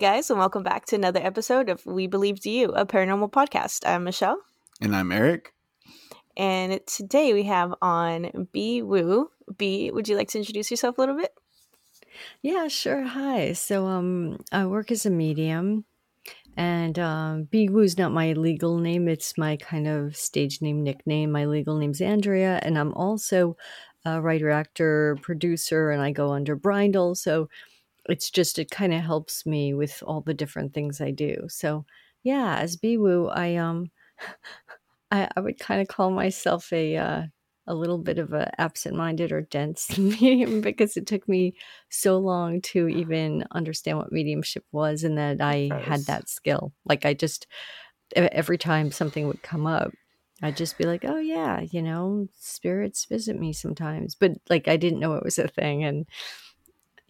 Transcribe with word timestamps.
Hey 0.00 0.14
guys, 0.14 0.30
and 0.30 0.38
welcome 0.38 0.62
back 0.62 0.86
to 0.86 0.96
another 0.96 1.20
episode 1.22 1.68
of 1.68 1.84
We 1.84 2.06
Believe 2.06 2.40
to 2.40 2.50
You, 2.50 2.68
a 2.70 2.86
paranormal 2.86 3.32
podcast. 3.32 3.86
I'm 3.86 4.04
Michelle. 4.04 4.40
And 4.80 4.96
I'm 4.96 5.12
Eric. 5.12 5.52
And 6.38 6.80
today 6.86 7.34
we 7.34 7.42
have 7.42 7.74
on 7.82 8.48
B 8.50 8.80
Woo. 8.80 9.28
B, 9.58 9.90
would 9.90 10.08
you 10.08 10.16
like 10.16 10.28
to 10.28 10.38
introduce 10.38 10.70
yourself 10.70 10.96
a 10.96 11.02
little 11.02 11.18
bit? 11.18 11.34
Yeah, 12.40 12.68
sure. 12.68 13.02
Hi. 13.02 13.52
So 13.52 13.88
um 13.88 14.38
I 14.50 14.64
work 14.64 14.90
as 14.90 15.04
a 15.04 15.10
medium 15.10 15.84
and 16.56 16.98
um 16.98 17.42
B 17.50 17.68
Woo's 17.68 17.98
not 17.98 18.10
my 18.10 18.32
legal 18.32 18.78
name, 18.78 19.06
it's 19.06 19.36
my 19.36 19.58
kind 19.58 19.86
of 19.86 20.16
stage 20.16 20.62
name 20.62 20.82
nickname. 20.82 21.30
My 21.30 21.44
legal 21.44 21.76
name's 21.76 22.00
Andrea, 22.00 22.58
and 22.62 22.78
I'm 22.78 22.94
also 22.94 23.58
a 24.06 24.22
writer, 24.22 24.48
actor, 24.48 25.18
producer, 25.20 25.90
and 25.90 26.00
I 26.00 26.10
go 26.10 26.32
under 26.32 26.56
Brindle. 26.56 27.16
So 27.16 27.50
it's 28.08 28.30
just 28.30 28.58
it 28.58 28.70
kind 28.70 28.94
of 28.94 29.00
helps 29.02 29.46
me 29.46 29.74
with 29.74 30.02
all 30.06 30.20
the 30.20 30.34
different 30.34 30.74
things 30.74 31.00
I 31.00 31.10
do. 31.10 31.46
So 31.48 31.84
yeah, 32.22 32.56
as 32.58 32.76
Biwu, 32.76 33.34
I 33.36 33.56
um 33.56 33.90
I, 35.10 35.28
I 35.36 35.40
would 35.40 35.58
kind 35.58 35.80
of 35.80 35.88
call 35.88 36.10
myself 36.10 36.72
a 36.72 36.96
uh, 36.96 37.22
a 37.66 37.74
little 37.74 37.98
bit 37.98 38.18
of 38.18 38.32
a 38.32 38.50
absent-minded 38.60 39.32
or 39.32 39.42
dense 39.42 39.96
medium 39.98 40.60
because 40.60 40.96
it 40.96 41.06
took 41.06 41.28
me 41.28 41.54
so 41.88 42.18
long 42.18 42.60
to 42.62 42.88
even 42.88 43.44
understand 43.52 43.98
what 43.98 44.12
mediumship 44.12 44.64
was 44.72 45.04
and 45.04 45.18
that 45.18 45.40
I 45.40 45.70
had 45.84 46.00
that 46.06 46.28
skill. 46.28 46.72
Like 46.84 47.04
I 47.06 47.14
just 47.14 47.46
every 48.16 48.58
time 48.58 48.90
something 48.90 49.26
would 49.28 49.42
come 49.42 49.66
up, 49.66 49.92
I'd 50.42 50.56
just 50.56 50.78
be 50.78 50.84
like, 50.84 51.04
"Oh 51.04 51.18
yeah, 51.18 51.60
you 51.60 51.82
know, 51.82 52.28
spirits 52.38 53.04
visit 53.04 53.38
me 53.38 53.52
sometimes," 53.52 54.14
but 54.14 54.32
like 54.48 54.68
I 54.68 54.76
didn't 54.76 55.00
know 55.00 55.14
it 55.14 55.24
was 55.24 55.38
a 55.38 55.48
thing, 55.48 55.84
and 55.84 56.06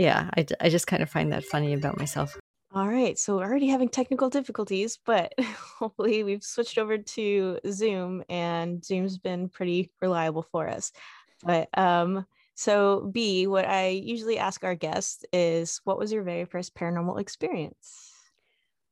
yeah, 0.01 0.31
I, 0.35 0.47
I 0.63 0.71
just 0.71 0.87
kind 0.87 1.03
of 1.03 1.11
find 1.11 1.31
that 1.31 1.45
funny 1.45 1.75
about 1.75 1.99
myself. 1.99 2.35
All 2.73 2.89
right, 2.89 3.19
so 3.19 3.37
we're 3.37 3.45
already 3.45 3.67
having 3.67 3.91
technical 3.91 4.31
difficulties, 4.31 4.99
but 5.05 5.35
hopefully 5.79 6.25
we've 6.25 6.43
switched 6.43 6.79
over 6.79 6.97
to 6.97 7.59
Zoom, 7.71 8.25
and 8.31 8.83
Zoom's 8.83 9.19
been 9.19 9.51
pretty 9.51 9.91
reliable 10.01 10.41
for 10.41 10.71
us. 10.71 10.93
But 11.45 11.69
um, 11.77 12.25
so 12.55 13.11
B, 13.13 13.47
what 13.47 13.67
I 13.67 13.89
usually 13.89 14.39
ask 14.39 14.65
our 14.65 14.75
guests 14.75 15.23
is, 15.35 15.83
what 15.85 15.99
was 15.99 16.11
your 16.11 16.23
very 16.23 16.47
first 16.47 16.75
paranormal 16.75 17.21
experience? 17.21 18.11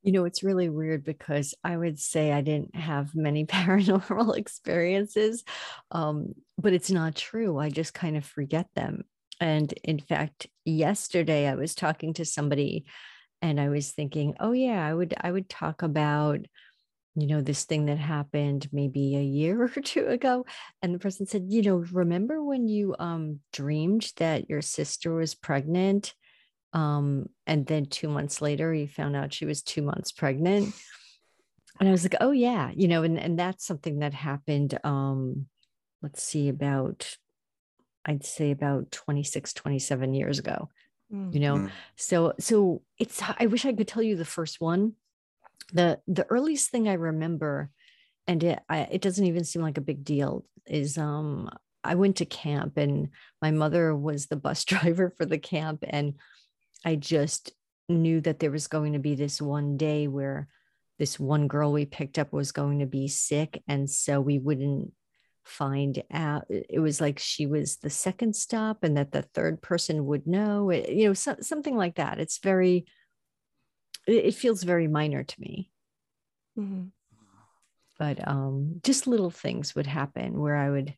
You 0.03 0.13
know, 0.13 0.27
it's 0.27 0.43
really 0.43 0.69
weird 0.69 1.05
because 1.05 1.55
I 1.65 1.79
would 1.79 1.99
say 1.99 2.33
I 2.33 2.43
didn't 2.43 2.77
have 2.77 3.15
many 3.15 3.47
paranormal 3.47 4.37
experiences, 4.37 5.43
um, 5.91 6.35
but 6.59 6.75
it's 6.75 6.91
not 6.91 7.15
true. 7.15 7.59
I 7.59 7.71
just 7.71 7.95
kind 7.95 8.19
of 8.19 8.27
forget 8.27 8.67
them. 8.75 9.05
And 9.41 9.73
in 9.85 9.99
fact, 9.99 10.47
yesterday 10.65 11.47
I 11.47 11.55
was 11.55 11.75
talking 11.75 12.15
to 12.15 12.25
somebody 12.25 12.87
and 13.41 13.61
I 13.61 13.69
was 13.69 13.93
thinking, 13.93 14.35
oh 14.41 14.53
yeah, 14.53 14.85
I 14.85 14.93
would 14.93 15.15
I 15.21 15.31
would 15.31 15.49
talk 15.49 15.83
about 15.83 16.41
you 17.15 17.27
know 17.27 17.41
this 17.41 17.65
thing 17.65 17.87
that 17.87 17.99
happened 17.99 18.69
maybe 18.73 19.17
a 19.17 19.23
year 19.23 19.63
or 19.77 19.83
two 19.83 20.07
ago. 20.07 20.47
And 20.83 20.95
the 20.95 20.99
person 20.99 21.27
said 21.27 21.47
you 21.49 21.63
know 21.63 21.77
remember 21.93 22.43
when 22.43 22.69
you 22.69 22.95
um 22.99 23.41
dreamed 23.53 24.13
that 24.17 24.49
your 24.49 24.63
sister 24.63 25.15
was 25.15 25.35
pregnant 25.35 26.15
um 26.75 27.27
and 27.47 27.67
then 27.67 27.87
2 27.87 28.09
months 28.09 28.43
later 28.43 28.75
you 28.75 28.87
found 28.87 29.17
out 29.17 29.33
she 29.33 29.47
was 29.47 29.63
2 29.63 29.83
months 29.83 30.13
pregnant? 30.13 30.75
And 31.81 31.89
I 31.89 31.93
was 31.93 32.05
like 32.05 32.17
oh 32.21 32.33
yeah 32.33 32.71
you 32.75 32.89
know 32.89 33.03
and 33.03 33.19
and 33.19 33.39
that's 33.39 33.67
something 33.67 34.01
that 34.01 34.15
happened 34.15 34.79
um 34.85 35.47
let's 36.03 36.23
see 36.23 36.49
about 36.49 37.17
I'd 38.09 38.25
say 38.25 38.51
about 38.51 38.91
26, 38.91 39.53
27 39.53 40.15
years 40.15 40.39
ago. 40.39 40.71
Mm. 41.13 41.33
You 41.33 41.41
know, 41.41 41.57
mm. 41.57 41.71
so 41.97 42.35
so 42.41 42.83
it's 42.99 43.23
I 43.39 43.47
wish 43.47 43.65
I 43.65 43.73
could 43.73 43.89
tell 43.89 44.03
you 44.03 44.17
the 44.17 44.25
first 44.25 44.61
one. 44.61 44.95
The 45.73 46.01
the 46.09 46.27
earliest 46.29 46.71
thing 46.71 46.89
I 46.89 46.95
remember, 46.95 47.71
and 48.27 48.43
it 48.43 48.61
I, 48.69 48.81
it 48.91 49.03
doesn't 49.03 49.25
even 49.25 49.45
seem 49.45 49.63
like 49.63 49.79
a 49.79 49.83
big 49.83 50.05
deal, 50.05 50.45
is 50.67 50.99
um 50.99 51.51
I 51.85 51.95
went 51.95 52.17
to 52.17 52.27
camp 52.27 52.77
and 52.77 53.09
my 53.41 53.51
mother 53.51 53.95
was 53.95 54.27
the 54.27 54.37
bus 54.37 54.65
driver 54.67 55.13
for 55.17 55.25
the 55.25 55.39
camp. 55.39 55.85
And 55.89 56.15
I 56.85 56.97
just 56.97 57.53
knew 57.89 58.21
that 58.23 58.39
there 58.39 58.51
was 58.51 58.67
going 58.67 58.93
to 58.93 58.99
be 58.99 59.15
this 59.15 59.41
one 59.41 59.77
day 59.77 60.09
where 60.09 60.49
this 60.99 61.19
one 61.19 61.49
girl 61.49 61.73
we 61.73 61.87
picked 61.87 62.19
up 62.19 62.33
was 62.33 62.53
going 62.53 62.81
to 62.81 62.87
be 62.87 63.09
sick. 63.09 63.63
And 63.69 63.89
so 63.89 64.21
we 64.21 64.39
wouldn't 64.39 64.93
find 65.45 66.03
out 66.13 66.45
it 66.49 66.81
was 66.81 67.01
like 67.01 67.19
she 67.19 67.47
was 67.47 67.77
the 67.77 67.91
second 67.91 68.37
stop 68.37 68.85
and 68.85 68.97
that 68.97 69.13
the 69.13 69.23
third 69.23 69.63
person 69.63 70.05
would 70.05 70.27
know 70.27 70.71
it, 70.71 70.91
you 70.91 71.09
know 71.09 71.15
so, 71.15 71.37
something 71.41 71.77
like 71.77 71.97
that 71.97 72.19
it's 72.19 72.39
very 72.39 72.85
it, 74.07 74.35
feels 74.35 74.63
very 74.63 74.89
minor 74.89 75.25
to 75.25 75.41
me 75.41 75.71
mm-hmm. 76.59 76.85
but 77.99 78.27
um 78.29 78.81
just 78.85 79.07
little 79.07 79.31
things 79.31 79.75
would 79.75 79.87
happen 79.87 80.39
where 80.39 80.57
i 80.57 80.69
would 80.69 80.95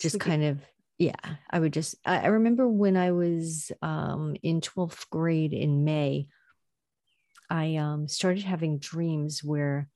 just 0.00 0.20
kind 0.20 0.44
of 0.44 0.60
yeah 0.98 1.36
i 1.50 1.58
would 1.58 1.72
just 1.72 1.94
I, 2.04 2.18
I 2.18 2.26
remember 2.26 2.68
when 2.68 2.96
i 2.96 3.12
was 3.12 3.72
um 3.80 4.36
in 4.42 4.60
12th 4.60 5.08
grade 5.08 5.54
in 5.54 5.84
may 5.84 6.26
i 7.48 7.76
um 7.76 8.06
started 8.06 8.44
having 8.44 8.78
dreams 8.78 9.42
where 9.42 9.88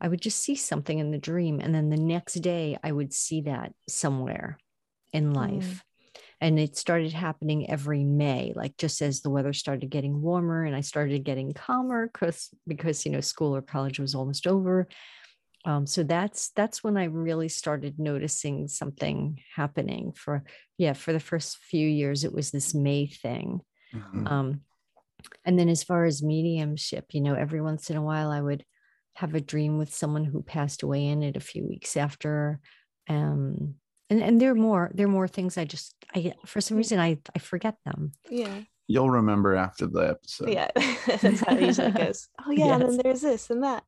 I 0.00 0.08
would 0.08 0.20
just 0.20 0.40
see 0.40 0.54
something 0.54 0.98
in 0.98 1.10
the 1.10 1.18
dream. 1.18 1.60
And 1.60 1.74
then 1.74 1.90
the 1.90 1.96
next 1.96 2.34
day, 2.34 2.78
I 2.82 2.92
would 2.92 3.12
see 3.12 3.42
that 3.42 3.72
somewhere 3.88 4.58
in 5.12 5.32
life. 5.32 5.64
Mm. 5.64 5.80
And 6.40 6.58
it 6.60 6.76
started 6.76 7.12
happening 7.12 7.68
every 7.68 8.04
May, 8.04 8.52
like 8.54 8.76
just 8.76 9.02
as 9.02 9.22
the 9.22 9.30
weather 9.30 9.52
started 9.52 9.90
getting 9.90 10.22
warmer 10.22 10.64
and 10.64 10.76
I 10.76 10.82
started 10.82 11.24
getting 11.24 11.52
calmer 11.52 12.06
because 12.12 12.50
because 12.66 13.04
you 13.04 13.10
know 13.10 13.20
school 13.20 13.56
or 13.56 13.62
college 13.62 13.98
was 13.98 14.14
almost 14.14 14.46
over. 14.46 14.86
Um, 15.64 15.84
so 15.84 16.04
that's 16.04 16.50
that's 16.50 16.84
when 16.84 16.96
I 16.96 17.04
really 17.04 17.48
started 17.48 17.98
noticing 17.98 18.68
something 18.68 19.40
happening. 19.56 20.12
For 20.12 20.44
yeah, 20.76 20.92
for 20.92 21.12
the 21.12 21.18
first 21.18 21.58
few 21.58 21.88
years, 21.88 22.22
it 22.22 22.32
was 22.32 22.52
this 22.52 22.72
May 22.72 23.08
thing. 23.08 23.60
Mm-hmm. 23.92 24.26
Um, 24.28 24.60
and 25.44 25.58
then 25.58 25.68
as 25.68 25.82
far 25.82 26.04
as 26.04 26.22
mediumship, 26.22 27.06
you 27.12 27.20
know, 27.20 27.34
every 27.34 27.60
once 27.60 27.90
in 27.90 27.96
a 27.96 28.02
while 28.02 28.30
I 28.30 28.40
would 28.40 28.64
have 29.18 29.34
a 29.34 29.40
dream 29.40 29.78
with 29.78 29.92
someone 29.92 30.24
who 30.24 30.42
passed 30.42 30.84
away 30.84 31.04
in 31.06 31.24
it 31.24 31.36
a 31.36 31.40
few 31.40 31.66
weeks 31.66 31.96
after. 31.96 32.60
Um, 33.08 33.74
and, 34.08 34.22
and 34.22 34.40
there 34.40 34.52
are 34.52 34.54
more, 34.54 34.92
there 34.94 35.06
are 35.06 35.10
more 35.10 35.26
things 35.26 35.58
I 35.58 35.64
just, 35.64 35.96
I, 36.14 36.34
for 36.46 36.60
some 36.60 36.76
reason, 36.76 37.00
I, 37.00 37.18
I 37.34 37.40
forget 37.40 37.74
them. 37.84 38.12
Yeah. 38.30 38.60
You'll 38.86 39.10
remember 39.10 39.56
after 39.56 39.88
the 39.88 40.10
episode. 40.10 40.50
Yeah. 40.50 40.70
That's 41.20 41.40
how 41.40 41.56
it 41.56 41.62
usually 41.62 41.90
goes. 41.90 42.28
Oh 42.46 42.52
yeah. 42.52 42.66
Yes. 42.66 42.80
And 42.80 42.82
then 42.82 43.00
there's 43.02 43.20
this 43.22 43.50
and 43.50 43.64
that. 43.64 43.82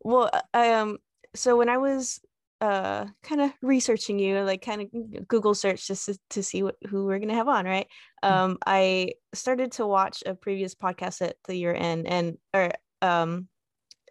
Well, 0.00 0.30
I, 0.52 0.74
um, 0.74 0.98
so 1.34 1.56
when 1.56 1.70
I 1.70 1.78
was 1.78 2.20
uh 2.60 3.06
kind 3.22 3.40
of 3.40 3.50
researching 3.62 4.18
you 4.18 4.38
like 4.42 4.60
kind 4.60 4.82
of 4.82 5.26
google 5.26 5.54
search 5.54 5.86
just 5.86 6.04
to, 6.04 6.18
to 6.28 6.42
see 6.42 6.62
what, 6.62 6.76
who 6.90 7.06
we're 7.06 7.18
gonna 7.18 7.32
have 7.32 7.48
on 7.48 7.64
right 7.64 7.86
mm. 8.22 8.30
um 8.30 8.58
i 8.66 9.10
started 9.32 9.72
to 9.72 9.86
watch 9.86 10.22
a 10.26 10.34
previous 10.34 10.74
podcast 10.74 11.22
at 11.22 11.36
the 11.46 11.56
year 11.56 11.74
end 11.74 12.06
and 12.06 12.36
or 12.52 12.70
um 13.00 13.48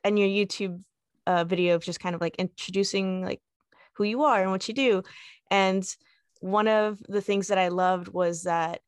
and 0.03 0.17
your 0.17 0.27
YouTube 0.27 0.81
uh, 1.27 1.43
video 1.43 1.75
of 1.75 1.83
just 1.83 1.99
kind 1.99 2.15
of 2.15 2.21
like 2.21 2.35
introducing 2.37 3.23
like 3.23 3.41
who 3.93 4.03
you 4.03 4.23
are 4.23 4.41
and 4.41 4.51
what 4.51 4.67
you 4.67 4.73
do. 4.73 5.03
And 5.51 5.83
one 6.41 6.67
of 6.67 6.99
the 7.07 7.21
things 7.21 7.47
that 7.47 7.57
I 7.57 7.67
loved 7.67 8.07
was 8.07 8.43
that, 8.43 8.81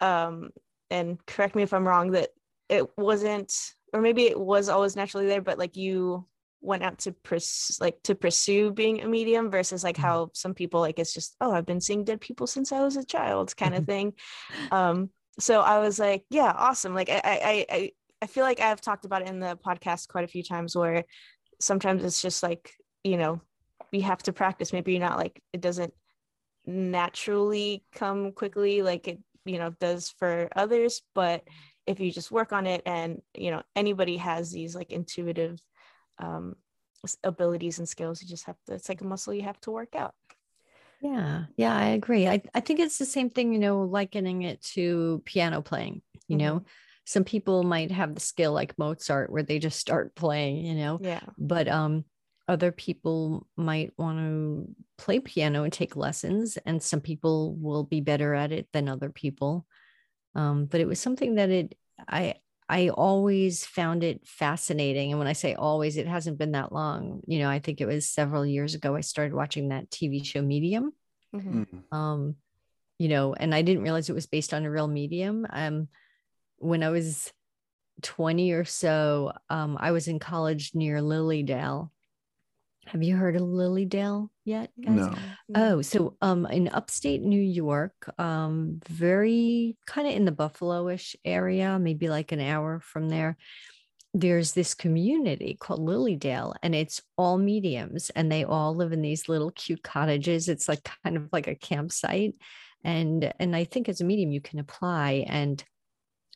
um, 0.00 0.50
and 0.90 1.24
correct 1.26 1.54
me 1.54 1.62
if 1.62 1.72
I'm 1.72 1.86
wrong, 1.86 2.12
that 2.12 2.30
it 2.68 2.86
wasn't, 2.98 3.52
or 3.92 4.00
maybe 4.00 4.24
it 4.24 4.38
was 4.38 4.68
always 4.68 4.96
naturally 4.96 5.26
there, 5.26 5.40
but 5.40 5.58
like 5.58 5.76
you 5.76 6.26
went 6.60 6.82
out 6.82 6.98
to 6.98 7.12
pers- 7.12 7.78
like 7.80 8.02
to 8.02 8.14
pursue 8.14 8.72
being 8.72 9.02
a 9.02 9.08
medium 9.08 9.50
versus 9.50 9.84
like 9.84 9.96
mm-hmm. 9.96 10.06
how 10.06 10.30
some 10.32 10.54
people 10.54 10.80
like 10.80 10.98
it's 10.98 11.12
just 11.12 11.36
oh 11.40 11.52
I've 11.52 11.66
been 11.66 11.80
seeing 11.80 12.04
dead 12.04 12.22
people 12.22 12.46
since 12.46 12.72
I 12.72 12.80
was 12.80 12.96
a 12.96 13.04
child 13.04 13.54
kind 13.56 13.74
of 13.74 13.84
thing. 13.84 14.14
Um, 14.70 15.10
so 15.38 15.60
I 15.60 15.78
was 15.80 15.98
like, 15.98 16.24
yeah, 16.30 16.52
awesome. 16.56 16.94
Like 16.94 17.10
I 17.10 17.20
I 17.24 17.66
I 17.70 17.90
I 18.24 18.26
feel 18.26 18.44
like 18.44 18.58
I've 18.58 18.80
talked 18.80 19.04
about 19.04 19.20
it 19.20 19.28
in 19.28 19.38
the 19.38 19.58
podcast 19.62 20.08
quite 20.08 20.24
a 20.24 20.28
few 20.28 20.42
times 20.42 20.74
where 20.74 21.04
sometimes 21.60 22.02
it's 22.02 22.22
just 22.22 22.42
like, 22.42 22.72
you 23.02 23.18
know, 23.18 23.42
we 23.92 24.00
have 24.00 24.22
to 24.22 24.32
practice. 24.32 24.72
Maybe 24.72 24.92
you're 24.92 25.00
not 25.02 25.18
like, 25.18 25.42
it 25.52 25.60
doesn't 25.60 25.92
naturally 26.64 27.84
come 27.92 28.32
quickly 28.32 28.80
like 28.80 29.08
it, 29.08 29.18
you 29.44 29.58
know, 29.58 29.74
does 29.78 30.08
for 30.18 30.48
others. 30.56 31.02
But 31.14 31.46
if 31.86 32.00
you 32.00 32.10
just 32.10 32.30
work 32.30 32.54
on 32.54 32.66
it 32.66 32.80
and, 32.86 33.20
you 33.36 33.50
know, 33.50 33.62
anybody 33.76 34.16
has 34.16 34.50
these 34.50 34.74
like 34.74 34.90
intuitive 34.90 35.58
um, 36.18 36.54
abilities 37.22 37.78
and 37.78 37.86
skills, 37.86 38.22
you 38.22 38.28
just 38.28 38.46
have 38.46 38.56
to, 38.68 38.72
it's 38.72 38.88
like 38.88 39.02
a 39.02 39.04
muscle 39.04 39.34
you 39.34 39.42
have 39.42 39.60
to 39.60 39.70
work 39.70 39.94
out. 39.94 40.14
Yeah, 41.02 41.44
yeah, 41.58 41.76
I 41.76 41.88
agree. 41.88 42.26
I, 42.26 42.40
I 42.54 42.60
think 42.60 42.80
it's 42.80 42.96
the 42.96 43.04
same 43.04 43.28
thing, 43.28 43.52
you 43.52 43.58
know, 43.58 43.82
likening 43.82 44.40
it 44.40 44.62
to 44.72 45.20
piano 45.26 45.60
playing, 45.60 46.00
you 46.26 46.38
mm-hmm. 46.38 46.46
know, 46.46 46.64
some 47.04 47.24
people 47.24 47.62
might 47.62 47.90
have 47.90 48.14
the 48.14 48.20
skill 48.20 48.52
like 48.52 48.78
Mozart 48.78 49.30
where 49.30 49.42
they 49.42 49.58
just 49.58 49.78
start 49.78 50.14
playing, 50.14 50.64
you 50.64 50.74
know. 50.74 50.98
Yeah. 51.00 51.20
But 51.38 51.68
um 51.68 52.04
other 52.46 52.72
people 52.72 53.46
might 53.56 53.92
want 53.96 54.18
to 54.18 54.68
play 54.98 55.18
piano 55.18 55.64
and 55.64 55.72
take 55.72 55.96
lessons 55.96 56.58
and 56.66 56.82
some 56.82 57.00
people 57.00 57.54
will 57.54 57.84
be 57.84 58.02
better 58.02 58.34
at 58.34 58.52
it 58.52 58.68
than 58.72 58.88
other 58.88 59.10
people. 59.10 59.66
Um 60.34 60.66
but 60.66 60.80
it 60.80 60.86
was 60.86 61.00
something 61.00 61.36
that 61.36 61.50
it 61.50 61.76
I 62.08 62.36
I 62.68 62.88
always 62.88 63.66
found 63.66 64.02
it 64.02 64.26
fascinating. 64.26 65.10
And 65.10 65.18
when 65.18 65.28
I 65.28 65.34
say 65.34 65.54
always, 65.54 65.98
it 65.98 66.06
hasn't 66.06 66.38
been 66.38 66.52
that 66.52 66.72
long. 66.72 67.20
You 67.26 67.40
know, 67.40 67.50
I 67.50 67.58
think 67.58 67.80
it 67.80 67.86
was 67.86 68.08
several 68.08 68.46
years 68.46 68.74
ago 68.74 68.96
I 68.96 69.02
started 69.02 69.34
watching 69.34 69.68
that 69.68 69.90
TV 69.90 70.24
show 70.24 70.40
Medium. 70.40 70.92
Mm-hmm. 71.34 71.62
Mm. 71.62 71.96
Um, 71.96 72.36
you 72.98 73.08
know, 73.08 73.34
and 73.34 73.54
I 73.54 73.62
didn't 73.62 73.82
realize 73.82 74.08
it 74.08 74.14
was 74.14 74.26
based 74.26 74.54
on 74.54 74.64
a 74.64 74.70
real 74.70 74.88
medium. 74.88 75.46
Um, 75.50 75.88
when 76.58 76.82
I 76.82 76.90
was 76.90 77.32
20 78.02 78.52
or 78.52 78.64
so, 78.64 79.32
um, 79.50 79.76
I 79.80 79.92
was 79.92 80.08
in 80.08 80.18
college 80.18 80.72
near 80.74 81.00
Lily 81.00 81.42
Dale. 81.42 81.92
Have 82.86 83.02
you 83.02 83.16
heard 83.16 83.36
of 83.36 83.42
Lily 83.42 83.86
Dale 83.86 84.30
yet? 84.44 84.70
guys? 84.80 84.96
No. 84.96 85.14
Oh, 85.54 85.82
so 85.82 86.16
um 86.20 86.46
in 86.46 86.68
upstate 86.68 87.22
New 87.22 87.40
York, 87.40 87.94
um, 88.18 88.80
very 88.88 89.76
kind 89.86 90.06
of 90.06 90.14
in 90.14 90.24
the 90.24 90.32
Buffalo-ish 90.32 91.16
area, 91.24 91.78
maybe 91.78 92.08
like 92.08 92.32
an 92.32 92.40
hour 92.40 92.80
from 92.80 93.08
there. 93.08 93.36
There's 94.12 94.52
this 94.52 94.74
community 94.74 95.56
called 95.58 95.80
Lily 95.80 96.14
Dale, 96.14 96.54
and 96.62 96.74
it's 96.74 97.00
all 97.16 97.38
mediums, 97.38 98.10
and 98.10 98.30
they 98.30 98.44
all 98.44 98.74
live 98.74 98.92
in 98.92 99.02
these 99.02 99.28
little 99.28 99.50
cute 99.50 99.82
cottages. 99.82 100.48
It's 100.48 100.68
like 100.68 100.86
kind 101.04 101.16
of 101.16 101.28
like 101.32 101.48
a 101.48 101.54
campsite. 101.54 102.34
And 102.84 103.32
and 103.40 103.56
I 103.56 103.64
think 103.64 103.88
as 103.88 104.02
a 104.02 104.04
medium, 104.04 104.30
you 104.30 104.42
can 104.42 104.58
apply 104.58 105.24
and 105.26 105.64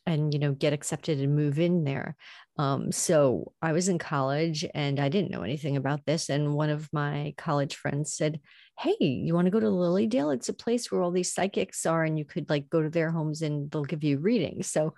and 0.09 0.33
you 0.33 0.39
know 0.39 0.51
get 0.51 0.73
accepted 0.73 1.19
and 1.19 1.35
move 1.35 1.59
in 1.59 1.83
there. 1.83 2.15
Um, 2.57 2.91
so 2.91 3.53
i 3.61 3.71
was 3.71 3.87
in 3.87 3.99
college 3.99 4.65
and 4.73 4.99
i 4.99 5.07
didn't 5.07 5.31
know 5.31 5.43
anything 5.43 5.77
about 5.77 6.05
this 6.05 6.27
and 6.27 6.53
one 6.53 6.69
of 6.69 6.89
my 6.91 7.33
college 7.37 7.75
friends 7.75 8.13
said 8.13 8.41
hey 8.77 8.97
you 8.99 9.33
want 9.33 9.45
to 9.45 9.51
go 9.51 9.59
to 9.59 9.69
Lily 9.69 10.07
Dale? 10.07 10.31
It's 10.31 10.49
a 10.49 10.53
place 10.53 10.91
where 10.91 11.01
all 11.01 11.11
these 11.11 11.33
psychics 11.33 11.85
are 11.85 12.03
and 12.03 12.17
you 12.17 12.25
could 12.25 12.49
like 12.49 12.69
go 12.69 12.81
to 12.81 12.89
their 12.89 13.11
homes 13.11 13.41
and 13.41 13.69
they'll 13.69 13.83
give 13.83 14.03
you 14.03 14.19
readings. 14.19 14.67
So 14.67 14.93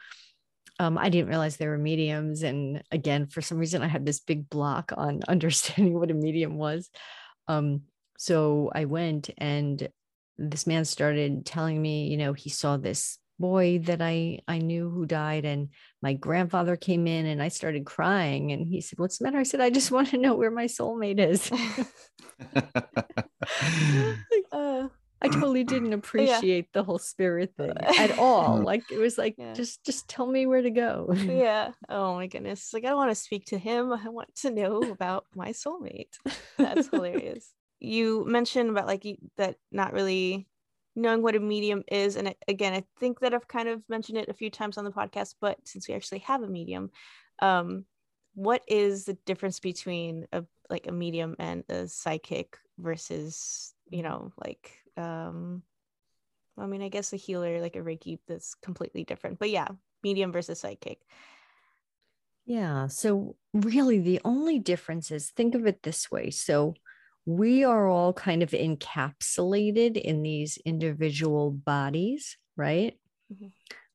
um, 0.80 0.98
i 0.98 1.10
didn't 1.10 1.30
realize 1.30 1.58
they 1.58 1.68
were 1.68 1.78
mediums 1.78 2.44
and 2.44 2.82
again 2.92 3.28
for 3.28 3.42
some 3.42 3.58
reason 3.58 3.82
i 3.82 3.88
had 3.88 4.06
this 4.06 4.20
big 4.20 4.50
block 4.50 4.92
on 4.96 5.20
understanding 5.28 5.94
what 5.94 6.12
a 6.12 6.16
medium 6.16 6.58
was. 6.58 6.90
Um, 7.48 7.82
so 8.18 8.72
i 8.74 8.86
went 8.86 9.30
and 9.38 9.88
this 10.38 10.66
man 10.66 10.86
started 10.86 11.46
telling 11.46 11.80
me 11.80 12.08
you 12.08 12.18
know 12.18 12.34
he 12.34 12.50
saw 12.50 12.78
this 12.78 13.20
boy 13.40 13.80
that 13.84 14.02
I 14.02 14.40
I 14.48 14.60
knew 14.60 14.90
who 14.90 15.06
died 15.06 15.46
and 15.46 15.70
my 16.02 16.14
grandfather 16.14 16.76
came 16.76 17.08
in 17.08 17.26
and 17.26 17.42
I 17.42 17.48
started 17.48 17.86
crying 17.86 18.52
and 18.52 18.68
he 18.68 18.82
said 18.82 19.00
what's 19.00 19.18
the 19.18 19.26
matter 19.26 19.38
I 19.40 19.44
said 19.44 19.62
I 19.62 19.70
just 19.70 19.92
want 19.96 20.10
to 20.10 20.18
know 20.18 20.36
where 20.36 20.52
my 20.52 20.66
soulmate 20.66 21.20
is 21.20 21.52
uh, 24.52 24.88
I 25.24 25.28
totally 25.30 25.64
didn't 25.64 25.94
appreciate 25.94 26.72
the 26.74 26.84
whole 26.84 26.98
spirit 27.00 27.54
thing 27.56 27.74
at 28.00 28.18
all 28.18 28.60
Mm. 28.62 28.66
like 28.66 28.84
it 28.92 28.98
was 28.98 29.18
like 29.18 29.36
Yeah. 29.38 29.54
just 29.54 29.84
just 29.86 30.08
tell 30.08 30.26
me 30.26 30.46
where 30.46 30.62
to 30.62 30.72
go 30.72 31.14
yeah. 31.14 31.72
Oh 31.90 32.16
my 32.16 32.28
goodness. 32.28 32.74
Like 32.74 32.86
I 32.86 32.94
want 32.94 33.12
to 33.12 33.16
speak 33.16 33.46
to 33.48 33.58
him. 33.58 33.92
I 33.94 34.10
want 34.10 34.34
to 34.42 34.52
know 34.52 34.92
about 34.92 35.26
my 35.36 35.50
soulmate. 35.50 36.14
That's 36.58 36.88
hilarious. 36.88 37.54
You 37.80 38.26
mentioned 38.26 38.70
about 38.70 38.88
like 38.88 39.04
that 39.38 39.56
not 39.72 39.94
really 39.94 40.48
knowing 40.96 41.22
what 41.22 41.36
a 41.36 41.40
medium 41.40 41.84
is, 41.92 42.16
and 42.16 42.34
again, 42.48 42.74
I 42.74 42.84
think 43.00 43.20
that 43.20 43.34
I've 43.34 43.48
kind 43.48 43.70
of 43.70 43.82
mentioned 43.90 44.18
it 44.18 44.30
a 44.30 44.34
few 44.34 44.50
times 44.50 44.78
on 44.78 44.86
the 44.86 44.92
podcast. 44.92 45.36
But 45.40 45.58
since 45.66 45.88
we 45.88 45.96
actually 45.96 46.20
have 46.20 46.44
a 46.44 46.48
medium, 46.48 46.92
um, 47.40 47.86
what 48.34 48.64
is 48.68 49.06
the 49.06 49.18
difference 49.26 49.60
between 49.60 50.28
a 50.32 50.44
like 50.70 50.88
a 50.88 50.92
medium 50.92 51.36
and 51.40 51.64
a 51.70 51.88
psychic 51.88 52.58
versus 52.78 53.74
you 53.90 54.04
know 54.04 54.32
like 54.42 54.72
um, 54.98 55.64
I 56.58 56.68
mean, 56.68 56.82
I 56.82 56.90
guess 56.90 57.14
a 57.14 57.18
healer 57.18 57.62
like 57.62 57.76
a 57.76 57.80
Reiki 57.80 58.20
that's 58.28 58.56
completely 58.56 59.04
different. 59.04 59.40
But 59.40 59.50
yeah, 59.50 59.68
medium 60.04 60.32
versus 60.32 60.60
psychic. 60.60 61.00
Yeah. 62.46 62.88
So, 62.88 63.36
really, 63.54 64.00
the 64.00 64.20
only 64.26 64.60
difference 64.60 65.12
is 65.12 65.30
think 65.30 65.56
of 65.56 65.66
it 65.66 65.84
this 65.84 66.12
way. 66.12 66.32
So, 66.32 66.76
we 67.26 67.64
are 67.64 67.88
all 67.88 68.14
kind 68.14 68.44
of 68.44 68.52
encapsulated 68.52 69.98
in 70.00 70.24
these 70.24 70.58
individual 70.66 71.52
bodies, 71.52 72.38
right? 72.58 72.98
Mhm. 73.34 73.52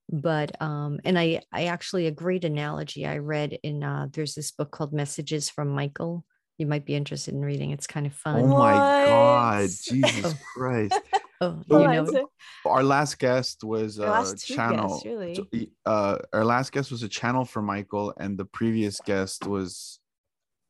But, 0.08 0.60
um, 0.62 1.00
and 1.04 1.18
I, 1.18 1.40
I 1.52 1.64
actually, 1.64 2.06
a 2.06 2.12
great 2.12 2.44
analogy 2.44 3.04
I 3.04 3.18
read 3.18 3.58
in, 3.64 3.82
uh, 3.82 4.06
there's 4.12 4.34
this 4.34 4.52
book 4.52 4.70
called 4.70 4.92
Messages 4.92 5.50
from 5.50 5.68
Michael. 5.68 6.24
You 6.58 6.66
might 6.66 6.86
be 6.86 6.94
interested 6.94 7.34
in 7.34 7.40
reading. 7.40 7.72
It's 7.72 7.88
kind 7.88 8.06
of 8.06 8.14
fun. 8.14 8.36
Oh 8.36 8.48
fun. 8.48 8.50
my 8.50 8.72
God, 9.06 9.62
What? 9.62 9.70
Jesus 9.82 10.34
Christ! 10.54 11.00
Oh, 11.38 11.62
you 11.68 11.78
know, 11.78 12.28
Our 12.64 12.82
last 12.82 13.18
guest 13.18 13.62
was 13.62 13.98
Your 13.98 14.06
a 14.06 14.10
last 14.10 14.46
channel. 14.46 14.88
guests, 14.88 15.04
really. 15.04 15.70
Uh, 15.84 16.16
our 16.32 16.46
last 16.46 16.72
guest 16.72 16.90
was 16.90 17.02
a 17.02 17.08
channel 17.10 17.44
for 17.44 17.60
Michael, 17.60 18.14
and 18.18 18.38
the 18.38 18.46
previous 18.46 18.98
guest 19.00 19.46
was 19.46 20.00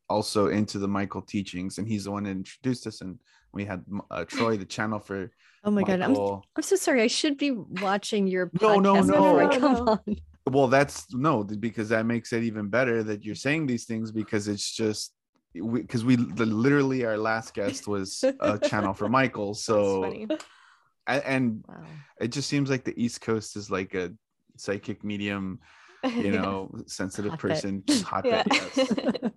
also 0.09 0.47
into 0.47 0.79
the 0.79 0.87
Michael 0.87 1.21
teachings, 1.21 1.77
and 1.77 1.87
he's 1.87 2.05
the 2.05 2.11
one 2.11 2.23
that 2.23 2.31
introduced 2.31 2.87
us. 2.87 3.01
And 3.01 3.19
we 3.53 3.65
had 3.65 3.83
uh, 4.11 4.25
Troy, 4.25 4.57
the 4.57 4.65
channel 4.65 4.99
for 4.99 5.31
oh 5.63 5.71
my 5.71 5.83
God. 5.83 6.01
I'm, 6.01 6.15
I'm 6.55 6.63
so 6.63 6.75
sorry. 6.75 7.01
I 7.01 7.07
should 7.07 7.37
be 7.37 7.51
watching 7.51 8.27
your 8.27 8.51
No, 8.61 8.79
no, 8.79 9.01
no. 9.01 9.03
No, 9.03 9.39
I 9.39 9.43
no, 9.45 9.59
come 9.59 9.75
on. 9.87 9.99
Well, 10.49 10.67
that's 10.67 11.13
no, 11.13 11.43
because 11.43 11.89
that 11.89 12.05
makes 12.05 12.31
it 12.31 12.43
even 12.43 12.69
better 12.69 13.03
that 13.03 13.25
you're 13.25 13.35
saying 13.35 13.67
these 13.67 13.85
things 13.85 14.11
because 14.11 14.47
it's 14.47 14.71
just 14.71 15.13
because 15.53 16.05
we, 16.05 16.15
the, 16.15 16.45
literally 16.45 17.03
our 17.03 17.17
last 17.17 17.53
guest 17.53 17.87
was 17.87 18.23
a 18.39 18.57
channel 18.59 18.93
for 18.93 19.09
Michael. 19.09 19.53
So 19.67 20.03
funny. 20.03 20.27
a- 21.07 21.27
and 21.29 21.63
Wow. 21.67 21.85
it 22.21 22.29
just 22.29 22.47
seems 22.47 22.69
like 22.69 22.83
the 22.85 22.93
East 23.01 23.19
Coast 23.21 23.57
is 23.57 23.69
like 23.69 23.93
a 23.93 24.13
psychic 24.55 25.03
medium, 25.03 25.59
you 26.03 26.31
know, 26.37 26.71
sensitive 26.85 27.31
Hotbed. 27.33 27.61
person, 27.61 27.83
yeah. 28.23 29.29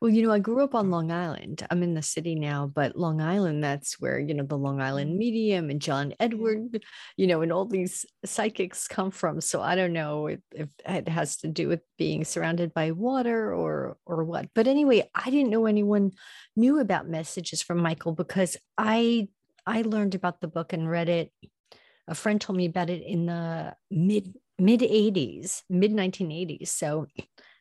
Well, 0.00 0.10
you 0.10 0.22
know, 0.22 0.32
I 0.32 0.38
grew 0.38 0.62
up 0.62 0.74
on 0.74 0.90
Long 0.90 1.10
Island. 1.10 1.66
I'm 1.70 1.82
in 1.82 1.94
the 1.94 2.02
city 2.02 2.34
now, 2.34 2.66
but 2.66 2.96
Long 2.96 3.20
Island, 3.20 3.64
that's 3.64 4.00
where, 4.00 4.18
you 4.18 4.34
know, 4.34 4.44
the 4.44 4.58
Long 4.58 4.80
Island 4.80 5.12
mm. 5.12 5.16
Medium 5.16 5.70
and 5.70 5.80
John 5.80 6.14
Edward, 6.20 6.82
you 7.16 7.26
know, 7.26 7.42
and 7.42 7.52
all 7.52 7.64
these 7.64 8.04
psychics 8.24 8.88
come 8.88 9.10
from. 9.10 9.40
So 9.40 9.62
I 9.62 9.74
don't 9.74 9.92
know 9.92 10.26
if, 10.26 10.40
if 10.52 10.68
it 10.84 11.08
has 11.08 11.36
to 11.38 11.48
do 11.48 11.68
with 11.68 11.80
being 11.96 12.24
surrounded 12.24 12.74
by 12.74 12.90
water 12.92 13.54
or 13.54 13.96
or 14.04 14.24
what. 14.24 14.48
But 14.54 14.66
anyway, 14.66 15.08
I 15.14 15.30
didn't 15.30 15.50
know 15.50 15.66
anyone 15.66 16.12
knew 16.54 16.78
about 16.80 17.08
messages 17.08 17.62
from 17.62 17.78
Michael 17.78 18.12
because 18.12 18.56
I 18.76 19.28
I 19.66 19.82
learned 19.82 20.14
about 20.14 20.40
the 20.40 20.48
book 20.48 20.72
and 20.72 20.88
read 20.88 21.08
it. 21.08 21.32
A 22.08 22.14
friend 22.14 22.40
told 22.40 22.56
me 22.56 22.66
about 22.66 22.90
it 22.90 23.02
in 23.02 23.26
the 23.26 23.74
mid 23.90 24.34
mid 24.58 24.80
80s, 24.80 25.62
mid 25.68 25.92
1980s. 25.92 26.68
So 26.68 27.06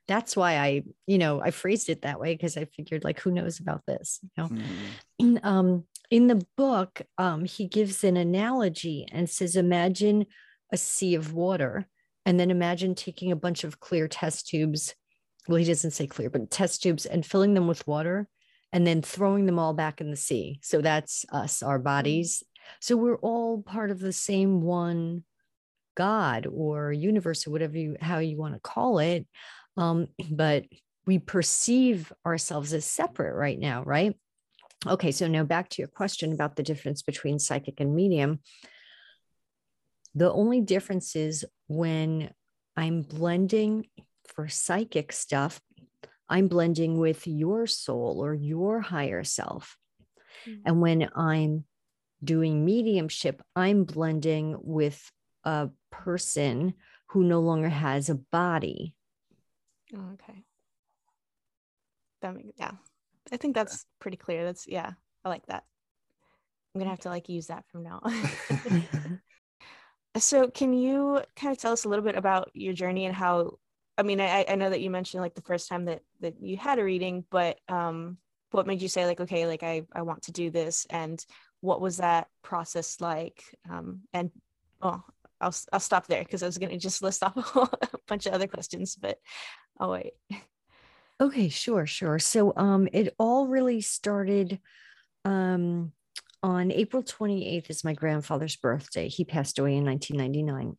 that's 0.08 0.36
why 0.36 0.58
I, 0.58 0.84
you 1.08 1.18
know, 1.18 1.42
I 1.42 1.52
phrased 1.52 1.90
it 1.90 2.04
that 2.04 2.20
way 2.20 2.34
because 2.34 2.58
I 2.58 2.66
figured 2.66 3.04
like 3.04 3.20
who 3.20 3.32
knows 3.32 3.60
about 3.60 3.82
this, 3.88 4.20
you 4.22 4.30
know. 4.38 4.50
In, 5.18 5.40
um 5.44 5.86
in 6.12 6.28
the 6.28 6.46
book, 6.56 7.02
um, 7.18 7.46
he 7.46 7.68
gives 7.68 8.04
an 8.04 8.18
analogy 8.18 9.08
and 9.12 9.30
says, 9.30 9.56
imagine 9.56 10.26
a 10.72 10.78
sea 10.78 11.16
of 11.16 11.34
water, 11.34 11.88
and 12.26 12.40
then 12.40 12.52
imagine 12.52 12.96
taking 12.96 13.32
a 13.32 13.36
bunch 13.36 13.64
of 13.64 13.80
clear 13.80 14.08
test 14.08 14.48
tubes. 14.48 14.94
Well, 15.48 15.58
he 15.58 15.66
doesn't 15.66 15.92
say 15.92 16.08
clear, 16.08 16.30
but 16.30 16.50
test 16.50 16.84
tubes 16.84 17.06
and 17.06 17.26
filling 17.26 17.54
them 17.54 17.68
with 17.68 17.88
water 17.88 18.28
and 18.74 18.86
then 18.86 19.02
throwing 19.02 19.46
them 19.46 19.60
all 19.60 19.74
back 19.74 20.02
in 20.02 20.10
the 20.10 20.18
sea. 20.18 20.60
So 20.64 20.82
that's 20.82 21.26
us, 21.32 21.64
our 21.64 21.80
bodies. 21.80 22.44
So 22.82 22.98
we're 22.98 23.18
all 23.18 23.62
part 23.62 23.92
of 23.92 24.00
the 24.00 24.14
same 24.14 24.62
one 24.62 25.24
God 25.96 26.48
or 26.52 26.92
universe 26.92 27.48
or 27.48 27.52
whatever 27.52 27.78
you 27.78 27.96
how 28.02 28.18
you 28.18 28.38
want 28.38 28.54
to 28.54 28.60
call 28.60 29.00
it. 29.00 29.26
Um, 29.78 30.08
but 30.32 30.66
we 31.06 31.20
perceive 31.20 32.12
ourselves 32.26 32.74
as 32.74 32.86
separate 32.86 33.36
right 33.36 33.60
now, 33.60 33.84
right? 33.84 34.16
Okay, 34.88 35.12
so 35.12 35.28
now 35.28 35.44
back 35.44 35.70
to 35.70 35.82
your 35.82 35.88
question 35.88 36.32
about 36.34 36.56
the 36.56 36.64
difference 36.64 37.02
between 37.02 37.40
psychic 37.40 37.80
and 37.80 37.96
medium. 37.96 38.40
The 40.14 40.32
only 40.32 40.62
difference 40.62 41.16
is 41.16 41.46
when 41.68 42.32
I'm 42.78 43.02
blending 43.02 43.88
for 44.28 44.48
psychic 44.48 45.12
stuff, 45.12 45.60
I'm 46.30 46.48
blending 46.48 46.98
with 46.98 47.28
your 47.28 47.68
soul 47.68 48.20
or 48.24 48.34
your 48.34 48.80
higher 48.82 49.24
self. 49.24 49.78
Mm. 50.48 50.62
And 50.66 50.82
when 50.82 51.10
I'm 51.16 51.66
doing 52.24 52.66
mediumship, 52.66 53.42
I'm 53.56 53.84
blending 53.84 54.56
with 54.60 55.12
a 55.44 55.70
person 55.92 56.74
who 57.10 57.24
no 57.24 57.40
longer 57.40 57.70
has 57.70 58.10
a 58.10 58.16
body. 58.16 58.96
Oh, 59.96 60.14
okay. 60.14 60.44
That 62.22 62.36
makes 62.36 62.50
yeah. 62.58 62.72
I 63.32 63.38
think 63.38 63.56
that's 63.56 63.86
pretty 64.00 64.18
clear. 64.18 64.44
That's 64.44 64.68
yeah. 64.68 64.92
I 65.24 65.30
like 65.30 65.46
that. 65.48 65.64
I'm 66.74 66.80
gonna 66.80 66.92
have 66.92 67.00
to 67.02 67.10
like 67.10 67.30
use 67.30 67.48
that 67.48 67.66
from 67.70 67.84
now. 67.84 68.02
on. 68.04 69.20
so 70.18 70.50
can 70.50 70.74
you 70.74 71.22
kind 71.36 71.52
of 71.52 71.60
tell 71.60 71.74
us 71.74 71.86
a 71.86 71.90
little 71.90 72.04
bit 72.04 72.16
about 72.16 72.52
your 72.54 72.74
journey 72.74 73.06
and 73.06 73.16
how 73.16 73.58
I 73.98 74.04
mean 74.04 74.20
I, 74.20 74.46
I 74.48 74.56
know 74.56 74.70
that 74.70 74.82
you 74.82 74.90
mentioned 74.90 75.22
like 75.22 75.36
the 75.36 75.42
first 75.42 75.70
time 75.70 75.86
that 75.86 76.02
that 76.22 76.42
you 76.42 76.58
had 76.58 76.80
a 76.80 76.84
reading, 76.84 77.26
but 77.30 77.58
um 77.70 78.18
what 78.52 78.68
made 78.68 78.82
you 78.82 78.88
say 78.88 79.06
like 79.06 79.20
okay 79.20 79.48
like 79.48 79.64
I, 79.64 79.84
I 79.94 80.04
want 80.04 80.24
to 80.24 80.32
do 80.32 80.50
this 80.50 80.86
and 80.90 81.24
what 81.62 81.82
was 81.82 81.98
that 81.98 82.28
process 82.42 83.02
like 83.02 83.44
um 83.70 84.02
and 84.14 84.32
well 84.82 85.04
I'll 85.42 85.56
I'll 85.74 85.80
stop 85.80 86.08
there 86.08 86.24
because 86.24 86.44
I 86.44 86.46
was 86.46 86.58
gonna 86.58 86.78
just 86.78 87.02
list 87.02 87.24
off 87.24 87.56
a 87.56 87.98
bunch 88.08 88.26
of 88.26 88.34
other 88.34 88.48
questions, 88.48 88.96
but 88.96 89.18
I'll 89.80 89.92
wait. 89.92 90.14
Okay, 91.22 91.48
sure, 91.48 91.86
sure. 91.86 92.20
So 92.20 92.52
um 92.58 92.90
it 92.92 93.16
all 93.18 93.48
really 93.48 93.80
started 93.80 94.60
um 95.24 95.94
on 96.44 96.74
April 96.74 97.04
28th 97.04 97.70
is 97.70 97.86
my 97.86 97.94
grandfather's 97.94 98.58
birthday. 98.58 99.08
He 99.08 99.24
passed 99.24 99.58
away 99.58 99.78
in 99.78 99.86
1999 99.86 100.76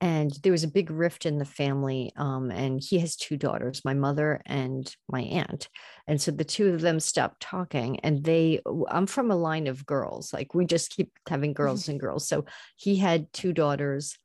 and 0.00 0.32
there 0.42 0.52
was 0.52 0.64
a 0.64 0.68
big 0.68 0.90
rift 0.90 1.26
in 1.26 1.38
the 1.38 1.44
family 1.44 2.10
um, 2.16 2.50
and 2.50 2.82
he 2.82 2.98
has 2.98 3.16
two 3.16 3.36
daughters 3.36 3.84
my 3.84 3.94
mother 3.94 4.40
and 4.46 4.94
my 5.08 5.22
aunt 5.22 5.68
and 6.06 6.20
so 6.20 6.30
the 6.30 6.44
two 6.44 6.72
of 6.72 6.80
them 6.80 6.98
stopped 6.98 7.40
talking 7.40 8.00
and 8.00 8.24
they 8.24 8.60
i'm 8.88 9.06
from 9.06 9.30
a 9.30 9.36
line 9.36 9.66
of 9.66 9.86
girls 9.86 10.32
like 10.32 10.54
we 10.54 10.64
just 10.64 10.90
keep 10.90 11.10
having 11.28 11.52
girls 11.60 11.88
and 11.88 12.00
girls 12.00 12.26
so 12.26 12.44
he 12.76 12.96
had 12.96 13.32
two 13.32 13.52
daughters 13.52 14.16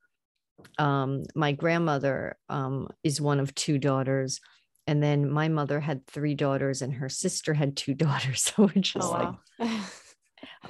um, 0.78 1.24
my 1.36 1.52
grandmother 1.52 2.38
um, 2.50 2.90
is 3.04 3.22
one 3.22 3.40
of 3.40 3.56
two 3.56 3.78
daughters 3.78 4.40
and 4.88 5.02
then 5.02 5.30
my 5.30 5.48
mother 5.48 5.80
had 5.80 6.06
three 6.06 6.36
daughters 6.36 6.82
and 6.82 6.94
her 6.94 7.10
sister 7.10 7.54
had 7.54 7.76
two 7.76 7.94
daughters 8.06 8.42
so 8.44 8.70
it's 8.76 8.92
just 8.92 9.08
oh, 9.08 9.12
like 9.12 9.70
wow. 9.70 9.80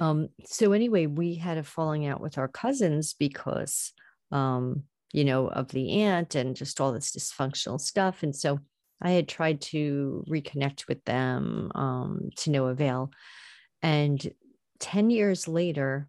um 0.00 0.28
so 0.44 0.72
anyway 0.72 1.06
we 1.06 1.34
had 1.34 1.58
a 1.58 1.62
falling 1.62 2.06
out 2.06 2.20
with 2.20 2.38
our 2.38 2.48
cousins 2.48 3.14
because 3.14 3.92
um 4.32 4.84
you 5.12 5.24
know, 5.24 5.48
of 5.48 5.68
the 5.68 6.02
aunt 6.02 6.34
and 6.34 6.56
just 6.56 6.78
all 6.78 6.92
this 6.92 7.12
dysfunctional 7.12 7.80
stuff. 7.80 8.22
And 8.22 8.36
so 8.36 8.60
I 9.00 9.12
had 9.12 9.28
tried 9.28 9.62
to 9.62 10.24
reconnect 10.28 10.88
with 10.88 11.02
them 11.04 11.70
um, 11.74 12.30
to 12.36 12.50
no 12.50 12.66
avail. 12.66 13.10
And 13.82 14.22
10 14.80 15.08
years 15.08 15.48
later, 15.48 16.08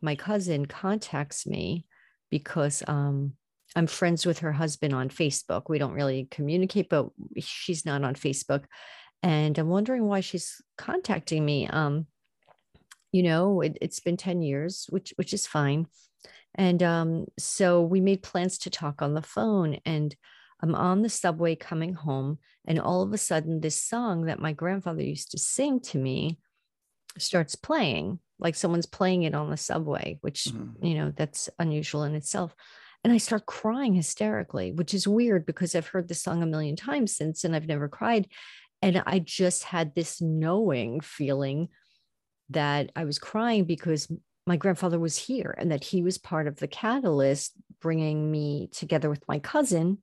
my 0.00 0.16
cousin 0.16 0.64
contacts 0.64 1.46
me 1.46 1.84
because 2.30 2.82
um, 2.86 3.32
I'm 3.76 3.86
friends 3.86 4.26
with 4.26 4.40
her 4.40 4.52
husband 4.52 4.94
on 4.94 5.08
Facebook. 5.08 5.64
We 5.68 5.78
don't 5.78 5.92
really 5.92 6.28
communicate, 6.30 6.88
but 6.88 7.10
she's 7.38 7.84
not 7.84 8.04
on 8.04 8.14
Facebook. 8.14 8.64
And 9.22 9.58
I'm 9.58 9.68
wondering 9.68 10.06
why 10.06 10.20
she's 10.20 10.60
contacting 10.78 11.44
me. 11.44 11.66
Um, 11.68 12.06
you 13.12 13.22
know, 13.22 13.60
it, 13.60 13.78
has 13.82 14.00
been 14.00 14.16
10 14.16 14.42
years, 14.42 14.86
which 14.88 15.12
which 15.16 15.32
is 15.32 15.46
fine. 15.46 15.86
And 16.54 16.82
um, 16.82 17.26
so 17.38 17.82
we 17.82 18.00
made 18.00 18.22
plans 18.22 18.58
to 18.58 18.70
talk 18.70 19.02
on 19.02 19.14
the 19.14 19.22
phone. 19.22 19.78
And 19.84 20.14
I'm 20.62 20.74
on 20.74 21.02
the 21.02 21.08
subway 21.08 21.54
coming 21.54 21.94
home. 21.94 22.38
And 22.66 22.80
all 22.80 23.02
of 23.02 23.12
a 23.12 23.18
sudden, 23.18 23.60
this 23.60 23.80
song 23.80 24.26
that 24.26 24.40
my 24.40 24.52
grandfather 24.52 25.02
used 25.02 25.30
to 25.32 25.38
sing 25.38 25.80
to 25.80 25.98
me 25.98 26.38
starts 27.18 27.54
playing, 27.54 28.18
like 28.40 28.54
someone's 28.54 28.86
playing 28.86 29.22
it 29.22 29.34
on 29.34 29.50
the 29.50 29.56
subway, 29.56 30.18
which, 30.20 30.44
mm-hmm. 30.44 30.84
you 30.84 30.94
know, 30.94 31.12
that's 31.14 31.48
unusual 31.58 32.04
in 32.04 32.14
itself. 32.14 32.54
And 33.02 33.12
I 33.12 33.18
start 33.18 33.46
crying 33.46 33.94
hysterically, 33.94 34.72
which 34.72 34.92
is 34.92 35.08
weird 35.08 35.46
because 35.46 35.74
I've 35.74 35.86
heard 35.86 36.08
the 36.08 36.14
song 36.14 36.42
a 36.42 36.46
million 36.46 36.76
times 36.76 37.16
since 37.16 37.44
and 37.44 37.56
I've 37.56 37.66
never 37.66 37.88
cried. 37.88 38.28
And 38.82 39.02
I 39.06 39.18
just 39.18 39.64
had 39.64 39.94
this 39.94 40.20
knowing 40.20 41.00
feeling 41.00 41.68
that 42.50 42.90
I 42.96 43.04
was 43.04 43.18
crying 43.18 43.64
because 43.64 44.10
my 44.46 44.56
grandfather 44.56 44.98
was 44.98 45.16
here 45.16 45.54
and 45.56 45.70
that 45.70 45.84
he 45.84 46.02
was 46.02 46.18
part 46.18 46.46
of 46.46 46.56
the 46.56 46.68
catalyst 46.68 47.52
bringing 47.80 48.30
me 48.30 48.68
together 48.72 49.08
with 49.08 49.26
my 49.28 49.38
cousin 49.38 49.98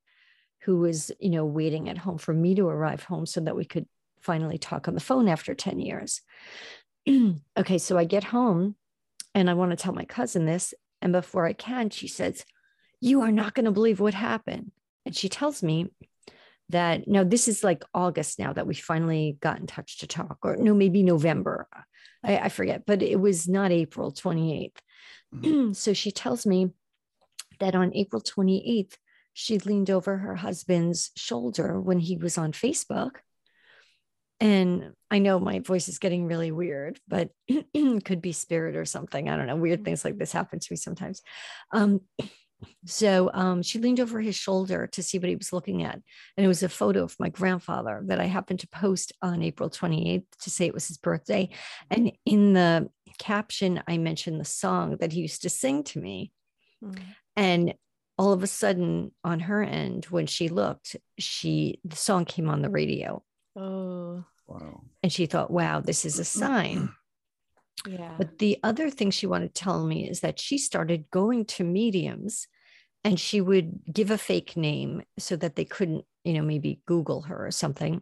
who 0.61 0.77
was 0.77 1.11
you 1.19 1.29
know 1.29 1.45
waiting 1.45 1.89
at 1.89 1.97
home 1.97 2.17
for 2.17 2.33
me 2.33 2.55
to 2.55 2.67
arrive 2.67 3.03
home 3.03 3.25
so 3.25 3.41
that 3.41 3.55
we 3.55 3.65
could 3.65 3.85
finally 4.21 4.57
talk 4.57 4.87
on 4.87 4.93
the 4.93 4.99
phone 4.99 5.27
after 5.27 5.53
10 5.53 5.79
years 5.79 6.21
okay 7.57 7.77
so 7.77 7.97
i 7.97 8.03
get 8.03 8.25
home 8.25 8.75
and 9.33 9.49
i 9.49 9.53
want 9.53 9.71
to 9.71 9.77
tell 9.77 9.93
my 9.93 10.05
cousin 10.05 10.45
this 10.45 10.73
and 11.01 11.13
before 11.13 11.45
i 11.45 11.53
can 11.53 11.89
she 11.89 12.07
says 12.07 12.45
you 12.99 13.21
are 13.21 13.31
not 13.31 13.53
going 13.53 13.65
to 13.65 13.71
believe 13.71 13.99
what 13.99 14.13
happened 14.13 14.71
and 15.05 15.15
she 15.15 15.29
tells 15.29 15.63
me 15.63 15.87
that 16.69 17.07
now 17.07 17.23
this 17.23 17.47
is 17.47 17.63
like 17.63 17.83
august 17.93 18.39
now 18.39 18.51
that 18.51 18.67
we 18.67 18.73
finally 18.73 19.37
got 19.39 19.59
in 19.59 19.67
touch 19.67 19.99
to 19.99 20.07
talk 20.07 20.37
or 20.43 20.57
no 20.57 20.73
maybe 20.73 21.03
november 21.03 21.67
I, 22.23 22.37
I 22.37 22.49
forget, 22.49 22.85
but 22.85 23.01
it 23.01 23.19
was 23.19 23.47
not 23.47 23.71
April 23.71 24.11
28th. 24.11 24.71
Mm-hmm. 25.33 25.73
so 25.73 25.93
she 25.93 26.11
tells 26.11 26.45
me 26.45 26.71
that 27.59 27.75
on 27.75 27.95
April 27.95 28.21
28th, 28.21 28.95
she 29.33 29.59
leaned 29.59 29.89
over 29.89 30.17
her 30.17 30.35
husband's 30.35 31.11
shoulder 31.15 31.79
when 31.79 31.99
he 31.99 32.17
was 32.17 32.37
on 32.37 32.51
Facebook. 32.51 33.17
And 34.39 34.93
I 35.09 35.19
know 35.19 35.39
my 35.39 35.59
voice 35.59 35.87
is 35.87 35.99
getting 35.99 36.27
really 36.27 36.51
weird, 36.51 36.99
but 37.07 37.29
could 38.05 38.21
be 38.21 38.33
spirit 38.33 38.75
or 38.75 38.85
something. 38.85 39.29
I 39.29 39.35
don't 39.35 39.47
know. 39.47 39.55
Weird 39.55 39.83
things 39.83 40.05
like 40.05 40.17
this 40.17 40.31
happen 40.31 40.59
to 40.59 40.67
me 40.69 40.77
sometimes. 40.77 41.21
Um, 41.71 42.01
so 42.85 43.31
um, 43.33 43.61
she 43.63 43.79
leaned 43.79 43.99
over 43.99 44.19
his 44.19 44.35
shoulder 44.35 44.87
to 44.87 45.03
see 45.03 45.19
what 45.19 45.29
he 45.29 45.35
was 45.35 45.53
looking 45.53 45.83
at. 45.83 45.99
And 46.35 46.45
it 46.45 46.47
was 46.47 46.63
a 46.63 46.69
photo 46.69 47.03
of 47.03 47.15
my 47.19 47.29
grandfather 47.29 48.03
that 48.05 48.19
I 48.19 48.25
happened 48.25 48.59
to 48.61 48.67
post 48.67 49.13
on 49.21 49.41
April 49.41 49.69
28th 49.69 50.25
to 50.41 50.49
say 50.49 50.65
it 50.65 50.73
was 50.73 50.87
his 50.87 50.97
birthday. 50.97 51.49
And 51.89 52.11
in 52.25 52.53
the 52.53 52.89
caption, 53.17 53.83
I 53.87 53.97
mentioned 53.97 54.39
the 54.39 54.45
song 54.45 54.97
that 54.99 55.13
he 55.13 55.21
used 55.21 55.41
to 55.43 55.49
sing 55.49 55.83
to 55.85 55.99
me. 55.99 56.31
Mm. 56.83 56.99
And 57.35 57.73
all 58.17 58.33
of 58.33 58.43
a 58.43 58.47
sudden, 58.47 59.11
on 59.23 59.41
her 59.41 59.63
end, 59.63 60.05
when 60.05 60.25
she 60.25 60.49
looked, 60.49 60.95
she 61.19 61.79
the 61.85 61.95
song 61.95 62.25
came 62.25 62.49
on 62.49 62.61
the 62.61 62.69
radio. 62.69 63.23
Oh. 63.57 64.23
Wow. 64.47 64.83
And 65.03 65.11
she 65.11 65.25
thought, 65.25 65.51
wow, 65.51 65.81
this 65.81 66.05
is 66.05 66.19
a 66.19 66.25
sign. 66.25 66.89
Yeah. 67.87 68.15
But 68.17 68.39
the 68.39 68.57
other 68.63 68.89
thing 68.89 69.11
she 69.11 69.27
wanted 69.27 69.53
to 69.53 69.61
tell 69.61 69.85
me 69.85 70.09
is 70.09 70.21
that 70.21 70.39
she 70.39 70.57
started 70.57 71.05
going 71.11 71.45
to 71.45 71.63
mediums 71.63 72.47
and 73.03 73.19
she 73.19 73.39
would 73.39 73.79
give 73.93 74.09
a 74.09 74.17
fake 74.17 74.57
name 74.57 75.03
so 75.19 75.35
that 75.35 75.55
they 75.55 75.63
couldn't, 75.63 76.03
you 76.23 76.33
know, 76.33 76.41
maybe 76.41 76.81
Google 76.87 77.21
her 77.21 77.45
or 77.45 77.51
something. 77.51 78.01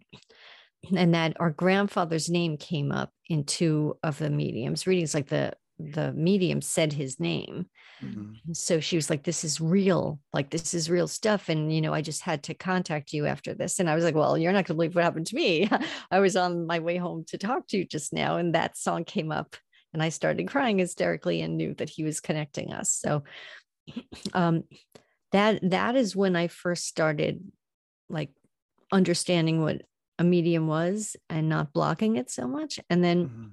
And 0.95 1.13
that 1.13 1.35
our 1.39 1.51
grandfather's 1.51 2.29
name 2.29 2.57
came 2.57 2.91
up 2.91 3.11
in 3.27 3.43
two 3.43 3.97
of 4.01 4.17
the 4.17 4.29
mediums 4.29 4.87
readings, 4.87 5.13
like 5.13 5.27
the 5.27 5.53
the 5.79 6.13
medium 6.13 6.61
said 6.61 6.93
his 6.93 7.19
name. 7.19 7.67
Mm-hmm. 8.03 8.53
So 8.53 8.79
she 8.79 8.95
was 8.95 9.09
like, 9.09 9.23
This 9.23 9.43
is 9.43 9.59
real, 9.59 10.19
like 10.33 10.49
this 10.49 10.73
is 10.73 10.89
real 10.89 11.07
stuff. 11.07 11.49
And 11.49 11.73
you 11.73 11.81
know, 11.81 11.93
I 11.93 12.01
just 12.01 12.21
had 12.21 12.43
to 12.43 12.53
contact 12.53 13.13
you 13.13 13.25
after 13.25 13.53
this. 13.53 13.79
And 13.79 13.89
I 13.89 13.95
was 13.95 14.03
like, 14.03 14.15
Well, 14.15 14.37
you're 14.37 14.53
not 14.53 14.65
gonna 14.65 14.77
believe 14.77 14.95
what 14.95 15.03
happened 15.03 15.27
to 15.27 15.35
me. 15.35 15.69
I 16.11 16.19
was 16.19 16.35
on 16.35 16.65
my 16.67 16.79
way 16.79 16.97
home 16.97 17.25
to 17.27 17.37
talk 17.37 17.67
to 17.67 17.77
you 17.77 17.85
just 17.85 18.13
now, 18.13 18.37
and 18.37 18.55
that 18.55 18.77
song 18.77 19.03
came 19.03 19.31
up 19.31 19.55
and 19.93 20.03
I 20.03 20.09
started 20.09 20.49
crying 20.49 20.79
hysterically 20.79 21.41
and 21.41 21.57
knew 21.57 21.73
that 21.75 21.89
he 21.89 22.03
was 22.03 22.19
connecting 22.19 22.73
us. 22.73 22.91
So 22.91 23.23
um, 24.33 24.63
that 25.31 25.59
that 25.69 25.95
is 25.95 26.15
when 26.15 26.35
I 26.35 26.47
first 26.47 26.85
started 26.85 27.41
like 28.09 28.29
understanding 28.91 29.61
what 29.61 29.81
a 30.19 30.23
medium 30.23 30.67
was 30.67 31.15
and 31.29 31.49
not 31.49 31.73
blocking 31.73 32.15
it 32.15 32.29
so 32.29 32.47
much. 32.47 32.79
And 32.89 33.03
then 33.03 33.25
mm-hmm. 33.25 33.47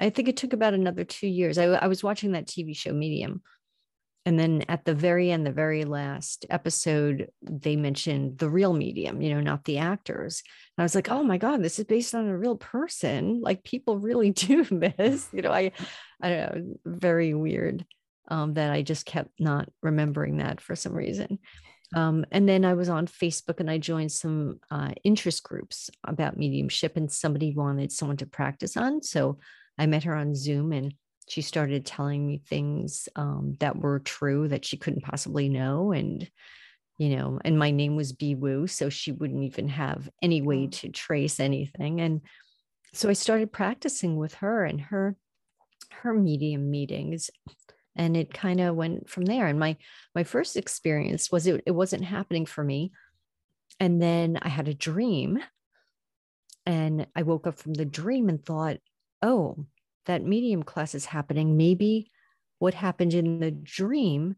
I 0.00 0.10
think 0.10 0.28
it 0.28 0.36
took 0.36 0.52
about 0.52 0.74
another 0.74 1.04
two 1.04 1.28
years. 1.28 1.58
I, 1.58 1.64
I 1.64 1.86
was 1.86 2.02
watching 2.02 2.32
that 2.32 2.46
TV 2.46 2.76
show 2.76 2.92
Medium 2.92 3.42
and 4.28 4.38
then 4.38 4.62
at 4.68 4.84
the 4.84 4.94
very 4.94 5.30
end 5.30 5.46
the 5.46 5.52
very 5.52 5.86
last 5.86 6.44
episode 6.50 7.28
they 7.40 7.76
mentioned 7.76 8.36
the 8.36 8.50
real 8.50 8.74
medium 8.74 9.22
you 9.22 9.32
know 9.32 9.40
not 9.40 9.64
the 9.64 9.78
actors. 9.78 10.42
And 10.76 10.82
i 10.82 10.84
was 10.84 10.94
like 10.94 11.10
oh 11.10 11.22
my 11.22 11.38
god 11.38 11.62
this 11.62 11.78
is 11.78 11.86
based 11.86 12.14
on 12.14 12.28
a 12.28 12.36
real 12.36 12.56
person. 12.56 13.40
Like 13.40 13.64
people 13.64 13.98
really 13.98 14.30
do 14.46 14.64
this. 14.64 15.28
You 15.32 15.40
know 15.40 15.52
i 15.52 15.72
i 16.20 16.28
don't 16.28 16.54
know 16.54 16.74
very 16.84 17.32
weird 17.32 17.86
um, 18.30 18.52
that 18.54 18.70
i 18.70 18.82
just 18.82 19.06
kept 19.06 19.30
not 19.40 19.70
remembering 19.82 20.36
that 20.38 20.60
for 20.60 20.76
some 20.76 20.92
reason. 20.92 21.38
Um, 21.94 22.26
and 22.30 22.46
then 22.46 22.66
i 22.66 22.74
was 22.74 22.90
on 22.90 23.06
facebook 23.06 23.60
and 23.60 23.70
i 23.70 23.78
joined 23.78 24.12
some 24.12 24.60
uh, 24.70 24.90
interest 25.04 25.42
groups 25.42 25.88
about 26.04 26.36
mediumship 26.36 26.98
and 26.98 27.10
somebody 27.10 27.54
wanted 27.54 27.92
someone 27.92 28.18
to 28.18 28.26
practice 28.26 28.76
on. 28.76 29.02
So 29.02 29.38
i 29.78 29.86
met 29.86 30.04
her 30.04 30.14
on 30.14 30.34
zoom 30.34 30.72
and 30.72 30.94
she 31.28 31.42
started 31.42 31.84
telling 31.84 32.26
me 32.26 32.38
things 32.38 33.08
um, 33.16 33.56
that 33.60 33.76
were 33.76 34.00
true 34.00 34.48
that 34.48 34.64
she 34.64 34.76
couldn't 34.76 35.04
possibly 35.04 35.48
know 35.48 35.92
and 35.92 36.28
you 36.96 37.16
know 37.16 37.38
and 37.44 37.58
my 37.58 37.70
name 37.70 37.96
was 37.96 38.12
Bi 38.12 38.34
Wu 38.34 38.66
so 38.66 38.88
she 38.88 39.12
wouldn't 39.12 39.44
even 39.44 39.68
have 39.68 40.08
any 40.22 40.42
way 40.42 40.66
mm. 40.66 40.72
to 40.72 40.88
trace 40.88 41.38
anything. 41.38 42.00
And 42.00 42.22
so 42.92 43.08
I 43.08 43.12
started 43.12 43.52
practicing 43.52 44.16
with 44.16 44.34
her 44.34 44.64
and 44.64 44.80
her 44.80 45.16
her 45.90 46.14
medium 46.14 46.70
meetings 46.70 47.30
and 47.96 48.16
it 48.16 48.32
kind 48.32 48.60
of 48.60 48.76
went 48.76 49.08
from 49.08 49.24
there. 49.24 49.46
And 49.46 49.58
my 49.58 49.76
my 50.14 50.24
first 50.24 50.56
experience 50.56 51.30
was 51.30 51.46
it, 51.46 51.62
it 51.66 51.72
wasn't 51.72 52.04
happening 52.04 52.46
for 52.46 52.64
me. 52.64 52.92
And 53.80 54.02
then 54.02 54.38
I 54.42 54.48
had 54.48 54.68
a 54.68 54.74
dream 54.74 55.38
and 56.66 57.06
I 57.14 57.22
woke 57.22 57.46
up 57.46 57.58
from 57.58 57.74
the 57.74 57.84
dream 57.84 58.28
and 58.28 58.44
thought 58.44 58.78
oh 59.22 59.66
that 60.08 60.24
medium 60.24 60.62
class 60.62 60.94
is 60.94 61.04
happening, 61.04 61.56
maybe 61.56 62.10
what 62.58 62.74
happened 62.74 63.14
in 63.14 63.38
the 63.38 63.52
dream 63.52 64.36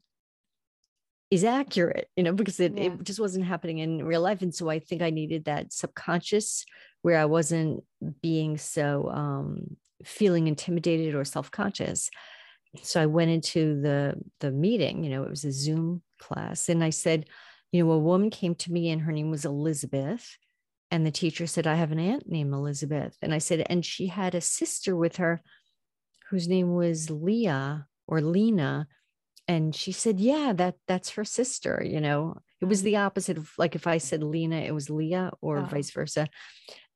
is 1.30 1.44
accurate, 1.44 2.08
you 2.16 2.24
know, 2.24 2.32
because 2.32 2.60
it, 2.60 2.76
yeah. 2.76 2.84
it 2.84 3.04
just 3.04 3.20
wasn't 3.20 3.46
happening 3.46 3.78
in 3.78 4.04
real 4.04 4.20
life. 4.20 4.42
And 4.42 4.54
so 4.54 4.68
I 4.68 4.80
think 4.80 5.00
I 5.00 5.10
needed 5.10 5.44
that 5.44 5.72
subconscious 5.72 6.66
where 7.02 7.18
I 7.18 7.24
wasn't 7.24 7.84
being 8.20 8.58
so 8.58 9.08
um, 9.10 9.76
feeling 10.04 10.48
intimidated 10.48 11.14
or 11.14 11.24
self 11.24 11.50
conscious. 11.50 12.10
so 12.82 13.00
I 13.00 13.06
went 13.06 13.30
into 13.30 13.80
the 13.80 14.14
the 14.40 14.50
meeting, 14.50 15.04
you 15.04 15.10
know, 15.10 15.22
it 15.22 15.30
was 15.30 15.44
a 15.44 15.52
Zoom 15.52 16.02
class, 16.18 16.68
and 16.68 16.82
I 16.82 16.90
said, 16.90 17.26
you 17.72 17.84
know, 17.84 17.92
a 17.92 17.98
woman 17.98 18.30
came 18.30 18.56
to 18.56 18.72
me 18.72 18.90
and 18.90 19.02
her 19.02 19.12
name 19.12 19.30
was 19.30 19.44
Elizabeth. 19.44 20.36
And 20.90 21.06
the 21.06 21.10
teacher 21.10 21.46
said, 21.46 21.66
I 21.66 21.74
have 21.74 21.92
an 21.92 22.00
aunt 22.00 22.28
named 22.28 22.52
Elizabeth. 22.52 23.16
And 23.22 23.32
I 23.32 23.38
said, 23.38 23.64
and 23.68 23.84
she 23.84 24.08
had 24.08 24.34
a 24.34 24.40
sister 24.40 24.96
with 24.96 25.16
her 25.16 25.40
whose 26.30 26.48
name 26.48 26.74
was 26.74 27.10
Leah 27.10 27.86
or 28.06 28.20
Lena. 28.20 28.88
And 29.46 29.74
she 29.74 29.92
said, 29.92 30.20
Yeah, 30.20 30.52
that 30.54 30.76
that's 30.86 31.10
her 31.10 31.24
sister, 31.24 31.82
you 31.84 32.00
know. 32.00 32.36
It 32.60 32.66
was 32.66 32.82
mm. 32.82 32.84
the 32.84 32.96
opposite 32.96 33.38
of 33.38 33.52
like 33.58 33.74
if 33.74 33.86
I 33.86 33.98
said 33.98 34.22
Lena, 34.22 34.56
it 34.56 34.72
was 34.72 34.90
Leah 34.90 35.32
or 35.40 35.58
oh. 35.58 35.64
vice 35.64 35.90
versa. 35.90 36.28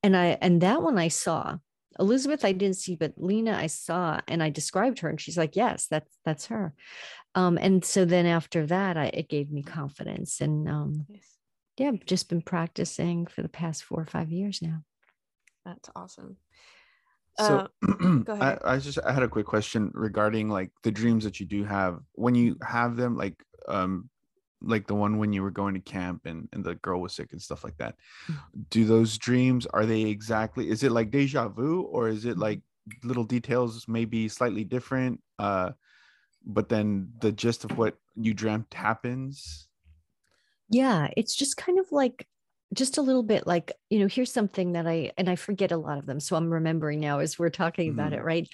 And 0.02 0.16
I 0.16 0.38
and 0.40 0.60
that 0.60 0.82
one 0.82 0.98
I 0.98 1.08
saw. 1.08 1.56
Elizabeth 1.98 2.44
I 2.44 2.52
didn't 2.52 2.76
see, 2.76 2.96
but 2.96 3.14
Lena 3.16 3.56
I 3.56 3.68
saw 3.68 4.20
and 4.26 4.42
I 4.42 4.50
described 4.50 5.00
her 5.00 5.08
and 5.08 5.20
she's 5.20 5.38
like, 5.38 5.56
Yes, 5.56 5.86
that's 5.88 6.16
that's 6.24 6.46
her. 6.46 6.74
Um, 7.34 7.58
and 7.58 7.84
so 7.84 8.04
then 8.04 8.26
after 8.26 8.66
that, 8.66 8.96
I, 8.96 9.06
it 9.06 9.28
gave 9.28 9.50
me 9.50 9.62
confidence. 9.62 10.40
And 10.40 10.68
um, 10.68 11.06
yes. 11.08 11.33
Yeah, 11.76 11.88
I've 11.88 12.06
just 12.06 12.28
been 12.28 12.42
practicing 12.42 13.26
for 13.26 13.42
the 13.42 13.48
past 13.48 13.84
four 13.84 14.00
or 14.00 14.06
five 14.06 14.30
years 14.30 14.62
now. 14.62 14.82
That's 15.64 15.90
awesome. 15.96 16.36
So 17.38 17.68
uh, 17.82 18.20
I, 18.40 18.58
I 18.64 18.78
just 18.78 18.98
I 19.04 19.12
had 19.12 19.24
a 19.24 19.28
quick 19.28 19.46
question 19.46 19.90
regarding 19.92 20.48
like 20.48 20.70
the 20.82 20.92
dreams 20.92 21.24
that 21.24 21.40
you 21.40 21.46
do 21.46 21.64
have 21.64 22.00
when 22.12 22.34
you 22.34 22.56
have 22.62 22.96
them 22.96 23.16
like 23.16 23.42
um 23.66 24.08
like 24.62 24.86
the 24.86 24.94
one 24.94 25.18
when 25.18 25.32
you 25.32 25.42
were 25.42 25.50
going 25.50 25.74
to 25.74 25.80
camp 25.80 26.22
and, 26.26 26.48
and 26.52 26.64
the 26.64 26.76
girl 26.76 27.00
was 27.00 27.12
sick 27.12 27.32
and 27.32 27.42
stuff 27.42 27.64
like 27.64 27.76
that. 27.76 27.96
Mm. 28.30 28.38
Do 28.70 28.84
those 28.84 29.18
dreams 29.18 29.66
are 29.66 29.84
they 29.84 30.02
exactly 30.02 30.70
is 30.70 30.84
it 30.84 30.92
like 30.92 31.10
deja 31.10 31.48
vu 31.48 31.82
or 31.82 32.08
is 32.08 32.24
it 32.24 32.38
like 32.38 32.60
little 33.02 33.24
details 33.24 33.86
maybe 33.88 34.28
slightly 34.28 34.62
different? 34.62 35.20
Uh 35.38 35.72
but 36.46 36.68
then 36.68 37.08
the 37.20 37.32
gist 37.32 37.64
of 37.64 37.76
what 37.76 37.96
you 38.14 38.32
dreamt 38.32 38.72
happens 38.74 39.66
yeah 40.70 41.08
it's 41.16 41.34
just 41.34 41.56
kind 41.56 41.78
of 41.78 41.90
like 41.92 42.26
just 42.72 42.98
a 42.98 43.02
little 43.02 43.22
bit 43.22 43.46
like 43.46 43.72
you 43.90 43.98
know 43.98 44.06
here's 44.06 44.32
something 44.32 44.72
that 44.72 44.86
i 44.86 45.12
and 45.16 45.28
i 45.28 45.36
forget 45.36 45.72
a 45.72 45.76
lot 45.76 45.98
of 45.98 46.06
them 46.06 46.18
so 46.20 46.36
i'm 46.36 46.50
remembering 46.50 47.00
now 47.00 47.18
as 47.18 47.38
we're 47.38 47.50
talking 47.50 47.90
mm-hmm. 47.90 47.98
about 47.98 48.12
it 48.12 48.22
right 48.22 48.48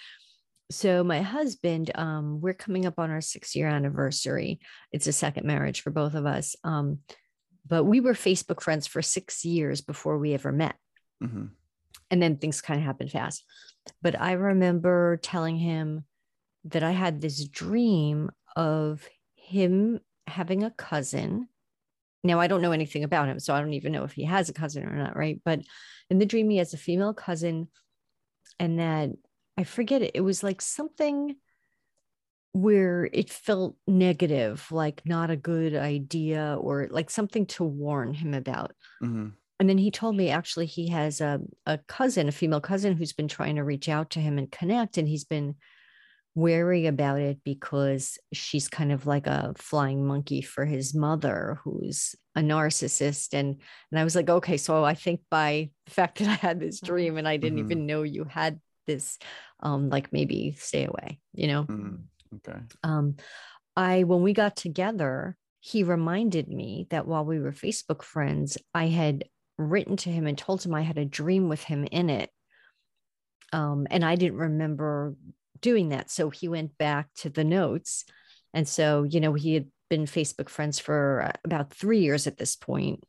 so 0.71 1.03
my 1.03 1.21
husband 1.23 1.91
um 1.95 2.41
we're 2.41 2.55
coming 2.55 2.87
up 2.87 2.99
on 2.99 3.11
our 3.11 3.21
six 3.21 3.55
year 3.55 3.69
anniversary 3.69 4.61
it's 4.93 5.07
a 5.07 5.13
second 5.13 5.47
marriage 5.47 5.81
for 5.81 5.91
both 5.91 6.15
of 6.15 6.27
us 6.27 6.57
um 6.65 6.99
but 7.67 7.85
we 7.85 8.01
were 8.01 8.13
facebook 8.13 8.61
friends 8.61 8.87
for 8.87 9.03
six 9.03 9.45
years 9.45 9.81
before 9.81 10.19
we 10.19 10.35
ever 10.35 10.53
met 10.53 10.77
mm-hmm. 11.23 11.47
and 12.11 12.23
then 12.23 12.37
things 12.37 12.61
kind 12.61 12.79
of 12.79 12.85
happened 12.85 13.11
fast 13.11 13.45
but 14.03 14.21
i 14.21 14.33
remember 14.33 15.19
telling 15.23 15.57
him 15.57 16.05
that 16.65 16.83
I 16.83 16.91
had 16.91 17.21
this 17.21 17.45
dream 17.45 18.31
of 18.57 19.07
him 19.35 20.01
having 20.27 20.63
a 20.63 20.71
cousin. 20.71 21.49
Now, 22.23 22.41
I 22.41 22.47
don't 22.47 22.63
know 22.63 22.73
anything 22.73 23.05
about 23.05 23.29
him, 23.29 23.39
so 23.39 23.55
I 23.55 23.61
don't 23.61 23.73
even 23.73 23.93
know 23.93 24.05
if 24.05 24.13
he 24.13 24.25
has 24.25 24.49
a 24.49 24.55
cousin 24.55 24.85
or 24.85 24.95
not, 24.95 25.17
right? 25.17 25.41
But 25.45 25.61
in 26.11 26.19
the 26.19 26.27
dream, 26.27 26.51
he 26.51 26.59
has 26.59 26.75
a 26.75 26.79
female 26.79 27.15
cousin, 27.15 27.69
and 28.59 28.79
that 28.79 29.11
I 29.57 29.65
forget 29.65 30.03
it, 30.03 30.13
it 30.15 30.21
was 30.21 30.43
like 30.43 30.61
something 30.61 31.37
where 32.53 33.09
it 33.13 33.31
felt 33.31 33.77
negative, 33.87 34.67
like 34.71 35.03
not 35.05 35.31
a 35.31 35.37
good 35.37 35.75
idea, 35.75 36.57
or 36.61 36.89
like 36.91 37.09
something 37.11 37.47
to 37.47 37.65
warn 37.65 38.13
him 38.13 38.35
about. 38.35 38.73
Mm-hmm. 39.03 39.29
And 39.61 39.69
then 39.69 39.79
he 39.79 39.91
told 39.91 40.17
me 40.17 40.31
actually 40.31 40.67
he 40.67 40.89
has 40.89 41.21
a, 41.21 41.41
a 41.67 41.79
cousin, 41.79 42.29
a 42.29 42.33
female 42.33 42.61
cousin 42.61 42.97
who's 42.97 43.13
been 43.13 43.29
trying 43.29 43.57
to 43.57 43.65
reach 43.65 43.89
out 43.89 44.11
to 44.11 44.21
him 44.21 44.39
and 44.39 44.51
connect, 44.51 44.99
and 44.99 45.07
he's 45.07 45.25
been 45.25 45.55
wary 46.35 46.87
about 46.87 47.21
it 47.21 47.39
because 47.45 48.19
she's 48.33 48.69
kind 48.69 48.93
of 48.93 49.07
like 49.07 49.27
a 49.27 49.53
flying 49.57 50.07
monkey 50.07 50.41
for 50.41 50.65
his 50.65 50.95
mother 50.95 51.59
who's 51.65 52.15
a 52.37 52.41
narcissist. 52.41 53.35
And 53.35 53.61
and 53.91 53.99
I 53.99 54.05
was 54.05 54.15
like 54.15 54.31
okay 54.31 54.57
so 54.57 54.85
I 54.85 54.95
think 54.95 55.21
by 55.31 55.71
the 55.87 55.93
fact 55.93 56.19
that 56.19 56.29
I 56.29 56.35
had 56.35 56.61
this 56.61 56.81
mm-hmm. 56.81 56.87
dream 56.87 57.17
and 57.19 57.29
I 57.29 57.37
didn't 57.37 57.59
mm-hmm. 57.59 57.73
even 57.73 57.87
know 57.87 58.03
you 58.03 58.25
had 58.25 58.61
this 58.87 59.19
um 59.61 59.91
like 59.91 60.13
maybe 60.13 60.57
stay 60.59 60.85
away 60.85 61.19
you 61.33 61.49
know? 61.49 61.65
Mm, 61.65 62.03
okay. 62.37 62.61
Um 62.83 63.17
I 63.77 64.05
when 64.05 64.23
we 64.23 64.33
got 64.33 64.57
together 64.57 65.37
he 65.61 65.83
reminded 65.83 66.49
me 66.49 66.87
that 66.91 67.07
while 67.07 67.25
we 67.25 67.39
were 67.39 67.53
Facebook 67.53 68.03
friends 68.03 68.57
I 68.75 68.87
had 68.87 69.25
written 69.61 69.97
to 69.99 70.11
him 70.11 70.27
and 70.27 70.37
told 70.37 70.65
him 70.65 70.75
I 70.75 70.83
had 70.83 70.99
a 70.99 71.05
dream 71.05 71.49
with 71.49 71.63
him 71.63 71.87
in 71.91 72.11
it. 72.11 72.31
Um, 73.53 73.87
and 73.91 74.05
I 74.05 74.15
didn't 74.15 74.39
remember 74.39 75.15
doing 75.61 75.91
that. 75.91 76.11
So 76.11 76.31
he 76.31 76.49
went 76.49 76.77
back 76.79 77.09
to 77.17 77.31
the 77.31 77.45
notes. 77.45 78.05
And 78.53 78.67
so, 78.67 79.05
you 79.05 79.21
know, 79.21 79.35
he 79.35 79.55
had 79.55 79.67
been 79.89 80.07
Facebook 80.07 80.49
friends 80.49 80.79
for 80.79 81.23
uh, 81.23 81.33
about 81.45 81.73
three 81.73 82.01
years 82.01 82.27
at 82.27 82.39
this 82.39 82.57
point. 82.57 83.05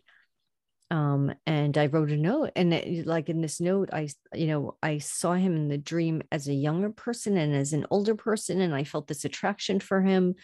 Um, 0.92 1.34
and 1.48 1.78
I 1.78 1.86
wrote 1.86 2.12
a 2.12 2.18
note, 2.18 2.52
and 2.58 2.74
it, 2.74 3.08
like 3.08 3.30
in 3.30 3.40
this 3.40 3.62
note, 3.62 3.92
I, 3.94 4.10
you 4.34 4.48
know, 4.48 4.76
I 4.84 4.98
saw 4.98 5.32
him 5.32 5.56
in 5.56 5.70
the 5.70 5.78
dream 5.78 6.22
as 6.34 6.50
a 6.50 6.54
younger 6.54 6.90
person 6.90 7.38
and 7.38 7.56
as 7.56 7.72
an 7.72 7.86
older 7.90 8.14
person, 8.14 8.60
and 8.60 8.76
I 8.76 8.84
felt 8.84 9.08
this 9.08 9.24
attraction 9.24 9.80
for 9.80 10.02
him, 10.02 10.36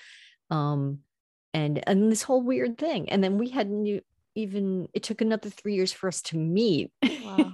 um, 0.50 1.00
and 1.54 1.86
and 1.86 2.10
this 2.10 2.24
whole 2.24 2.42
weird 2.42 2.78
thing. 2.78 3.10
And 3.10 3.22
then 3.22 3.38
we 3.38 3.50
hadn't 3.50 4.02
even. 4.36 4.88
It 4.94 5.04
took 5.04 5.20
another 5.20 5.50
three 5.50 5.76
years 5.76 5.92
for 5.92 6.08
us 6.08 6.22
to 6.24 6.38
meet. 6.38 6.94
Wow. 7.04 7.54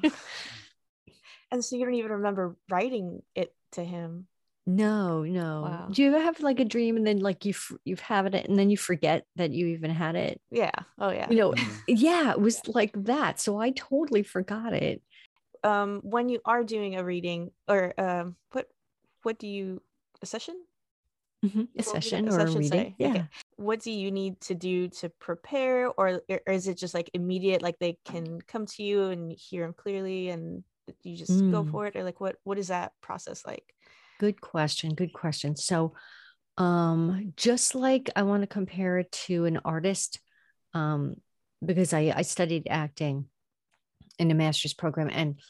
and 1.52 1.66
so 1.66 1.76
you 1.76 1.86
don't 1.86 1.96
even 1.96 2.12
remember 2.12 2.56
writing 2.70 3.24
it 3.34 3.56
to 3.72 3.84
him. 3.84 4.28
No, 4.66 5.24
no. 5.24 5.62
Wow. 5.62 5.88
Do 5.92 6.02
you 6.02 6.08
ever 6.10 6.24
have 6.24 6.40
like 6.40 6.60
a 6.60 6.66
dream 6.66 6.96
and 6.96 7.06
then 7.06 7.20
like 7.20 7.44
you 7.44 7.54
you've 7.84 8.00
had 8.00 8.34
it 8.34 8.48
and 8.48 8.58
then 8.58 8.70
you 8.70 8.78
forget 8.78 9.26
that 9.36 9.52
you 9.52 9.68
even 9.68 9.92
had 9.92 10.16
it? 10.16 10.40
Yeah. 10.52 10.72
Oh 10.98 11.12
yeah. 11.12 11.30
You 11.30 11.36
know, 11.36 11.52
mm-hmm. 11.52 11.74
yeah, 11.88 12.32
it 12.32 12.40
was 12.40 12.62
like 12.68 12.92
that. 13.04 13.42
So 13.42 13.60
I 13.60 13.72
totally 13.72 14.24
forgot 14.24 14.74
it. 14.74 15.02
Um 15.64 16.00
when 16.04 16.30
you 16.30 16.40
are 16.46 16.64
doing 16.64 16.96
a 16.96 17.04
reading 17.04 17.52
or 17.68 17.94
um 18.00 18.36
what 18.52 18.68
what 19.24 19.38
do 19.38 19.48
you 19.48 19.82
a 20.22 20.26
session? 20.26 20.56
Mm-hmm. 21.46 21.64
A 21.78 21.84
session 21.84 22.30
or 22.30 22.40
a 22.40 22.46
reading. 22.46 22.64
Say? 22.64 22.96
Yeah. 22.98 23.10
Okay. 23.10 23.26
What 23.58 23.82
do 23.82 23.92
you 23.92 24.12
need 24.12 24.40
to 24.42 24.56
do 24.56 24.88
to 24.88 25.10
prepare 25.10 25.90
or, 25.90 26.22
or 26.30 26.54
is 26.54 26.70
it 26.70 26.78
just 26.78 26.94
like 26.94 27.10
immediate 27.14 27.62
like 27.62 27.80
they 27.80 27.98
can 28.06 28.40
come 28.42 28.66
to 28.68 28.84
you 28.84 29.06
and 29.06 29.34
hear 29.34 29.66
them 29.66 29.74
clearly 29.74 30.30
and 30.30 30.64
you 31.04 31.18
just 31.18 31.32
mm. 31.32 31.52
go 31.52 31.66
for 31.66 31.86
it 31.86 31.98
or 31.98 32.04
like 32.04 32.22
what 32.22 32.38
what 32.46 32.58
is 32.58 32.70
that 32.70 32.94
process 33.02 33.46
like? 33.46 33.74
Good 34.24 34.40
question. 34.40 34.96
Good 34.96 35.12
question. 35.12 35.58
So, 35.58 35.96
um, 36.58 37.34
just 37.36 37.76
like 37.76 38.10
I 38.16 38.24
want 38.24 38.42
to 38.44 38.48
compare 38.48 38.98
it 39.00 39.12
to 39.28 39.44
an 39.44 39.60
artist, 39.66 40.22
um, 40.74 41.16
because 41.66 41.92
I, 41.92 42.14
I 42.16 42.22
studied 42.22 42.68
acting 42.70 43.26
in 44.20 44.32
a 44.32 44.34
master's 44.34 44.74
program 44.74 45.10
and 45.12 45.42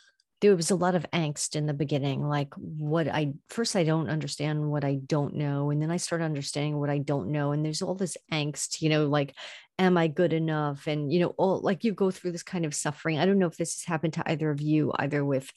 there 0.41 0.55
was 0.55 0.71
a 0.71 0.75
lot 0.75 0.95
of 0.95 1.05
angst 1.11 1.55
in 1.55 1.67
the 1.67 1.73
beginning 1.73 2.27
like 2.27 2.51
what 2.55 3.07
i 3.07 3.33
first 3.49 3.75
i 3.75 3.83
don't 3.83 4.09
understand 4.09 4.69
what 4.69 4.83
i 4.83 4.95
don't 5.05 5.35
know 5.35 5.69
and 5.69 5.81
then 5.81 5.91
i 5.91 5.97
start 5.97 6.21
understanding 6.21 6.79
what 6.79 6.89
i 6.89 6.97
don't 6.97 7.29
know 7.29 7.51
and 7.51 7.63
there's 7.63 7.81
all 7.81 7.95
this 7.95 8.17
angst 8.31 8.81
you 8.81 8.89
know 8.89 9.05
like 9.05 9.35
am 9.77 9.97
i 9.97 10.07
good 10.07 10.33
enough 10.33 10.87
and 10.87 11.13
you 11.13 11.19
know 11.19 11.33
all 11.37 11.61
like 11.61 11.83
you 11.83 11.93
go 11.93 12.09
through 12.09 12.31
this 12.31 12.43
kind 12.43 12.65
of 12.65 12.73
suffering 12.73 13.19
i 13.19 13.25
don't 13.25 13.37
know 13.37 13.47
if 13.47 13.57
this 13.57 13.75
has 13.75 13.85
happened 13.85 14.13
to 14.13 14.31
either 14.31 14.49
of 14.49 14.61
you 14.61 14.91
either 14.97 15.23
with 15.23 15.51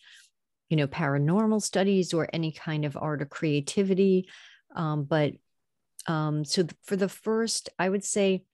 you 0.68 0.76
know 0.76 0.86
paranormal 0.86 1.62
studies 1.62 2.12
or 2.12 2.28
any 2.32 2.52
kind 2.52 2.84
of 2.84 2.96
art 2.96 3.22
or 3.22 3.26
creativity 3.26 4.28
um, 4.74 5.04
but 5.04 5.32
um, 6.06 6.44
so 6.44 6.62
th- 6.62 6.74
for 6.82 6.96
the 6.96 7.08
first 7.08 7.68
i 7.78 7.88
would 7.88 8.04
say 8.04 8.44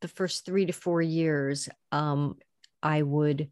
the 0.00 0.08
first 0.08 0.44
three 0.44 0.66
to 0.66 0.72
four 0.72 1.00
years 1.00 1.68
um, 1.90 2.36
i 2.82 3.02
would 3.02 3.50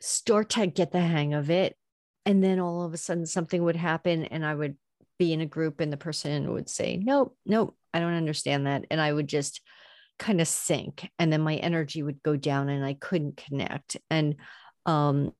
start 0.00 0.50
to 0.50 0.66
get 0.66 0.92
the 0.92 1.00
hang 1.00 1.34
of 1.34 1.50
it 1.50 1.76
and 2.24 2.42
then 2.42 2.60
all 2.60 2.84
of 2.84 2.92
a 2.92 2.98
sudden 2.98 3.26
something 3.26 3.62
would 3.62 3.76
happen 3.76 4.24
and 4.24 4.44
i 4.44 4.54
would 4.54 4.76
be 5.18 5.32
in 5.32 5.40
a 5.40 5.46
group 5.46 5.80
and 5.80 5.92
the 5.92 5.96
person 5.96 6.52
would 6.52 6.68
say 6.68 7.00
nope 7.02 7.36
nope 7.46 7.76
i 7.94 8.00
don't 8.00 8.14
understand 8.14 8.66
that 8.66 8.84
and 8.90 9.00
i 9.00 9.12
would 9.12 9.28
just 9.28 9.60
kind 10.18 10.40
of 10.40 10.48
sink 10.48 11.10
and 11.18 11.32
then 11.32 11.40
my 11.40 11.56
energy 11.56 12.02
would 12.02 12.22
go 12.22 12.36
down 12.36 12.68
and 12.68 12.84
i 12.84 12.94
couldn't 12.94 13.36
connect 13.36 13.96
and 14.10 14.36
um 14.84 15.32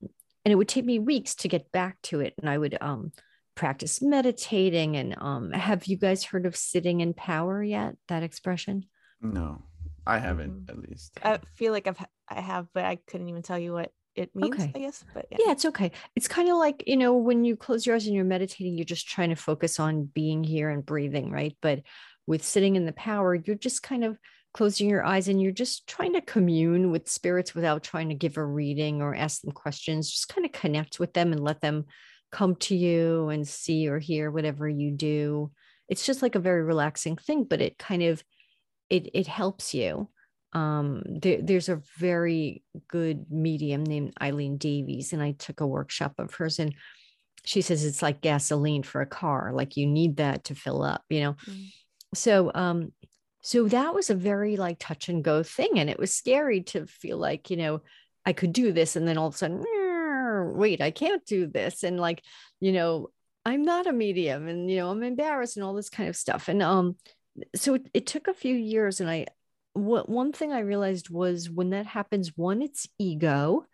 and 0.47 0.53
it 0.53 0.55
would 0.55 0.69
take 0.69 0.85
me 0.85 1.01
weeks 1.01 1.35
to 1.35 1.49
get 1.49 1.73
back 1.73 2.01
to 2.03 2.21
it 2.21 2.33
and 2.39 2.49
i 2.49 2.57
would 2.57 2.79
um, 2.81 3.11
practice 3.57 4.01
meditating 4.01 4.97
and 4.97 5.17
um, 5.19 5.51
have 5.51 5.87
you 5.87 5.97
guys 5.97 6.23
heard 6.23 6.47
of 6.47 6.55
sitting 6.55 7.01
in 7.01 7.13
power 7.13 7.63
yet 7.63 7.97
that 8.07 8.23
expression 8.23 8.87
no 9.21 9.63
i 10.07 10.19
haven't 10.19 10.67
mm-hmm. 10.67 10.79
at 10.79 10.89
least 10.89 11.19
i 11.23 11.39
feel 11.55 11.73
like 11.73 11.89
i've 11.89 11.99
i 12.29 12.41
have 12.41 12.69
but 12.73 12.85
i 12.85 12.97
couldn't 13.09 13.29
even 13.29 13.43
tell 13.43 13.59
you 13.59 13.73
what 13.73 13.91
it 14.15 14.35
means 14.35 14.55
okay. 14.55 14.73
i 14.75 14.79
guess 14.79 15.05
but 15.13 15.27
yeah. 15.31 15.39
yeah 15.45 15.53
it's 15.53 15.65
okay 15.65 15.91
it's 16.15 16.29
kind 16.29 16.49
of 16.49 16.57
like 16.57 16.85
you 16.87 16.97
know 16.97 17.15
when 17.17 17.45
you 17.45 17.57
close 17.57 17.85
your 17.85 17.97
eyes 17.97 18.07
and 18.07 18.15
you're 18.15 18.25
meditating 18.25 18.79
you're 18.79 18.85
just 18.85 19.09
trying 19.09 19.31
to 19.31 19.37
focus 19.37 19.81
on 19.81 20.05
being 20.05 20.45
here 20.45 20.71
and 20.71 20.87
breathing 20.87 21.31
right 21.31 21.57
but 21.61 21.83
with 22.27 22.45
sitting 22.45 22.77
in 22.77 22.87
the 22.87 22.93
power 22.93 23.35
you're 23.35 23.57
just 23.57 23.83
kind 23.83 24.05
of 24.05 24.17
closing 24.57 24.89
your 24.89 25.05
eyes 25.05 25.29
and 25.29 25.41
you're 25.41 25.53
just 25.53 25.87
trying 25.87 26.15
to 26.15 26.21
commune 26.21 26.91
with 26.91 27.09
spirits 27.09 27.55
without 27.55 27.83
trying 27.83 28.09
to 28.09 28.15
give 28.15 28.37
a 28.37 28.45
reading 28.45 29.03
or 29.03 29.15
ask 29.15 29.43
them 29.43 29.53
questions, 29.53 30.11
just 30.11 30.29
kind 30.29 30.47
of 30.47 30.53
connect 30.53 30.99
with 30.99 31.13
them 31.13 31.33
and 31.33 31.43
let 31.43 31.61
them 31.61 31.85
come 32.33 32.57
to 32.57 32.75
you 32.77 33.29
and 33.29 33.47
see 33.47 33.89
or 33.89 33.99
hear 33.99 34.31
whatever 34.31 34.69
you 34.69 34.91
do. 34.91 35.51
it's 35.89 36.05
just 36.05 36.23
like 36.23 36.35
a 36.35 36.41
very 36.41 36.63
relaxing 36.63 37.17
thing 37.17 37.45
but 37.45 37.61
it 37.61 37.79
kind 37.79 38.03
of 38.03 38.23
it 38.91 39.09
it 39.15 39.27
helps 39.27 39.75
you 39.75 40.09
um 40.53 41.03
there, 41.07 41.41
there's 41.43 41.69
a 41.69 41.83
very 41.99 42.63
good 42.89 43.27
medium 43.31 43.85
named 43.85 44.13
eileen 44.21 44.57
davies 44.59 45.13
and 45.13 45.23
i 45.23 45.33
took 45.33 45.61
a 45.61 45.67
workshop 45.67 46.15
of 46.19 46.35
hers 46.35 46.59
and 46.59 46.75
she 47.45 47.63
says 47.63 47.85
it's 47.85 48.03
like 48.03 48.21
gasoline 48.21 48.83
for 48.83 49.01
a 49.01 49.07
car 49.07 49.53
like 49.55 49.77
you 49.77 49.87
need 49.87 50.17
that 50.17 50.45
to 50.45 50.55
fill 50.55 50.83
up 50.83 51.05
you 51.09 51.21
know 51.21 51.35
mm. 51.49 51.73
so 52.15 52.51
um 52.55 52.93
so 53.47 53.69
that 53.69 53.95
was 53.95 54.11
a 54.11 54.15
very 54.15 54.57
like 54.57 54.77
touch 54.81 55.09
and 55.09 55.23
go 55.23 55.41
thing 55.41 55.79
and 55.79 55.89
it 55.89 56.01
was 56.01 56.13
scary 56.13 56.63
to 56.63 56.85
feel 56.87 57.17
like 57.17 57.49
you 57.49 57.57
know 57.57 57.81
i 58.25 58.33
could 58.33 58.53
do 58.53 58.73
this 58.73 58.97
and 58.97 59.07
then 59.07 59.17
all 59.17 59.29
of 59.29 59.35
a 59.35 59.39
sudden 59.39 59.65
wait 60.57 60.81
i 60.81 60.91
can't 60.91 61.25
do 61.27 61.47
this 61.47 61.85
and 61.85 62.01
like 62.01 62.23
you 62.59 62.73
know 62.73 63.09
i'm 63.45 63.63
not 63.63 63.87
a 63.87 63.93
medium 63.93 64.49
and 64.49 64.69
you 64.69 64.77
know 64.77 64.91
i'm 64.91 65.05
embarrassed 65.05 65.57
and 65.57 65.65
all 65.65 65.75
this 65.75 65.89
kind 65.89 66.09
of 66.09 66.17
stuff 66.17 66.49
and 66.49 66.61
um 66.61 66.97
so 67.55 67.75
it, 67.75 67.89
it 67.95 68.07
took 68.07 68.27
a 68.27 68.35
few 68.35 68.55
years 68.55 69.01
and 69.01 69.09
i 69.09 69.25
what 69.75 70.09
one 70.09 70.33
thing 70.33 70.53
i 70.53 70.59
realized 70.59 71.09
was 71.09 71.49
when 71.49 71.71
that 71.71 71.87
happens 71.87 72.33
one 72.37 72.61
it's 72.61 72.89
ego 72.99 73.65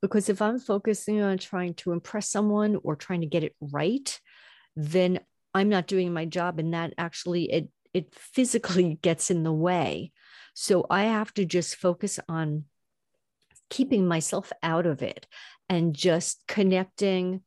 because 0.00 0.30
if 0.30 0.40
i'm 0.40 0.58
focusing 0.58 1.20
on 1.20 1.36
trying 1.36 1.74
to 1.74 1.92
impress 1.92 2.30
someone 2.30 2.78
or 2.82 2.96
trying 2.96 3.20
to 3.20 3.26
get 3.26 3.44
it 3.44 3.54
right 3.60 4.18
then 4.76 5.20
i'm 5.52 5.68
not 5.68 5.86
doing 5.86 6.10
my 6.10 6.24
job 6.24 6.58
and 6.58 6.72
that 6.72 6.94
actually 6.96 7.52
it 7.52 7.68
it 7.94 8.14
physically 8.14 8.98
gets 9.02 9.30
in 9.30 9.42
the 9.42 9.52
way 9.52 10.12
so 10.54 10.86
i 10.90 11.04
have 11.04 11.32
to 11.32 11.44
just 11.44 11.76
focus 11.76 12.18
on 12.28 12.64
keeping 13.70 14.06
myself 14.06 14.52
out 14.62 14.86
of 14.86 15.02
it 15.02 15.26
and 15.68 15.94
just 15.94 16.42
connecting 16.46 17.42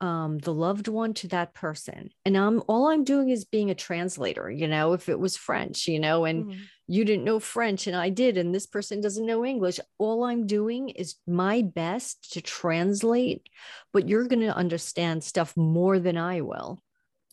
um, 0.00 0.38
the 0.38 0.54
loved 0.54 0.86
one 0.88 1.12
to 1.14 1.28
that 1.28 1.54
person. 1.54 2.10
And 2.24 2.36
I'm 2.36 2.62
all 2.68 2.88
I'm 2.88 3.04
doing 3.04 3.30
is 3.30 3.44
being 3.44 3.70
a 3.70 3.74
translator, 3.74 4.48
you 4.48 4.68
know, 4.68 4.92
if 4.92 5.08
it 5.08 5.18
was 5.18 5.36
French, 5.36 5.88
you 5.88 5.98
know, 5.98 6.24
and 6.24 6.44
mm-hmm. 6.44 6.60
you 6.86 7.04
didn't 7.04 7.24
know 7.24 7.40
French 7.40 7.86
and 7.86 7.96
I 7.96 8.08
did, 8.10 8.38
and 8.38 8.54
this 8.54 8.66
person 8.66 9.00
doesn't 9.00 9.26
know 9.26 9.44
English, 9.44 9.80
all 9.98 10.24
I'm 10.24 10.46
doing 10.46 10.90
is 10.90 11.16
my 11.26 11.62
best 11.62 12.32
to 12.34 12.40
translate, 12.40 13.48
but 13.92 14.08
you're 14.08 14.28
going 14.28 14.46
to 14.46 14.54
understand 14.54 15.24
stuff 15.24 15.56
more 15.56 15.98
than 15.98 16.16
I 16.16 16.42
will, 16.42 16.80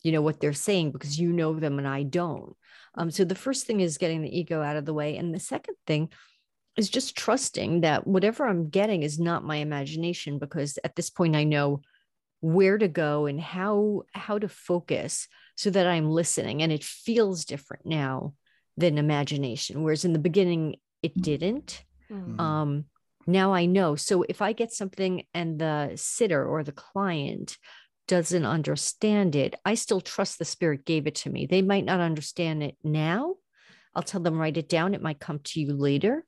you 0.06 0.12
know, 0.12 0.22
what 0.22 0.40
they're 0.40 0.54
saying 0.54 0.92
because 0.92 1.20
you 1.20 1.34
know 1.34 1.60
them 1.60 1.80
and 1.80 1.88
I 1.88 2.04
don't. 2.04 2.56
Um, 2.94 3.10
so 3.10 3.26
the 3.26 3.34
first 3.34 3.66
thing 3.66 3.80
is 3.80 3.98
getting 3.98 4.22
the 4.22 4.40
ego 4.40 4.62
out 4.62 4.76
of 4.76 4.86
the 4.86 4.94
way. 4.94 5.18
And 5.18 5.34
the 5.34 5.40
second 5.40 5.74
thing 5.88 6.10
is 6.78 6.90
just 6.90 7.18
trusting 7.18 7.82
that 7.82 8.06
whatever 8.06 8.46
I'm 8.46 8.70
getting 8.70 9.02
is 9.02 9.18
not 9.18 9.44
my 9.44 9.56
imagination 9.56 10.38
because 10.38 10.78
at 10.84 10.96
this 10.96 11.10
point 11.10 11.36
I 11.36 11.44
know 11.44 11.82
where 12.40 12.78
to 12.78 12.88
go 12.88 13.26
and 13.26 13.42
how 13.42 14.04
how 14.14 14.38
to 14.38 14.48
focus 14.48 15.28
so 15.56 15.72
that 15.72 15.88
I'm 15.88 16.12
listening 16.12 16.62
and 16.62 16.72
it 16.72 16.84
feels 16.84 17.44
different 17.44 17.88
now 17.88 18.36
than 18.78 19.00
imagination 19.00 19.82
whereas 19.82 20.06
in 20.06 20.14
the 20.14 20.20
beginning 20.20 20.76
it 21.02 21.20
didn't 21.20 21.84
mm-hmm. 22.12 22.40
um 22.40 22.86
now 23.26 23.54
I 23.54 23.66
know 23.66 23.96
so 23.96 24.24
if 24.24 24.44
I 24.44 24.54
get 24.54 24.72
something 24.72 25.24
and 25.34 25.58
the 25.58 25.94
sitter 25.96 26.46
or 26.46 26.64
the 26.64 26.74
client 26.74 27.58
doesn't 28.08 28.46
understand 28.46 29.36
it 29.36 29.56
I 29.66 29.76
still 29.76 30.02
trust 30.02 30.40
the 30.40 30.46
spirit 30.46 30.86
gave 30.86 31.08
it 31.08 31.16
to 31.16 31.30
me 31.30 31.46
they 31.46 31.62
might 31.62 31.86
not 31.86 32.00
understand 32.00 32.64
it 32.64 32.76
now 32.84 33.36
I'll 33.94 34.04
tell 34.04 34.22
them 34.22 34.38
write 34.38 34.58
it 34.58 34.70
down 34.70 34.94
it 34.94 35.02
might 35.02 35.20
come 35.20 35.40
to 35.40 35.60
you 35.60 35.74
later 35.74 36.26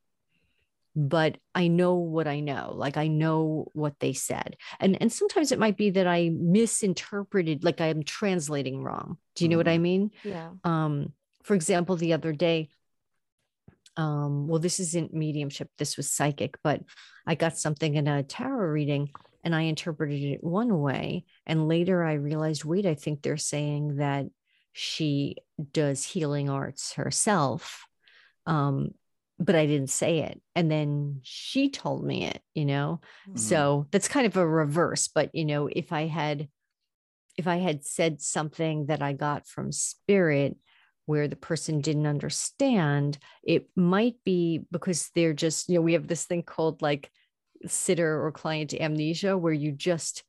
but 1.00 1.38
I 1.54 1.68
know 1.68 1.94
what 1.94 2.28
I 2.28 2.40
know. 2.40 2.74
Like 2.76 2.98
I 2.98 3.08
know 3.08 3.70
what 3.74 3.94
they 4.00 4.13
said. 4.13 4.58
And 4.80 5.00
and 5.00 5.13
sometimes 5.13 5.52
it 5.52 5.60
might 5.60 5.78
be 5.78 5.92
that 5.92 6.08
I 6.08 6.32
misinterpreted, 6.34 7.63
like 7.63 7.80
I'm 7.80 8.02
translating 8.02 8.82
wrong. 8.82 9.18
Do 9.36 9.46
you 9.46 9.50
know 9.50 9.54
mm-hmm. 9.54 9.60
what 9.60 9.68
I 9.68 9.76
mm-hmm. 9.76 9.84
mean? 9.84 10.12
Yeah. 10.24 10.50
Um, 10.63 11.13
for 11.44 11.54
example, 11.54 11.98
the 11.98 12.13
other 12.13 12.34
day, 12.34 12.70
um, 13.96 14.48
well, 14.48 14.60
this 14.60 14.80
isn't 14.80 15.13
mediumship, 15.13 15.70
this 15.78 15.98
was 15.98 16.10
psychic, 16.10 16.58
but 16.63 16.82
I 17.28 17.36
got 17.36 17.58
something 17.58 17.94
in 17.94 18.08
a 18.08 18.24
tarot 18.24 18.68
reading 18.68 19.12
and 19.43 19.56
I 19.56 19.62
interpreted 19.62 20.23
it 20.23 20.43
one 20.43 20.80
way. 20.80 21.26
And 21.45 21.67
later 21.67 22.04
I 22.04 22.13
realized, 22.13 22.65
wait, 22.65 22.86
I 22.86 22.95
think 22.95 23.21
they're 23.21 23.38
saying 23.38 23.97
that 23.97 24.26
she 24.73 25.38
does 25.71 26.04
healing 26.04 26.50
arts 26.50 26.93
herself. 26.93 27.86
Um, 28.45 28.91
but 29.39 29.56
I 29.56 29.65
didn't 29.65 29.89
say 29.89 30.19
it. 30.19 30.41
And 30.56 30.71
then 30.71 31.19
she 31.23 31.69
told 31.69 32.04
me 32.04 32.26
it, 32.26 32.41
you 32.54 32.65
know? 32.65 33.02
Mm-hmm. 33.28 33.38
So 33.38 33.88
that's 33.91 34.08
kind 34.08 34.26
of 34.26 34.36
a 34.36 34.47
reverse. 34.47 35.08
But, 35.08 35.34
you 35.34 35.45
know, 35.45 35.67
if 35.71 35.93
I 35.93 36.08
had, 36.08 36.47
if 37.38 37.47
I 37.47 37.58
had 37.58 37.86
said 37.86 38.21
something 38.21 38.88
that 38.88 39.02
I 39.02 39.13
got 39.13 39.47
from 39.47 39.71
spirit 39.71 40.58
where 41.06 41.28
the 41.28 41.36
person 41.36 41.82
didn't 41.82 42.08
understand, 42.08 43.17
it 43.43 43.67
might 43.76 44.15
be 44.26 44.65
because 44.71 45.10
they're 45.13 45.34
just, 45.34 45.69
you 45.69 45.76
know, 45.76 45.82
we 45.82 45.93
have 45.93 46.08
this 46.08 46.26
thing 46.26 46.43
called 46.43 46.82
like 46.82 47.12
sitter 47.65 48.24
or 48.24 48.32
client 48.32 48.74
amnesia 48.74 49.38
where 49.38 49.54
you 49.54 49.72
just, 49.72 50.24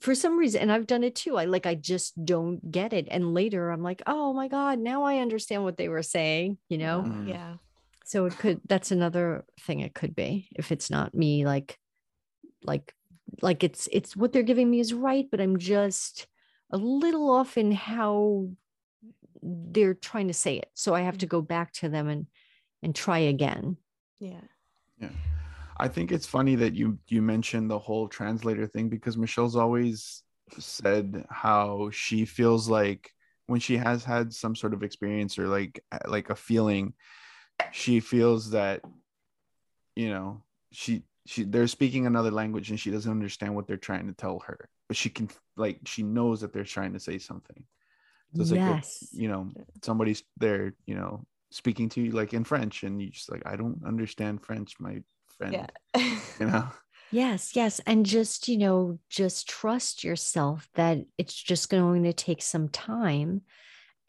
for 0.00 0.14
some 0.14 0.38
reason, 0.38 0.62
and 0.62 0.72
I've 0.72 0.86
done 0.86 1.04
it 1.04 1.14
too. 1.14 1.36
I 1.36 1.44
like, 1.44 1.66
I 1.66 1.74
just 1.74 2.24
don't 2.24 2.70
get 2.70 2.92
it. 2.92 3.08
And 3.10 3.34
later 3.34 3.70
I'm 3.70 3.82
like, 3.82 4.02
oh 4.06 4.32
my 4.32 4.48
God, 4.48 4.78
now 4.78 5.02
I 5.04 5.18
understand 5.18 5.64
what 5.64 5.76
they 5.76 5.88
were 5.88 6.02
saying, 6.02 6.58
you 6.68 6.78
know? 6.78 7.04
Mm-hmm. 7.06 7.28
Yeah 7.28 7.54
so 8.04 8.26
it 8.26 8.36
could 8.36 8.60
that's 8.68 8.90
another 8.90 9.44
thing 9.60 9.80
it 9.80 9.94
could 9.94 10.14
be 10.14 10.48
if 10.54 10.72
it's 10.72 10.90
not 10.90 11.14
me 11.14 11.46
like 11.46 11.78
like 12.62 12.94
like 13.40 13.64
it's 13.64 13.88
it's 13.90 14.16
what 14.16 14.32
they're 14.32 14.42
giving 14.42 14.70
me 14.70 14.80
is 14.80 14.92
right 14.92 15.28
but 15.30 15.40
i'm 15.40 15.58
just 15.58 16.26
a 16.70 16.76
little 16.76 17.30
off 17.30 17.56
in 17.56 17.72
how 17.72 18.48
they're 19.42 19.94
trying 19.94 20.28
to 20.28 20.34
say 20.34 20.56
it 20.56 20.70
so 20.74 20.94
i 20.94 21.00
have 21.00 21.18
to 21.18 21.26
mm. 21.26 21.30
go 21.30 21.40
back 21.40 21.72
to 21.72 21.88
them 21.88 22.08
and 22.08 22.26
and 22.82 22.94
try 22.94 23.18
again 23.18 23.76
yeah 24.18 24.40
yeah 24.98 25.08
i 25.82 25.88
think 25.88 26.12
it's 26.12 26.26
funny 26.26 26.54
that 26.54 26.74
you 26.74 26.98
you 27.08 27.20
mentioned 27.20 27.68
the 27.68 27.78
whole 27.78 28.08
translator 28.08 28.66
thing 28.66 28.88
because 28.88 29.16
michelle's 29.18 29.56
always 29.56 30.22
said 30.58 31.24
how 31.30 31.90
she 31.92 32.24
feels 32.24 32.68
like 32.68 33.10
when 33.46 33.60
she 33.60 33.76
has 33.76 34.04
had 34.04 34.32
some 34.32 34.54
sort 34.54 34.74
of 34.74 34.82
experience 34.82 35.38
or 35.38 35.48
like 35.48 35.82
like 36.06 36.30
a 36.30 36.36
feeling 36.36 36.94
she 37.72 38.00
feels 38.00 38.50
that 38.50 38.80
you 39.96 40.08
know 40.08 40.42
she 40.70 41.02
she 41.26 41.44
they're 41.44 41.66
speaking 41.66 42.06
another 42.06 42.30
language 42.30 42.70
and 42.70 42.80
she 42.80 42.90
doesn't 42.90 43.10
understand 43.10 43.54
what 43.54 43.66
they're 43.66 43.76
trying 43.76 44.06
to 44.06 44.14
tell 44.14 44.38
her 44.40 44.68
but 44.88 44.96
she 44.96 45.10
can 45.10 45.28
like 45.56 45.78
she 45.84 46.02
knows 46.02 46.40
that 46.40 46.52
they're 46.52 46.64
trying 46.64 46.92
to 46.92 47.00
say 47.00 47.18
something 47.18 47.64
so 48.34 48.42
it's 48.42 48.50
yes. 48.50 48.98
like 49.12 49.20
you 49.20 49.28
know 49.28 49.50
somebody's 49.82 50.22
there 50.38 50.74
you 50.86 50.94
know 50.94 51.24
speaking 51.50 51.88
to 51.88 52.00
you 52.00 52.12
like 52.12 52.32
in 52.32 52.44
french 52.44 52.82
and 52.82 53.00
you 53.02 53.10
just 53.10 53.30
like 53.30 53.42
i 53.44 53.56
don't 53.56 53.80
understand 53.86 54.42
french 54.42 54.74
my 54.80 55.02
friend 55.50 55.70
yeah. 55.94 56.18
you 56.40 56.46
know 56.46 56.68
yes 57.12 57.54
yes 57.54 57.80
and 57.86 58.06
just 58.06 58.48
you 58.48 58.58
know 58.58 58.98
just 59.10 59.48
trust 59.48 60.02
yourself 60.02 60.68
that 60.74 60.98
it's 61.18 61.34
just 61.34 61.68
going 61.68 62.04
to 62.04 62.12
take 62.12 62.42
some 62.42 62.68
time 62.68 63.42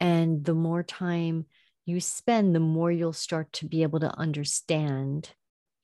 and 0.00 0.44
the 0.44 0.54
more 0.54 0.82
time 0.82 1.46
you 1.86 2.00
spend, 2.00 2.54
the 2.54 2.60
more 2.60 2.90
you'll 2.90 3.12
start 3.12 3.52
to 3.54 3.66
be 3.66 3.82
able 3.82 4.00
to 4.00 4.18
understand. 4.18 5.30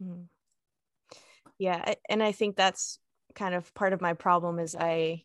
Mm-hmm. 0.03 0.23
Yeah. 1.59 1.95
And 2.09 2.23
I 2.23 2.33
think 2.33 2.57
that's 2.57 2.99
kind 3.35 3.55
of 3.55 3.73
part 3.75 3.93
of 3.93 4.01
my 4.01 4.15
problem 4.15 4.59
is 4.59 4.75
I 4.75 5.25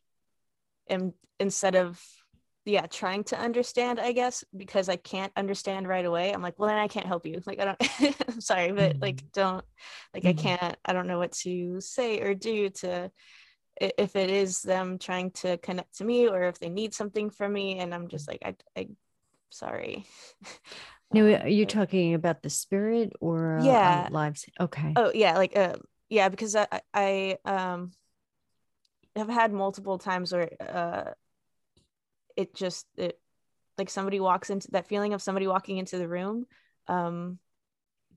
am 0.89 1.13
instead 1.39 1.75
of 1.75 2.01
yeah 2.65 2.85
trying 2.87 3.23
to 3.23 3.39
understand 3.39 3.99
i 3.99 4.11
guess 4.11 4.43
because 4.55 4.89
i 4.89 4.95
can't 4.95 5.31
understand 5.35 5.87
right 5.87 6.05
away 6.05 6.33
i'm 6.33 6.41
like 6.41 6.57
well 6.57 6.67
then 6.67 6.77
i 6.77 6.87
can't 6.87 7.05
help 7.05 7.25
you 7.25 7.41
like 7.45 7.59
i 7.59 7.65
don't 7.65 8.25
i'm 8.27 8.41
sorry 8.41 8.71
but 8.71 8.93
mm-hmm. 8.93 9.01
like 9.01 9.31
don't 9.31 9.63
like 10.13 10.23
mm-hmm. 10.23 10.39
i 10.39 10.41
can't 10.41 10.77
i 10.85 10.93
don't 10.93 11.07
know 11.07 11.19
what 11.19 11.31
to 11.31 11.79
say 11.79 12.21
or 12.21 12.33
do 12.33 12.69
to 12.69 13.11
if 13.79 14.15
it 14.15 14.29
is 14.29 14.61
them 14.61 14.97
trying 14.97 15.31
to 15.31 15.57
connect 15.57 15.97
to 15.97 16.05
me 16.05 16.27
or 16.27 16.43
if 16.43 16.59
they 16.59 16.69
need 16.69 16.93
something 16.93 17.29
from 17.29 17.53
me 17.53 17.79
and 17.79 17.93
i'm 17.93 18.07
just 18.07 18.27
like 18.27 18.39
i, 18.43 18.55
I 18.75 18.87
sorry. 19.55 20.05
No, 21.13 21.27
are 21.27 21.47
you 21.47 21.65
talking 21.65 22.13
about 22.15 22.41
the 22.41 22.49
spirit 22.49 23.13
or 23.21 23.59
uh, 23.59 23.63
yeah 23.63 24.07
lives? 24.11 24.45
Okay. 24.59 24.91
Oh 24.95 25.11
yeah, 25.13 25.37
like 25.37 25.55
uh, 25.55 25.75
yeah, 26.09 26.29
because 26.29 26.55
I 26.55 26.67
I 26.93 27.37
um 27.45 27.91
have 29.15 29.29
had 29.29 29.53
multiple 29.53 29.97
times 29.97 30.33
where 30.33 30.49
uh 30.59 31.11
it 32.35 32.55
just 32.55 32.85
it 32.97 33.19
like 33.77 33.89
somebody 33.89 34.19
walks 34.19 34.49
into 34.49 34.69
that 34.71 34.87
feeling 34.87 35.13
of 35.13 35.21
somebody 35.21 35.47
walking 35.47 35.77
into 35.77 35.97
the 35.97 36.07
room 36.07 36.45
um 36.87 37.39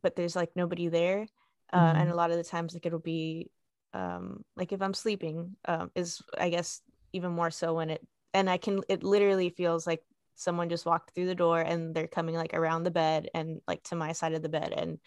but 0.02 0.14
there's 0.16 0.36
like 0.36 0.50
nobody 0.54 0.88
there 0.88 1.26
uh, 1.72 1.78
mm-hmm. 1.78 2.00
and 2.00 2.10
a 2.10 2.14
lot 2.14 2.30
of 2.30 2.36
the 2.36 2.44
times 2.44 2.74
like 2.74 2.86
it'll 2.86 2.98
be 2.98 3.50
um 3.94 4.44
like 4.56 4.72
if 4.72 4.82
i'm 4.82 4.94
sleeping 4.94 5.56
um 5.66 5.90
is 5.94 6.22
i 6.38 6.48
guess 6.48 6.80
even 7.12 7.32
more 7.32 7.50
so 7.50 7.74
when 7.74 7.90
it 7.90 8.06
and 8.34 8.48
i 8.48 8.56
can 8.56 8.80
it 8.88 9.02
literally 9.02 9.50
feels 9.50 9.86
like 9.86 10.02
someone 10.34 10.68
just 10.68 10.86
walked 10.86 11.14
through 11.14 11.26
the 11.26 11.34
door 11.34 11.60
and 11.60 11.94
they're 11.94 12.06
coming 12.06 12.36
like 12.36 12.54
around 12.54 12.84
the 12.84 12.90
bed 12.90 13.28
and 13.34 13.60
like 13.66 13.82
to 13.82 13.96
my 13.96 14.12
side 14.12 14.34
of 14.34 14.42
the 14.42 14.48
bed 14.48 14.72
and 14.76 14.98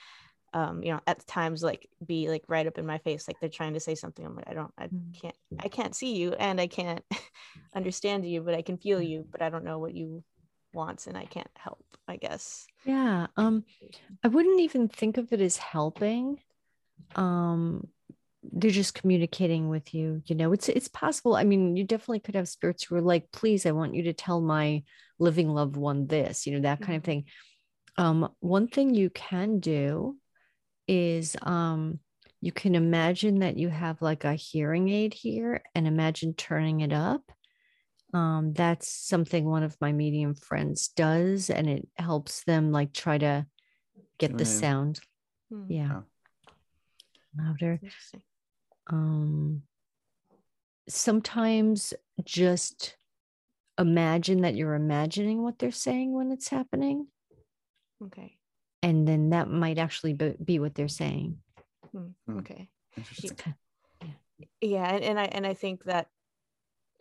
um 0.54 0.84
you 0.84 0.92
know 0.92 1.00
at 1.08 1.26
times 1.28 1.64
like 1.64 1.88
be 2.06 2.30
like 2.30 2.44
right 2.48 2.68
up 2.68 2.78
in 2.78 2.86
my 2.86 2.98
face 3.00 3.28
like 3.28 3.40
they're 3.40 3.50
trying 3.50 3.74
to 3.74 3.80
say 3.80 3.96
something 3.96 4.26
i'm 4.26 4.36
like 4.36 4.50
i 4.50 4.54
don't 4.54 4.74
i 4.78 4.88
mm. 4.88 5.22
can't 5.22 5.36
i 5.60 5.68
can't 5.68 5.96
see 5.96 6.16
you 6.16 6.34
and 6.34 6.60
i 6.60 6.68
can't 6.68 7.04
understand 7.76 8.26
you 8.26 8.42
but 8.42 8.54
i 8.54 8.62
can 8.62 8.78
feel 8.78 9.02
you 9.02 9.26
but 9.32 9.42
i 9.42 9.50
don't 9.50 9.64
know 9.64 9.80
what 9.80 9.94
you 9.94 10.24
wants 10.74 11.08
and 11.08 11.18
I 11.18 11.26
can't 11.26 11.50
help, 11.56 11.84
I 12.08 12.18
guess. 12.18 12.68
Yeah. 12.86 13.28
Um 13.38 13.64
I 14.24 14.28
wouldn't 14.28 14.62
even 14.62 14.88
think 14.88 15.18
of 15.18 15.32
it 15.34 15.42
as 15.42 15.58
helping. 15.58 16.40
Um 17.16 17.88
they're 18.44 18.72
just 18.72 18.96
communicating 18.96 19.70
with 19.70 19.94
you 19.94 20.24
you 20.26 20.34
know 20.34 20.52
it's 20.52 20.68
it's 20.68 20.88
possible 20.88 21.36
i 21.36 21.44
mean 21.44 21.78
you 21.78 21.84
definitely 21.84 22.20
could 22.20 22.34
have 22.34 22.50
spirits 22.50 22.84
who 22.84 22.96
are 22.96 23.02
like 23.02 23.32
please 23.32 23.68
i 23.68 23.72
want 23.72 23.94
you 23.94 24.02
to 24.02 24.14
tell 24.14 24.42
my 24.42 24.82
living 25.20 25.48
loved 25.48 25.76
one 25.76 26.08
this 26.08 26.48
you 26.48 26.54
know 26.54 26.62
that 26.62 26.82
kind 26.82 26.96
of 26.98 27.04
mm-hmm. 27.04 27.12
thing 27.12 27.26
um 27.98 28.34
one 28.40 28.68
thing 28.68 28.96
you 28.96 29.12
can 29.12 29.60
do 29.60 30.18
is 30.88 31.36
um 31.42 32.00
you 32.42 32.52
can 32.52 32.74
imagine 32.74 33.40
that 33.40 33.58
you 33.58 33.70
have 33.70 34.02
like 34.02 34.24
a 34.24 34.34
hearing 34.34 34.90
aid 34.90 35.14
here 35.14 35.62
and 35.76 35.88
imagine 35.88 36.34
turning 36.34 36.82
it 36.82 36.94
up. 36.94 37.22
Um 38.14 38.54
that's 38.54 38.88
something 38.88 39.46
one 39.46 39.64
of 39.64 39.78
my 39.80 39.92
medium 39.92 40.36
friends 40.36 40.90
does 40.90 41.50
and 41.50 41.70
it 41.70 41.88
helps 41.98 42.44
them 42.44 42.72
like 42.72 42.94
try 42.94 43.18
to 43.18 43.46
get 44.18 44.38
the 44.38 44.46
sound. 44.46 45.00
Hmm. 45.50 45.66
yeah. 45.70 46.02
Louder. 47.38 47.80
Um, 48.88 49.64
sometimes 50.88 51.94
just 52.24 52.98
imagine 53.78 54.42
that 54.42 54.56
you're 54.56 54.76
imagining 54.76 55.42
what 55.42 55.60
they're 55.60 55.72
saying 55.72 56.14
when 56.14 56.32
it's 56.32 56.50
happening. 56.50 57.08
Okay. 58.04 58.38
And 58.84 59.08
then 59.08 59.30
that 59.30 59.50
might 59.50 59.78
actually 59.78 60.14
be, 60.14 60.36
be 60.44 60.60
what 60.60 60.76
they're 60.76 60.88
saying. 60.88 61.38
Hmm. 61.92 62.08
hmm. 62.28 62.40
Okay. 62.40 62.70
Interesting. 62.98 63.56
Yeah. 64.02 64.08
yeah. 64.62 64.96
And, 64.96 65.04
and 65.04 65.20
I, 65.20 65.24
and 65.26 65.48
I 65.48 65.54
think 65.54 65.84
that 65.86 66.08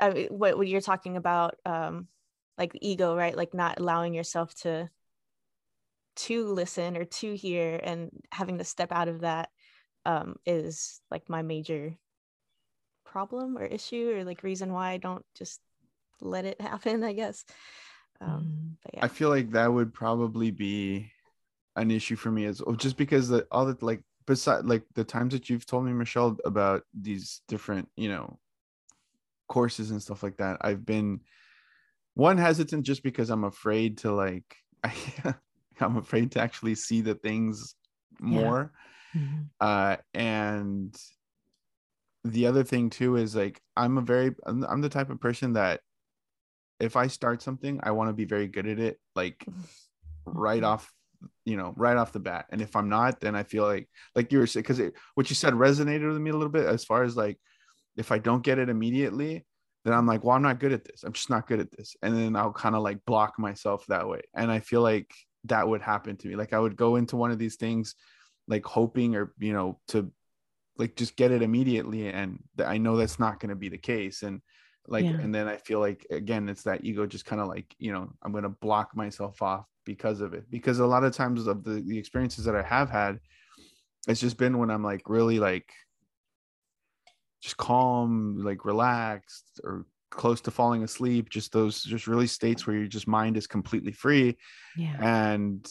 I 0.00 0.10
mean, 0.10 0.26
what, 0.28 0.56
what 0.56 0.68
you're 0.68 0.80
talking 0.80 1.16
about, 1.16 1.56
um, 1.64 2.08
like 2.58 2.76
ego, 2.80 3.16
right? 3.16 3.36
Like 3.36 3.54
not 3.54 3.80
allowing 3.80 4.14
yourself 4.14 4.54
to, 4.62 4.88
to 6.16 6.46
listen 6.46 6.96
or 6.96 7.04
to 7.04 7.34
hear 7.34 7.80
and 7.82 8.10
having 8.32 8.58
to 8.58 8.64
step 8.64 8.92
out 8.92 9.08
of 9.08 9.20
that 9.20 9.48
um, 10.04 10.36
is 10.46 11.00
like 11.10 11.28
my 11.28 11.42
major 11.42 11.94
problem 13.04 13.56
or 13.58 13.64
issue 13.64 14.12
or 14.16 14.24
like 14.24 14.42
reason 14.42 14.72
why 14.72 14.90
I 14.90 14.96
don't 14.96 15.24
just 15.34 15.60
let 16.20 16.44
it 16.44 16.60
happen, 16.60 17.04
I 17.04 17.12
guess. 17.12 17.44
Um, 18.20 18.28
mm. 18.28 18.76
but 18.82 18.94
yeah. 18.94 19.04
I 19.04 19.08
feel 19.08 19.28
like 19.28 19.50
that 19.52 19.72
would 19.72 19.94
probably 19.94 20.50
be 20.50 21.10
an 21.80 21.90
issue 21.90 22.16
for 22.16 22.30
me 22.30 22.46
as 22.46 22.62
well, 22.62 22.76
just 22.76 22.96
because 22.96 23.28
the 23.28 23.46
all 23.50 23.66
the 23.66 23.76
like 23.84 24.02
beside 24.26 24.64
like 24.64 24.82
the 24.94 25.04
times 25.04 25.32
that 25.32 25.50
you've 25.50 25.66
told 25.66 25.84
me, 25.84 25.92
Michelle, 25.92 26.36
about 26.44 26.82
these 26.98 27.42
different, 27.48 27.88
you 27.96 28.08
know, 28.08 28.38
courses 29.48 29.90
and 29.90 30.02
stuff 30.02 30.22
like 30.22 30.36
that, 30.38 30.58
I've 30.60 30.84
been 30.84 31.20
one 32.14 32.38
hesitant 32.38 32.84
just 32.84 33.02
because 33.02 33.30
I'm 33.30 33.44
afraid 33.44 33.98
to 33.98 34.12
like 34.12 34.56
I, 34.84 34.92
I'm 35.80 35.96
afraid 35.96 36.32
to 36.32 36.40
actually 36.40 36.74
see 36.74 37.00
the 37.00 37.14
things 37.14 37.74
more. 38.20 38.72
Yeah 38.72 38.80
mm-hmm. 39.16 39.42
uh 39.60 39.96
and 40.14 40.96
the 42.24 42.46
other 42.46 42.64
thing 42.64 42.90
too 42.90 43.16
is 43.16 43.34
like 43.34 43.60
i'm 43.76 43.98
a 43.98 44.02
very 44.02 44.34
i'm 44.46 44.80
the 44.80 44.88
type 44.88 45.10
of 45.10 45.20
person 45.20 45.54
that 45.54 45.80
if 46.78 46.96
i 46.96 47.06
start 47.06 47.42
something 47.42 47.80
i 47.82 47.90
want 47.90 48.08
to 48.08 48.14
be 48.14 48.24
very 48.24 48.46
good 48.46 48.66
at 48.66 48.78
it 48.78 48.98
like 49.14 49.44
right 50.26 50.62
mm-hmm. 50.62 50.72
off 50.72 50.92
you 51.44 51.56
know 51.56 51.74
right 51.76 51.96
off 51.96 52.12
the 52.12 52.18
bat. 52.18 52.46
And 52.50 52.60
if 52.60 52.76
i'm 52.76 52.88
not 52.88 53.20
then 53.20 53.34
i 53.34 53.42
feel 53.42 53.64
like 53.64 53.88
like 54.14 54.32
you 54.32 54.38
were 54.38 54.46
saying 54.46 54.62
because 54.62 54.80
what 55.14 55.30
you 55.30 55.36
said 55.36 55.54
resonated 55.54 56.08
with 56.08 56.20
me 56.20 56.30
a 56.30 56.34
little 56.34 56.48
bit 56.48 56.66
as 56.66 56.84
far 56.84 57.02
as 57.02 57.16
like 57.16 57.38
if 57.96 58.12
i 58.12 58.18
don't 58.18 58.42
get 58.42 58.58
it 58.58 58.68
immediately 58.68 59.44
then 59.84 59.94
i'm 59.94 60.06
like 60.06 60.24
well 60.24 60.36
i'm 60.36 60.42
not 60.42 60.60
good 60.60 60.72
at 60.72 60.84
this. 60.84 61.02
I'm 61.04 61.12
just 61.12 61.30
not 61.30 61.46
good 61.46 61.60
at 61.60 61.70
this. 61.70 61.96
And 62.02 62.16
then 62.16 62.36
i'll 62.36 62.52
kind 62.52 62.74
of 62.74 62.82
like 62.82 63.04
block 63.06 63.38
myself 63.38 63.84
that 63.88 64.08
way. 64.08 64.22
And 64.34 64.50
i 64.50 64.60
feel 64.60 64.82
like 64.82 65.10
that 65.44 65.66
would 65.66 65.80
happen 65.80 66.16
to 66.16 66.28
me. 66.28 66.36
Like 66.36 66.52
i 66.52 66.58
would 66.58 66.76
go 66.76 66.96
into 66.96 67.16
one 67.16 67.30
of 67.30 67.38
these 67.38 67.56
things 67.56 67.94
like 68.48 68.64
hoping 68.64 69.14
or 69.16 69.32
you 69.38 69.52
know 69.52 69.78
to 69.88 70.10
like 70.76 70.96
just 70.96 71.16
get 71.16 71.30
it 71.30 71.42
immediately 71.42 72.08
and 72.08 72.42
i 72.64 72.78
know 72.78 72.96
that's 72.96 73.18
not 73.18 73.38
going 73.38 73.50
to 73.50 73.56
be 73.56 73.68
the 73.68 73.78
case. 73.78 74.22
And 74.22 74.40
like 74.88 75.04
yeah. 75.04 75.10
and 75.10 75.34
then 75.34 75.46
i 75.46 75.56
feel 75.56 75.80
like 75.80 76.06
again 76.10 76.48
it's 76.48 76.62
that 76.62 76.84
ego 76.84 77.06
just 77.06 77.26
kind 77.26 77.40
of 77.40 77.48
like 77.48 77.74
you 77.78 77.92
know 77.92 78.10
i'm 78.22 78.32
going 78.32 78.44
to 78.44 78.48
block 78.48 78.96
myself 78.96 79.40
off 79.42 79.66
because 79.86 80.20
of 80.20 80.34
it. 80.34 80.48
Because 80.50 80.78
a 80.78 80.86
lot 80.86 81.04
of 81.04 81.14
times 81.14 81.46
of 81.46 81.64
the, 81.64 81.82
the 81.86 81.98
experiences 81.98 82.44
that 82.44 82.56
i 82.56 82.62
have 82.62 82.90
had 82.90 83.18
it's 84.08 84.20
just 84.20 84.36
been 84.36 84.58
when 84.58 84.70
i'm 84.70 84.84
like 84.84 85.02
really 85.08 85.38
like 85.38 85.70
just 87.42 87.56
calm 87.56 88.38
like 88.42 88.64
relaxed 88.64 89.60
or 89.64 89.86
close 90.10 90.40
to 90.42 90.50
falling 90.50 90.82
asleep 90.82 91.30
just 91.30 91.52
those 91.52 91.82
just 91.82 92.06
really 92.06 92.26
states 92.26 92.66
where 92.66 92.76
your 92.76 92.86
just 92.86 93.06
mind 93.06 93.36
is 93.36 93.46
completely 93.46 93.92
free. 93.92 94.36
Yeah. 94.76 94.96
And 95.00 95.66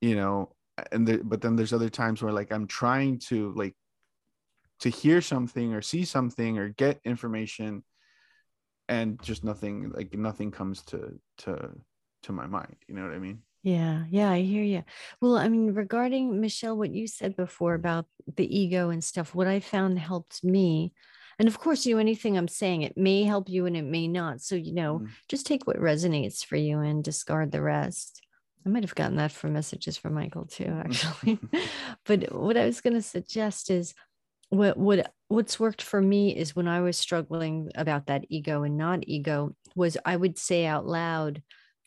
you 0.00 0.16
know 0.16 0.52
and 0.92 1.06
the, 1.06 1.18
but 1.18 1.40
then 1.40 1.56
there's 1.56 1.72
other 1.72 1.88
times 1.88 2.22
where 2.22 2.32
like 2.32 2.52
i'm 2.52 2.66
trying 2.66 3.18
to 3.18 3.52
like 3.56 3.74
to 4.80 4.90
hear 4.90 5.22
something 5.22 5.72
or 5.72 5.80
see 5.80 6.04
something 6.04 6.58
or 6.58 6.68
get 6.68 7.00
information 7.04 7.82
and 8.88 9.20
just 9.22 9.44
nothing 9.44 9.90
like 9.94 10.14
nothing 10.14 10.50
comes 10.50 10.82
to 10.82 11.18
to 11.38 11.70
to 12.22 12.32
my 12.32 12.46
mind 12.46 12.76
you 12.88 12.94
know 12.94 13.02
what 13.02 13.12
i 13.12 13.18
mean 13.18 13.40
yeah 13.62 14.04
yeah 14.10 14.30
i 14.30 14.40
hear 14.40 14.62
you 14.62 14.82
well 15.20 15.36
i 15.36 15.48
mean 15.48 15.74
regarding 15.74 16.40
michelle 16.40 16.76
what 16.76 16.92
you 16.92 17.06
said 17.06 17.36
before 17.36 17.74
about 17.74 18.06
the 18.36 18.58
ego 18.58 18.90
and 18.90 19.02
stuff 19.02 19.34
what 19.34 19.46
i 19.46 19.60
found 19.60 19.98
helped 19.98 20.42
me 20.44 20.92
and 21.38 21.48
of 21.48 21.58
course 21.58 21.84
you 21.84 21.94
know 21.94 22.00
anything 22.00 22.36
i'm 22.36 22.48
saying 22.48 22.82
it 22.82 22.96
may 22.96 23.24
help 23.24 23.48
you 23.48 23.66
and 23.66 23.76
it 23.76 23.84
may 23.84 24.06
not 24.06 24.40
so 24.40 24.54
you 24.54 24.72
know 24.72 25.00
mm. 25.00 25.08
just 25.28 25.46
take 25.46 25.66
what 25.66 25.78
resonates 25.78 26.44
for 26.44 26.56
you 26.56 26.80
and 26.80 27.04
discard 27.04 27.50
the 27.50 27.62
rest 27.62 28.22
I 28.64 28.68
might 28.68 28.82
have 28.82 28.96
gotten 28.96 29.16
that 29.16 29.30
from 29.30 29.52
messages 29.52 29.96
from 29.96 30.14
Michael 30.14 30.44
too, 30.44 30.64
actually. 30.64 31.38
but 32.04 32.34
what 32.34 32.56
I 32.56 32.66
was 32.66 32.80
going 32.80 32.94
to 32.94 33.02
suggest 33.02 33.70
is 33.70 33.94
what 34.50 34.76
what 34.76 35.12
what's 35.28 35.58
worked 35.58 35.82
for 35.82 36.00
me 36.00 36.36
is 36.36 36.54
when 36.54 36.68
I 36.68 36.80
was 36.80 36.96
struggling 36.96 37.70
about 37.74 38.06
that 38.06 38.24
ego 38.28 38.62
and 38.62 38.76
not 38.76 39.00
ego 39.06 39.54
was 39.74 39.96
I 40.04 40.16
would 40.16 40.38
say 40.38 40.66
out 40.66 40.86
loud 40.86 41.42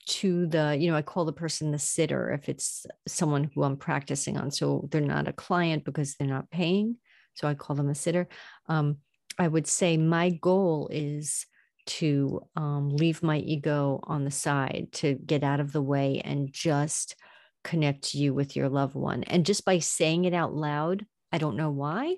to 0.07 0.47
the 0.47 0.75
you 0.79 0.89
know 0.89 0.97
I 0.97 1.01
call 1.01 1.25
the 1.25 1.33
person 1.33 1.71
the 1.71 1.79
sitter 1.79 2.31
if 2.31 2.49
it's 2.49 2.85
someone 3.07 3.49
who 3.53 3.63
I'm 3.63 3.77
practicing 3.77 4.37
on. 4.37 4.51
So 4.51 4.87
they're 4.91 5.01
not 5.01 5.27
a 5.27 5.33
client 5.33 5.85
because 5.85 6.15
they're 6.15 6.27
not 6.27 6.49
paying. 6.49 6.97
So 7.35 7.47
I 7.47 7.53
call 7.53 7.75
them 7.75 7.89
a 7.89 7.95
sitter. 7.95 8.27
Um, 8.67 8.97
I 9.37 9.47
would 9.47 9.67
say 9.67 9.95
my 9.95 10.31
goal 10.31 10.89
is 10.91 11.45
to 11.85 12.41
um, 12.55 12.89
leave 12.89 13.23
my 13.23 13.37
ego 13.37 13.99
on 14.03 14.25
the 14.25 14.31
side, 14.31 14.89
to 14.91 15.15
get 15.15 15.43
out 15.43 15.59
of 15.59 15.71
the 15.71 15.81
way 15.81 16.21
and 16.23 16.51
just 16.51 17.15
connect 17.63 18.13
you 18.13 18.33
with 18.33 18.55
your 18.55 18.69
loved 18.69 18.95
one. 18.95 19.23
And 19.23 19.45
just 19.45 19.65
by 19.65 19.79
saying 19.79 20.25
it 20.25 20.33
out 20.33 20.53
loud, 20.53 21.05
I 21.31 21.37
don't 21.37 21.55
know 21.55 21.71
why, 21.71 22.15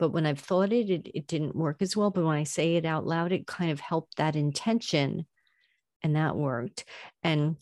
but 0.00 0.10
when 0.10 0.26
I've 0.26 0.40
thought 0.40 0.72
it, 0.72 0.90
it, 0.90 1.10
it 1.14 1.26
didn't 1.28 1.54
work 1.54 1.82
as 1.82 1.96
well. 1.96 2.10
But 2.10 2.24
when 2.24 2.36
I 2.36 2.44
say 2.44 2.74
it 2.76 2.84
out 2.84 3.06
loud, 3.06 3.30
it 3.30 3.46
kind 3.46 3.70
of 3.70 3.78
helped 3.78 4.16
that 4.16 4.34
intention 4.34 5.26
and 6.02 6.16
that 6.16 6.34
worked. 6.34 6.84
And 7.22 7.56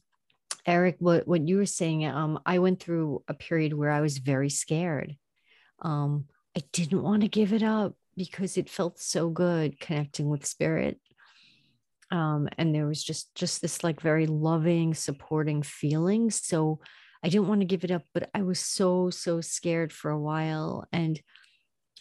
Eric, 0.64 0.96
what, 1.00 1.28
what 1.28 1.46
you 1.46 1.56
were 1.58 1.66
saying, 1.66 2.06
um, 2.06 2.40
I 2.46 2.60
went 2.60 2.80
through 2.80 3.24
a 3.28 3.34
period 3.34 3.74
where 3.74 3.90
I 3.90 4.00
was 4.00 4.18
very 4.18 4.48
scared. 4.48 5.16
Um, 5.82 6.26
I 6.56 6.62
didn't 6.72 7.02
want 7.02 7.22
to 7.22 7.28
give 7.28 7.52
it 7.52 7.62
up 7.62 7.94
because 8.16 8.56
it 8.56 8.70
felt 8.70 8.98
so 8.98 9.28
good 9.28 9.78
connecting 9.78 10.28
with 10.28 10.46
spirit 10.46 10.98
um, 12.10 12.48
and 12.56 12.74
there 12.74 12.86
was 12.86 13.02
just 13.02 13.34
just 13.34 13.60
this 13.60 13.84
like 13.84 14.00
very 14.00 14.26
loving 14.26 14.94
supporting 14.94 15.62
feeling 15.62 16.30
so 16.30 16.80
i 17.22 17.28
didn't 17.28 17.48
want 17.48 17.60
to 17.60 17.66
give 17.66 17.84
it 17.84 17.90
up 17.90 18.02
but 18.14 18.30
i 18.34 18.42
was 18.42 18.58
so 18.58 19.10
so 19.10 19.40
scared 19.40 19.92
for 19.92 20.10
a 20.10 20.20
while 20.20 20.86
and 20.92 21.20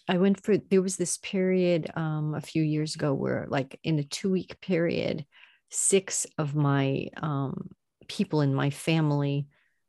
i 0.07 0.17
went 0.17 0.43
for 0.43 0.57
there 0.57 0.81
was 0.81 0.97
this 0.97 1.17
period 1.17 1.91
um, 1.95 2.33
a 2.35 2.41
few 2.41 2.63
years 2.63 2.95
ago 2.95 3.13
where 3.13 3.45
like 3.49 3.79
in 3.83 3.99
a 3.99 4.03
two 4.03 4.29
week 4.29 4.59
period 4.61 5.25
six 5.69 6.25
of 6.37 6.55
my 6.55 7.07
um, 7.21 7.69
people 8.07 8.41
in 8.41 8.53
my 8.53 8.69
family 8.69 9.47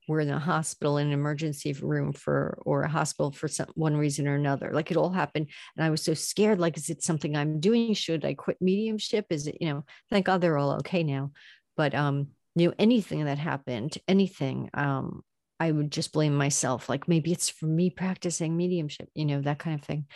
were 0.08 0.20
in 0.20 0.30
a 0.30 0.38
hospital 0.38 0.96
in 0.96 1.08
an 1.08 1.12
emergency 1.12 1.72
room 1.74 2.12
for 2.12 2.58
or 2.64 2.82
a 2.82 2.88
hospital 2.88 3.30
for 3.30 3.46
some 3.46 3.68
one 3.74 3.96
reason 3.96 4.26
or 4.26 4.34
another. 4.34 4.70
Like 4.72 4.90
it 4.90 4.96
all 4.96 5.10
happened 5.10 5.50
and 5.76 5.84
i 5.84 5.90
was 5.90 6.02
so 6.02 6.14
scared 6.14 6.58
like 6.58 6.76
is 6.76 6.88
it 6.88 7.02
something 7.02 7.36
i'm 7.36 7.60
doing? 7.60 7.94
Should 7.94 8.24
i 8.24 8.34
quit 8.34 8.56
mediumship? 8.60 9.26
Is 9.30 9.46
it 9.46 9.58
you 9.60 9.68
know 9.68 9.84
thank 10.10 10.26
god 10.26 10.40
they're 10.40 10.58
all 10.58 10.72
okay 10.76 11.02
now. 11.02 11.32
But 11.76 11.94
um 11.94 12.28
you 12.54 12.68
know 12.68 12.74
anything 12.78 13.24
that 13.26 13.38
happened 13.38 13.98
anything 14.08 14.70
um 14.74 15.22
i 15.60 15.70
would 15.70 15.90
just 15.90 16.12
blame 16.12 16.34
myself 16.34 16.88
like 16.88 17.08
maybe 17.08 17.32
it's 17.32 17.48
for 17.48 17.66
me 17.66 17.90
practicing 17.90 18.56
mediumship 18.56 19.08
you 19.14 19.24
know 19.24 19.40
that 19.40 19.58
kind 19.58 19.78
of 19.78 19.84
thing 19.84 20.06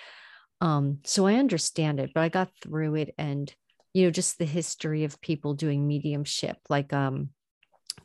um 0.61 0.99
so 1.05 1.27
i 1.27 1.35
understand 1.35 2.01
it 2.01 2.11
but 2.15 2.23
i 2.23 2.29
got 2.29 2.51
through 2.63 2.95
it 2.95 3.15
and 3.19 3.55
you 3.95 4.05
know 4.05 4.11
just 4.11 4.39
the 4.39 4.45
history 4.45 5.05
of 5.05 5.21
people 5.21 5.55
doing 5.55 5.87
mediumship 5.87 6.57
like 6.69 6.93
um 6.93 7.31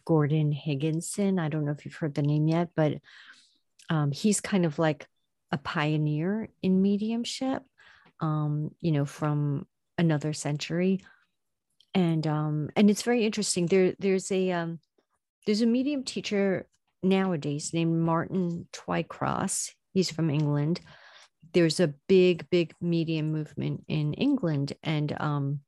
Gordon 0.06 0.52
Higginson. 0.52 1.40
I 1.40 1.50
don't 1.50 1.66
know 1.66 1.72
if 1.72 1.86
you've 1.86 1.96
heard 1.96 2.16
the 2.16 2.22
name 2.22 2.48
yet, 2.48 2.70
but 2.76 2.94
um, 3.90 4.12
he's 4.12 4.42
kind 4.42 4.66
of 4.66 4.80
like 4.80 5.08
a 5.52 5.58
pioneer 5.58 6.50
in 6.62 6.82
mediumship, 6.82 7.64
um, 8.20 8.74
you 8.82 8.92
know, 8.92 9.06
from 9.06 9.66
another 9.98 10.34
century. 10.34 11.02
and 11.94 12.28
um 12.28 12.70
and 12.76 12.90
it's 12.90 13.02
very 13.04 13.26
interesting 13.26 13.66
there 13.68 13.94
there's 14.00 14.32
a 14.32 14.52
um 14.52 14.80
there's 15.46 15.62
a 15.62 15.66
medium 15.66 16.04
teacher 16.04 16.68
nowadays 17.10 17.74
named 17.74 18.00
martin 18.00 18.68
twycross. 18.74 19.72
He's 19.94 20.12
from 20.12 20.30
england. 20.30 20.80
There's 21.54 21.80
a 21.80 21.94
big 22.08 22.50
big 22.50 22.74
medium 22.82 23.32
movement 23.32 23.84
in 23.88 24.14
england. 24.14 24.74
And 24.84 25.16
um 25.20 25.60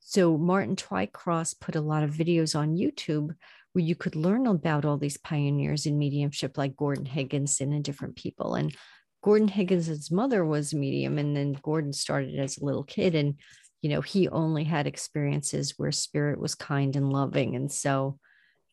so 0.00 0.36
martin 0.36 0.76
twycross 0.76 1.58
put 1.58 1.76
a 1.76 1.80
lot 1.80 2.02
of 2.02 2.10
videos 2.10 2.58
on 2.58 2.76
youtube 2.76 3.34
where 3.72 3.84
you 3.84 3.94
could 3.94 4.16
learn 4.16 4.46
about 4.46 4.84
all 4.84 4.98
these 4.98 5.16
pioneers 5.16 5.86
in 5.86 5.98
mediumship 5.98 6.58
like 6.58 6.76
gordon 6.76 7.04
higginson 7.04 7.72
and 7.72 7.84
different 7.84 8.16
people. 8.16 8.54
And 8.54 8.74
gordon 9.22 9.48
higginson's 9.48 10.10
mother 10.10 10.44
was 10.44 10.72
a 10.72 10.76
medium 10.76 11.18
and 11.18 11.36
then 11.36 11.52
gordon 11.62 11.92
started 11.92 12.38
as 12.38 12.58
a 12.58 12.64
little 12.64 12.84
kid. 12.84 13.14
And 13.14 13.36
you 13.82 13.88
know, 13.88 14.00
he 14.02 14.28
only 14.28 14.64
had 14.64 14.86
experiences 14.86 15.74
where 15.76 15.92
spirit 15.92 16.38
was 16.38 16.54
kind 16.54 16.96
and 16.96 17.10
loving. 17.10 17.56
And 17.56 17.72
so 17.72 18.18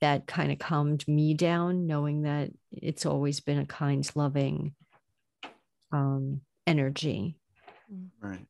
that 0.01 0.27
kind 0.27 0.51
of 0.51 0.60
calmed 0.60 1.07
me 1.07 1.33
down, 1.33 1.88
knowing 1.88 2.23
that 2.23 2.51
it's 2.71 3.05
always 3.05 3.39
been 3.39 3.60
a 3.60 3.65
kind, 3.65 4.10
loving 4.15 4.73
um, 5.91 6.41
energy. 6.65 7.36
Mm. 7.91 8.10
Right. 8.21 8.45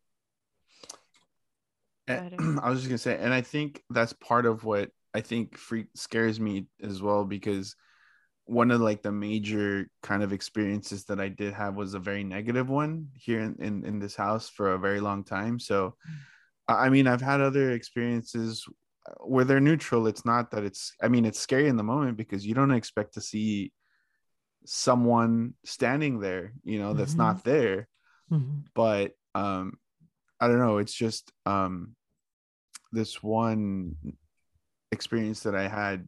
And, 2.07 2.59
I 2.63 2.69
was 2.69 2.79
just 2.79 2.89
gonna 2.89 2.97
say, 2.97 3.17
and 3.17 3.33
I 3.33 3.41
think 3.41 3.83
that's 3.89 4.13
part 4.13 4.45
of 4.45 4.63
what 4.63 4.91
I 5.13 5.21
think 5.21 5.57
freak 5.57 5.87
scares 5.95 6.39
me 6.39 6.67
as 6.81 7.01
well 7.01 7.25
because 7.25 7.75
one 8.45 8.71
of 8.71 8.79
like 8.79 9.01
the 9.01 9.11
major 9.11 9.89
kind 10.01 10.23
of 10.23 10.31
experiences 10.31 11.05
that 11.05 11.19
I 11.19 11.27
did 11.27 11.53
have 11.53 11.75
was 11.75 11.93
a 11.93 11.99
very 11.99 12.23
negative 12.23 12.69
one 12.69 13.09
here 13.13 13.41
in, 13.41 13.55
in, 13.59 13.85
in 13.85 13.99
this 13.99 14.15
house 14.15 14.47
for 14.49 14.71
a 14.71 14.79
very 14.79 15.01
long 15.01 15.23
time. 15.23 15.59
So 15.59 15.95
mm 16.09 16.13
I 16.67 16.89
mean, 16.89 17.07
I've 17.07 17.21
had 17.21 17.39
other 17.39 17.71
experiences 17.71 18.65
where 19.19 19.45
they're 19.45 19.59
neutral. 19.59 20.07
It's 20.07 20.25
not 20.25 20.51
that 20.51 20.63
it's, 20.63 20.93
I 21.01 21.07
mean, 21.07 21.25
it's 21.25 21.39
scary 21.39 21.67
in 21.67 21.77
the 21.77 21.83
moment 21.83 22.17
because 22.17 22.45
you 22.45 22.53
don't 22.53 22.71
expect 22.71 23.13
to 23.13 23.21
see 23.21 23.71
someone 24.65 25.53
standing 25.65 26.19
there, 26.19 26.53
you 26.63 26.79
know, 26.79 26.93
that's 26.93 27.11
mm-hmm. 27.11 27.21
not 27.21 27.43
there. 27.43 27.87
Mm-hmm. 28.31 28.59
But 28.75 29.13
um, 29.35 29.73
I 30.39 30.47
don't 30.47 30.59
know. 30.59 30.77
It's 30.77 30.93
just 30.93 31.31
um, 31.45 31.95
this 32.91 33.23
one 33.23 33.95
experience 34.91 35.41
that 35.43 35.55
I 35.55 35.67
had 35.67 36.07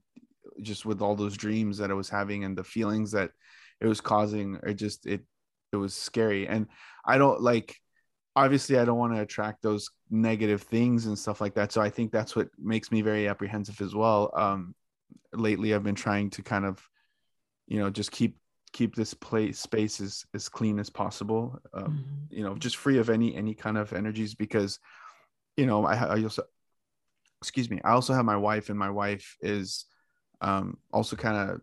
just 0.62 0.86
with 0.86 1.02
all 1.02 1.16
those 1.16 1.38
dreams 1.38 1.78
that 1.78 1.92
I 1.92 1.94
was 1.94 2.10
having 2.10 2.44
and 2.44 2.58
the 2.58 2.64
feelings 2.64 3.12
that 3.12 3.32
it 3.80 3.88
was 3.88 4.02
causing, 4.02 4.60
It 4.64 4.74
just 4.74 5.06
it, 5.06 5.22
it 5.72 5.78
was 5.78 5.94
scary. 5.94 6.48
And 6.48 6.68
I 7.06 7.18
don't 7.18 7.42
like, 7.42 7.76
obviously 8.36 8.78
I 8.78 8.86
don't 8.86 8.98
want 8.98 9.14
to 9.14 9.22
attract 9.22 9.62
those 9.62 9.90
negative 10.10 10.64
things 10.64 11.06
and 11.06 11.18
stuff 11.18 11.42
like 11.42 11.56
that. 11.56 11.72
So 11.72 11.82
I 11.82 11.90
think 11.90 12.12
that's 12.12 12.36
what 12.36 12.50
makes 12.58 12.92
me 12.92 13.02
very 13.02 13.28
apprehensive 13.28 13.82
as 13.82 13.96
well. 13.96 14.32
Um, 14.34 14.76
lately 15.34 15.74
I've 15.74 15.84
been 15.84 15.96
trying 15.96 16.30
to 16.32 16.42
kind 16.42 16.66
of, 16.66 16.82
you 17.68 17.80
know, 17.80 17.90
just 17.90 18.12
keep 18.12 18.38
keep 18.72 18.96
this 18.96 19.16
place 19.16 19.60
space 19.60 20.00
as, 20.00 20.26
as 20.36 20.48
clean 20.48 20.78
as 20.78 20.92
possible. 20.92 21.60
Um, 21.74 21.84
mm-hmm. 21.84 22.38
you 22.38 22.44
know, 22.44 22.56
just 22.56 22.78
free 22.78 23.00
of 23.00 23.10
any 23.10 23.36
any 23.36 23.54
kind 23.54 23.78
of 23.78 23.94
energies 23.94 24.36
because, 24.36 24.80
you 25.58 25.66
know, 25.66 25.86
I, 25.86 25.96
I 25.96 26.24
also 26.24 26.44
excuse 27.42 27.70
me, 27.70 27.80
I 27.84 27.92
also 27.92 28.14
have 28.14 28.26
my 28.26 28.38
wife 28.38 28.70
and 28.70 28.78
my 28.78 28.90
wife 28.90 29.38
is 29.42 29.86
um 30.42 30.78
also 30.92 31.16
kind 31.16 31.52
of 31.52 31.62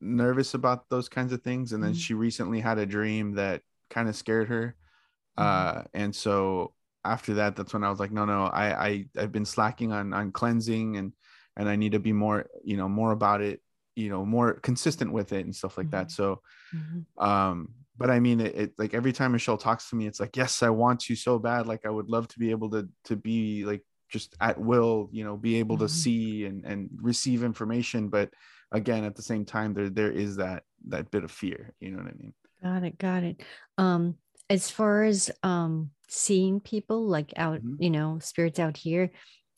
nervous 0.00 0.54
about 0.54 0.88
those 0.88 1.08
kinds 1.08 1.32
of 1.32 1.42
things 1.42 1.72
and 1.72 1.82
then 1.82 1.92
mm-hmm. 1.92 1.98
she 1.98 2.14
recently 2.14 2.60
had 2.60 2.78
a 2.78 2.86
dream 2.86 3.34
that 3.34 3.62
kind 3.90 4.08
of 4.08 4.16
scared 4.16 4.48
her. 4.48 4.76
Uh 5.36 5.82
and 5.94 6.14
so 6.14 6.72
after 7.04 7.34
that 7.34 7.56
that's 7.56 7.72
when 7.72 7.84
i 7.84 7.90
was 7.90 7.98
like 7.98 8.12
no 8.12 8.24
no 8.24 8.44
i 8.44 8.86
i 8.86 9.04
i've 9.18 9.32
been 9.32 9.44
slacking 9.44 9.92
on 9.92 10.12
on 10.12 10.30
cleansing 10.30 10.96
and 10.96 11.12
and 11.56 11.68
i 11.68 11.76
need 11.76 11.92
to 11.92 12.00
be 12.00 12.12
more 12.12 12.46
you 12.64 12.76
know 12.76 12.88
more 12.88 13.12
about 13.12 13.40
it 13.40 13.60
you 13.94 14.08
know 14.08 14.24
more 14.24 14.54
consistent 14.54 15.12
with 15.12 15.32
it 15.32 15.44
and 15.44 15.54
stuff 15.54 15.76
like 15.76 15.86
mm-hmm. 15.86 15.96
that 15.96 16.10
so 16.10 16.40
mm-hmm. 16.74 17.24
um 17.24 17.68
but 17.96 18.10
i 18.10 18.20
mean 18.20 18.40
it, 18.40 18.54
it, 18.54 18.72
like 18.78 18.94
every 18.94 19.12
time 19.12 19.32
michelle 19.32 19.58
talks 19.58 19.90
to 19.90 19.96
me 19.96 20.06
it's 20.06 20.20
like 20.20 20.36
yes 20.36 20.62
i 20.62 20.70
want 20.70 21.00
to 21.00 21.14
so 21.14 21.38
bad 21.38 21.66
like 21.66 21.84
i 21.84 21.90
would 21.90 22.08
love 22.08 22.28
to 22.28 22.38
be 22.38 22.50
able 22.50 22.70
to 22.70 22.88
to 23.04 23.16
be 23.16 23.64
like 23.64 23.82
just 24.08 24.36
at 24.40 24.60
will 24.60 25.08
you 25.12 25.24
know 25.24 25.36
be 25.36 25.56
able 25.56 25.78
to 25.78 25.84
mm-hmm. 25.84 25.94
see 25.94 26.44
and 26.44 26.64
and 26.64 26.90
receive 27.00 27.42
information 27.42 28.08
but 28.08 28.30
again 28.70 29.04
at 29.04 29.16
the 29.16 29.22
same 29.22 29.44
time 29.44 29.74
there 29.74 29.90
there 29.90 30.10
is 30.10 30.36
that 30.36 30.62
that 30.88 31.10
bit 31.10 31.24
of 31.24 31.30
fear 31.30 31.74
you 31.80 31.90
know 31.90 31.98
what 31.98 32.06
i 32.06 32.16
mean 32.18 32.32
got 32.62 32.82
it 32.82 32.98
got 32.98 33.22
it 33.22 33.42
um 33.78 34.14
as 34.52 34.70
far 34.70 35.02
as 35.02 35.30
um 35.42 35.90
seeing 36.08 36.60
people 36.60 37.06
like 37.08 37.32
out 37.36 37.58
mm-hmm. 37.60 37.82
you 37.82 37.90
know 37.90 38.18
spirits 38.20 38.58
out 38.58 38.76
here 38.76 39.10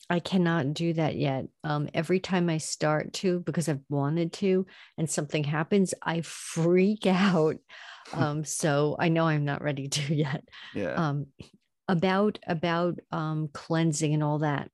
i 0.09 0.19
cannot 0.19 0.73
do 0.73 0.93
that 0.93 1.15
yet. 1.15 1.45
Um 1.63 1.89
every 1.93 2.19
time 2.19 2.49
i 2.49 2.59
start 2.59 3.11
to 3.13 3.39
because 3.41 3.67
i've 3.67 3.83
wanted 3.89 4.31
to 4.33 4.65
and 4.97 5.09
something 5.09 5.43
happens 5.43 5.93
i 6.01 6.21
freak 6.21 7.05
out. 7.05 7.57
Um 8.13 8.45
so 8.45 8.95
i 8.97 9.09
know 9.09 9.27
i'm 9.27 9.45
not 9.45 9.61
ready 9.61 9.87
to 9.97 10.15
yet. 10.15 10.47
Yeah. 10.73 10.93
Um 10.93 11.27
about 11.87 12.39
about 12.47 12.99
um 13.11 13.49
cleansing 13.51 14.13
and 14.13 14.23
all 14.23 14.39
that. 14.39 14.69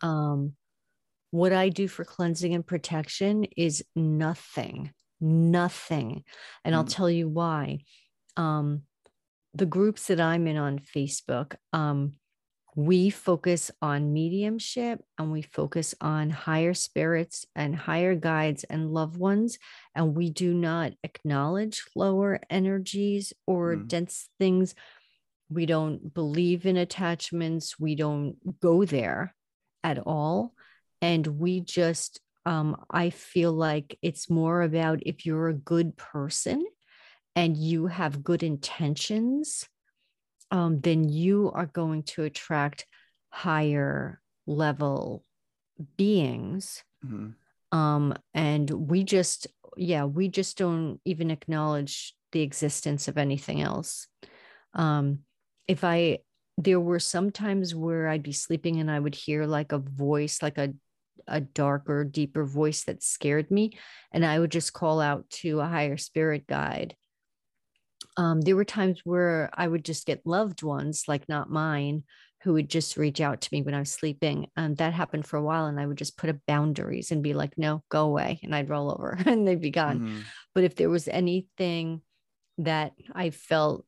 Um 0.00 0.54
what 1.30 1.52
i 1.52 1.68
do 1.68 1.86
for 1.86 2.04
cleansing 2.04 2.54
and 2.54 2.66
protection 2.66 3.44
is 3.56 3.84
nothing 3.94 4.92
nothing. 5.20 6.24
And 6.64 6.74
mm. 6.74 6.78
i'll 6.78 6.84
tell 6.84 7.10
you 7.10 7.28
why. 7.28 7.84
Um 8.36 8.82
the 9.54 9.66
groups 9.66 10.06
that 10.06 10.20
I'm 10.20 10.46
in 10.46 10.56
on 10.56 10.78
Facebook, 10.78 11.56
um, 11.72 12.14
we 12.74 13.10
focus 13.10 13.70
on 13.82 14.14
mediumship 14.14 15.04
and 15.18 15.30
we 15.30 15.42
focus 15.42 15.94
on 16.00 16.30
higher 16.30 16.72
spirits 16.72 17.44
and 17.54 17.76
higher 17.76 18.14
guides 18.14 18.64
and 18.64 18.92
loved 18.92 19.18
ones. 19.18 19.58
And 19.94 20.14
we 20.14 20.30
do 20.30 20.54
not 20.54 20.92
acknowledge 21.04 21.84
lower 21.94 22.40
energies 22.48 23.34
or 23.46 23.74
mm. 23.76 23.88
dense 23.88 24.28
things. 24.38 24.74
We 25.50 25.66
don't 25.66 26.14
believe 26.14 26.64
in 26.64 26.78
attachments. 26.78 27.78
We 27.78 27.94
don't 27.94 28.36
go 28.60 28.86
there 28.86 29.34
at 29.84 29.98
all. 29.98 30.54
And 31.02 31.26
we 31.26 31.60
just, 31.60 32.20
um, 32.46 32.82
I 32.90 33.10
feel 33.10 33.52
like 33.52 33.98
it's 34.00 34.30
more 34.30 34.62
about 34.62 35.00
if 35.04 35.26
you're 35.26 35.48
a 35.48 35.54
good 35.54 35.94
person 35.98 36.64
and 37.34 37.56
you 37.56 37.86
have 37.86 38.24
good 38.24 38.42
intentions, 38.42 39.68
um, 40.50 40.80
then 40.80 41.08
you 41.08 41.50
are 41.54 41.66
going 41.66 42.02
to 42.02 42.24
attract 42.24 42.86
higher 43.30 44.20
level 44.46 45.24
beings. 45.96 46.82
Mm-hmm. 47.04 47.76
Um, 47.76 48.14
and 48.34 48.70
we 48.70 49.02
just, 49.02 49.46
yeah, 49.76 50.04
we 50.04 50.28
just 50.28 50.58
don't 50.58 51.00
even 51.04 51.30
acknowledge 51.30 52.14
the 52.32 52.42
existence 52.42 53.08
of 53.08 53.16
anything 53.16 53.62
else. 53.62 54.06
Um, 54.74 55.20
if 55.66 55.84
I, 55.84 56.18
there 56.58 56.80
were 56.80 57.00
some 57.00 57.30
times 57.30 57.74
where 57.74 58.08
I'd 58.08 58.22
be 58.22 58.32
sleeping 58.32 58.78
and 58.78 58.90
I 58.90 58.98
would 58.98 59.14
hear 59.14 59.46
like 59.46 59.72
a 59.72 59.78
voice, 59.78 60.42
like 60.42 60.58
a 60.58 60.74
a 61.26 61.40
darker, 61.40 62.04
deeper 62.04 62.44
voice 62.44 62.84
that 62.84 63.02
scared 63.02 63.50
me. 63.50 63.78
And 64.12 64.24
I 64.24 64.38
would 64.38 64.50
just 64.50 64.72
call 64.72 65.00
out 65.00 65.28
to 65.30 65.60
a 65.60 65.66
higher 65.66 65.96
spirit 65.96 66.46
guide 66.46 66.96
um, 68.16 68.40
there 68.40 68.56
were 68.56 68.64
times 68.64 69.00
where 69.04 69.50
I 69.54 69.66
would 69.66 69.84
just 69.84 70.06
get 70.06 70.26
loved 70.26 70.62
ones, 70.62 71.04
like 71.08 71.28
not 71.28 71.50
mine, 71.50 72.04
who 72.42 72.54
would 72.54 72.68
just 72.68 72.96
reach 72.96 73.20
out 73.20 73.40
to 73.40 73.48
me 73.52 73.62
when 73.62 73.74
I 73.74 73.78
was 73.78 73.92
sleeping. 73.92 74.48
And 74.56 74.76
that 74.78 74.92
happened 74.92 75.26
for 75.26 75.36
a 75.36 75.42
while. 75.42 75.66
And 75.66 75.78
I 75.78 75.86
would 75.86 75.98
just 75.98 76.16
put 76.16 76.30
up 76.30 76.36
boundaries 76.46 77.10
and 77.10 77.22
be 77.22 77.34
like, 77.34 77.56
no, 77.56 77.82
go 77.88 78.04
away. 78.04 78.40
And 78.42 78.54
I'd 78.54 78.68
roll 78.68 78.90
over 78.90 79.18
and 79.26 79.46
they'd 79.46 79.60
be 79.60 79.70
gone. 79.70 80.00
Mm-hmm. 80.00 80.20
But 80.54 80.64
if 80.64 80.74
there 80.74 80.90
was 80.90 81.08
anything 81.08 82.02
that 82.58 82.92
I 83.14 83.30
felt 83.30 83.86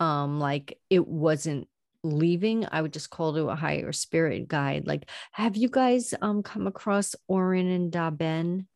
um, 0.00 0.38
like 0.38 0.78
it 0.90 1.06
wasn't 1.06 1.68
leaving, 2.04 2.66
I 2.70 2.80
would 2.80 2.92
just 2.92 3.10
call 3.10 3.34
to 3.34 3.48
a 3.48 3.56
higher 3.56 3.92
spirit 3.92 4.46
guide. 4.46 4.86
Like, 4.86 5.10
have 5.32 5.56
you 5.56 5.68
guys 5.68 6.14
um, 6.22 6.42
come 6.42 6.66
across 6.66 7.16
Orin 7.26 7.68
and 7.68 7.92
Daben? 7.92 8.66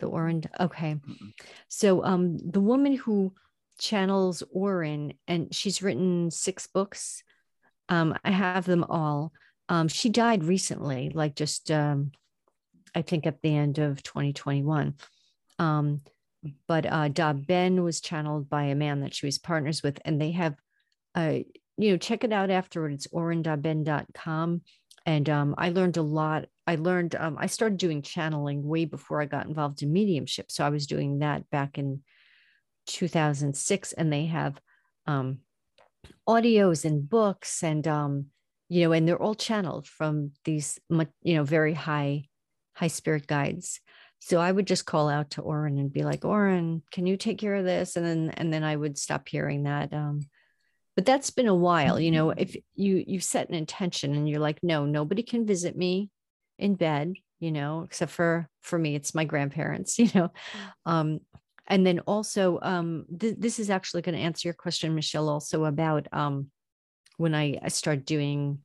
The 0.00 0.06
Orin. 0.06 0.42
Okay. 0.60 0.94
Mm-hmm. 0.94 1.28
So 1.68 2.04
um, 2.04 2.36
the 2.36 2.60
woman 2.60 2.94
who 2.94 3.32
channels 3.78 4.42
Orin, 4.50 5.14
and 5.26 5.54
she's 5.54 5.82
written 5.82 6.30
six 6.30 6.66
books. 6.66 7.22
Um, 7.88 8.16
I 8.24 8.30
have 8.30 8.64
them 8.64 8.84
all. 8.84 9.32
Um, 9.68 9.88
she 9.88 10.08
died 10.08 10.44
recently, 10.44 11.10
like 11.14 11.34
just 11.34 11.70
um, 11.70 12.12
I 12.94 13.02
think 13.02 13.26
at 13.26 13.42
the 13.42 13.54
end 13.54 13.78
of 13.78 14.02
2021. 14.02 14.94
Um, 15.58 16.00
but 16.66 16.86
uh, 16.86 17.08
DaBen 17.08 17.82
was 17.82 18.00
channeled 18.00 18.48
by 18.48 18.64
a 18.64 18.74
man 18.74 19.00
that 19.00 19.14
she 19.14 19.26
was 19.26 19.38
partners 19.38 19.82
with, 19.82 20.00
and 20.04 20.20
they 20.20 20.30
have, 20.32 20.54
uh, 21.14 21.38
you 21.76 21.90
know, 21.90 21.96
check 21.96 22.24
it 22.24 22.32
out 22.32 22.50
afterward. 22.50 22.92
It's 22.92 23.08
orindaben.com. 23.08 24.62
And 25.04 25.30
um, 25.30 25.54
I 25.56 25.70
learned 25.70 25.98
a 25.98 26.02
lot. 26.02 26.46
I 26.66 26.76
learned, 26.76 27.14
um, 27.14 27.36
I 27.38 27.46
started 27.46 27.78
doing 27.78 28.02
channeling 28.02 28.66
way 28.66 28.86
before 28.86 29.20
I 29.20 29.26
got 29.26 29.46
involved 29.46 29.82
in 29.82 29.92
mediumship. 29.92 30.50
So 30.50 30.64
I 30.64 30.70
was 30.70 30.86
doing 30.86 31.20
that 31.20 31.48
back 31.50 31.78
in 31.78 32.02
2006 32.86 33.92
and 33.92 34.12
they 34.12 34.26
have 34.26 34.60
um, 35.06 35.38
audios 36.28 36.84
and 36.84 37.08
books 37.08 37.62
and 37.62 37.86
um, 37.86 38.26
you 38.68 38.84
know, 38.84 38.92
and 38.92 39.06
they're 39.06 39.22
all 39.22 39.34
channeled 39.34 39.86
from 39.86 40.32
these, 40.44 40.78
you 41.22 41.36
know, 41.36 41.44
very 41.44 41.74
high, 41.74 42.24
high 42.74 42.88
spirit 42.88 43.26
guides. 43.26 43.80
So 44.18 44.40
I 44.40 44.50
would 44.50 44.66
just 44.66 44.86
call 44.86 45.08
out 45.08 45.30
to 45.32 45.42
Orin 45.42 45.78
and 45.78 45.92
be 45.92 46.02
like, 46.02 46.24
Orin, 46.24 46.82
can 46.90 47.06
you 47.06 47.16
take 47.16 47.38
care 47.38 47.54
of 47.54 47.64
this? 47.64 47.96
And 47.96 48.04
then, 48.04 48.30
and 48.36 48.52
then 48.52 48.64
I 48.64 48.74
would 48.74 48.98
stop 48.98 49.28
hearing 49.28 49.64
that. 49.64 49.92
Um, 49.92 50.22
but 50.96 51.04
that's 51.04 51.30
been 51.30 51.46
a 51.46 51.54
while, 51.54 52.00
you 52.00 52.10
know, 52.10 52.30
if 52.30 52.56
you, 52.74 53.04
you 53.06 53.20
set 53.20 53.48
an 53.50 53.54
intention 53.54 54.14
and 54.14 54.28
you're 54.28 54.40
like, 54.40 54.58
no, 54.62 54.86
nobody 54.86 55.22
can 55.22 55.46
visit 55.46 55.76
me 55.76 56.10
in 56.58 56.74
bed, 56.74 57.12
you 57.38 57.52
know, 57.52 57.82
except 57.82 58.10
for, 58.10 58.48
for 58.62 58.78
me, 58.78 58.94
it's 58.94 59.14
my 59.14 59.24
grandparents, 59.24 59.98
you 59.98 60.08
know, 60.14 60.32
um, 60.86 61.20
and 61.68 61.86
then 61.86 62.00
also 62.00 62.58
um, 62.62 63.06
th- 63.18 63.36
this 63.38 63.58
is 63.58 63.70
actually 63.70 64.02
going 64.02 64.14
to 64.14 64.20
answer 64.20 64.48
your 64.48 64.54
question 64.54 64.94
michelle 64.94 65.28
also 65.28 65.64
about 65.64 66.06
um, 66.12 66.50
when 67.16 67.34
I, 67.34 67.58
I 67.62 67.68
start 67.68 68.04
doing 68.04 68.58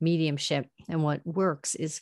mediumship 0.00 0.66
and 0.88 1.02
what 1.02 1.26
works 1.26 1.74
is 1.74 2.00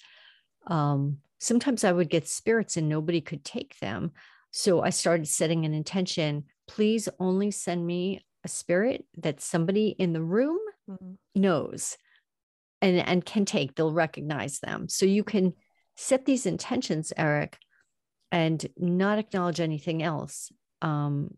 um, 0.67 1.19
sometimes 1.39 1.85
I 1.85 1.93
would 1.93 2.11
get 2.11 2.29
spirits 2.29 2.77
and 2.77 2.89
nobody 2.89 3.21
could 3.21 3.45
take 3.45 3.79
them. 3.79 4.13
So 4.51 4.83
I 4.83 4.91
started 4.91 5.29
setting 5.29 5.65
an 5.65 5.75
intention 5.75 6.45
please 6.67 7.09
only 7.21 7.51
send 7.51 7.87
me 7.87 8.25
a 8.45 8.49
spirit 8.49 9.05
that 9.19 9.41
somebody 9.41 9.89
in 9.89 10.13
the 10.13 10.23
room 10.23 10.59
mm-hmm. 10.89 11.15
knows 11.35 11.97
and, 12.83 12.99
and 12.99 13.25
can 13.25 13.45
take, 13.45 13.75
they'll 13.75 13.93
recognize 13.93 14.59
them. 14.59 14.89
So 14.89 15.07
you 15.07 15.25
can 15.25 15.55
set 15.97 16.25
these 16.25 16.47
intentions, 16.47 17.13
Eric, 17.17 17.59
and 18.33 18.65
not 18.77 19.19
acknowledge 19.19 19.61
anything 19.61 20.03
else. 20.03 20.51
Um, 20.83 21.37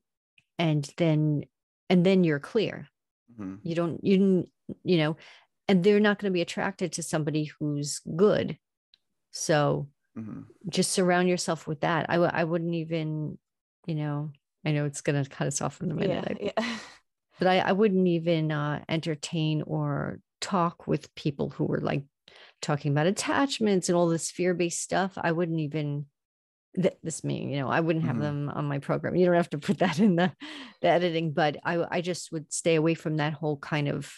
and 0.58 0.88
then 0.96 1.44
and 1.88 2.04
then 2.04 2.24
you're 2.24 2.40
clear. 2.40 2.88
Mm-hmm. 3.32 3.54
You 3.62 3.74
don't 3.74 4.04
you 4.04 4.48
you 4.84 4.98
know, 4.98 5.16
and 5.68 5.82
they're 5.82 6.00
not 6.00 6.18
going 6.18 6.30
to 6.30 6.34
be 6.34 6.42
attracted 6.42 6.92
to 6.92 7.02
somebody 7.02 7.50
who's 7.58 8.00
good. 8.16 8.58
So 9.30 9.88
mm-hmm. 10.18 10.42
just 10.68 10.90
surround 10.90 11.28
yourself 11.28 11.66
with 11.66 11.80
that. 11.80 12.06
I 12.08 12.14
w- 12.14 12.32
I 12.32 12.44
wouldn't 12.44 12.74
even, 12.74 13.38
you 13.86 13.94
know, 13.94 14.32
I 14.64 14.72
know 14.72 14.84
it's 14.84 15.00
going 15.00 15.22
to 15.22 15.28
cut 15.30 15.46
us 15.46 15.60
off 15.60 15.80
in 15.80 15.90
a 15.90 15.94
minute. 15.94 16.38
Yeah, 16.40 16.52
yeah. 16.56 16.76
But 17.38 17.48
I, 17.48 17.58
I 17.60 17.72
wouldn't 17.72 18.08
even 18.08 18.50
uh, 18.50 18.82
entertain 18.88 19.62
or 19.62 20.18
talk 20.40 20.86
with 20.86 21.14
people 21.14 21.50
who 21.50 21.64
were 21.64 21.80
like 21.80 22.04
talking 22.60 22.92
about 22.92 23.06
attachments 23.06 23.88
and 23.88 23.96
all 23.96 24.08
this 24.08 24.30
fear 24.30 24.54
based 24.54 24.82
stuff. 24.82 25.12
I 25.16 25.32
wouldn't 25.32 25.60
even 25.60 26.06
this 26.74 27.24
me 27.24 27.52
you 27.52 27.58
know 27.58 27.68
i 27.68 27.80
wouldn't 27.80 28.04
have 28.04 28.16
mm-hmm. 28.16 28.46
them 28.46 28.50
on 28.50 28.66
my 28.66 28.78
program 28.78 29.16
you 29.16 29.26
don't 29.26 29.34
have 29.34 29.50
to 29.50 29.58
put 29.58 29.78
that 29.78 29.98
in 29.98 30.16
the, 30.16 30.32
the 30.82 30.88
editing 30.88 31.32
but 31.32 31.56
i 31.64 31.84
i 31.90 32.00
just 32.00 32.30
would 32.30 32.52
stay 32.52 32.74
away 32.74 32.94
from 32.94 33.16
that 33.16 33.32
whole 33.32 33.56
kind 33.56 33.88
of 33.88 34.12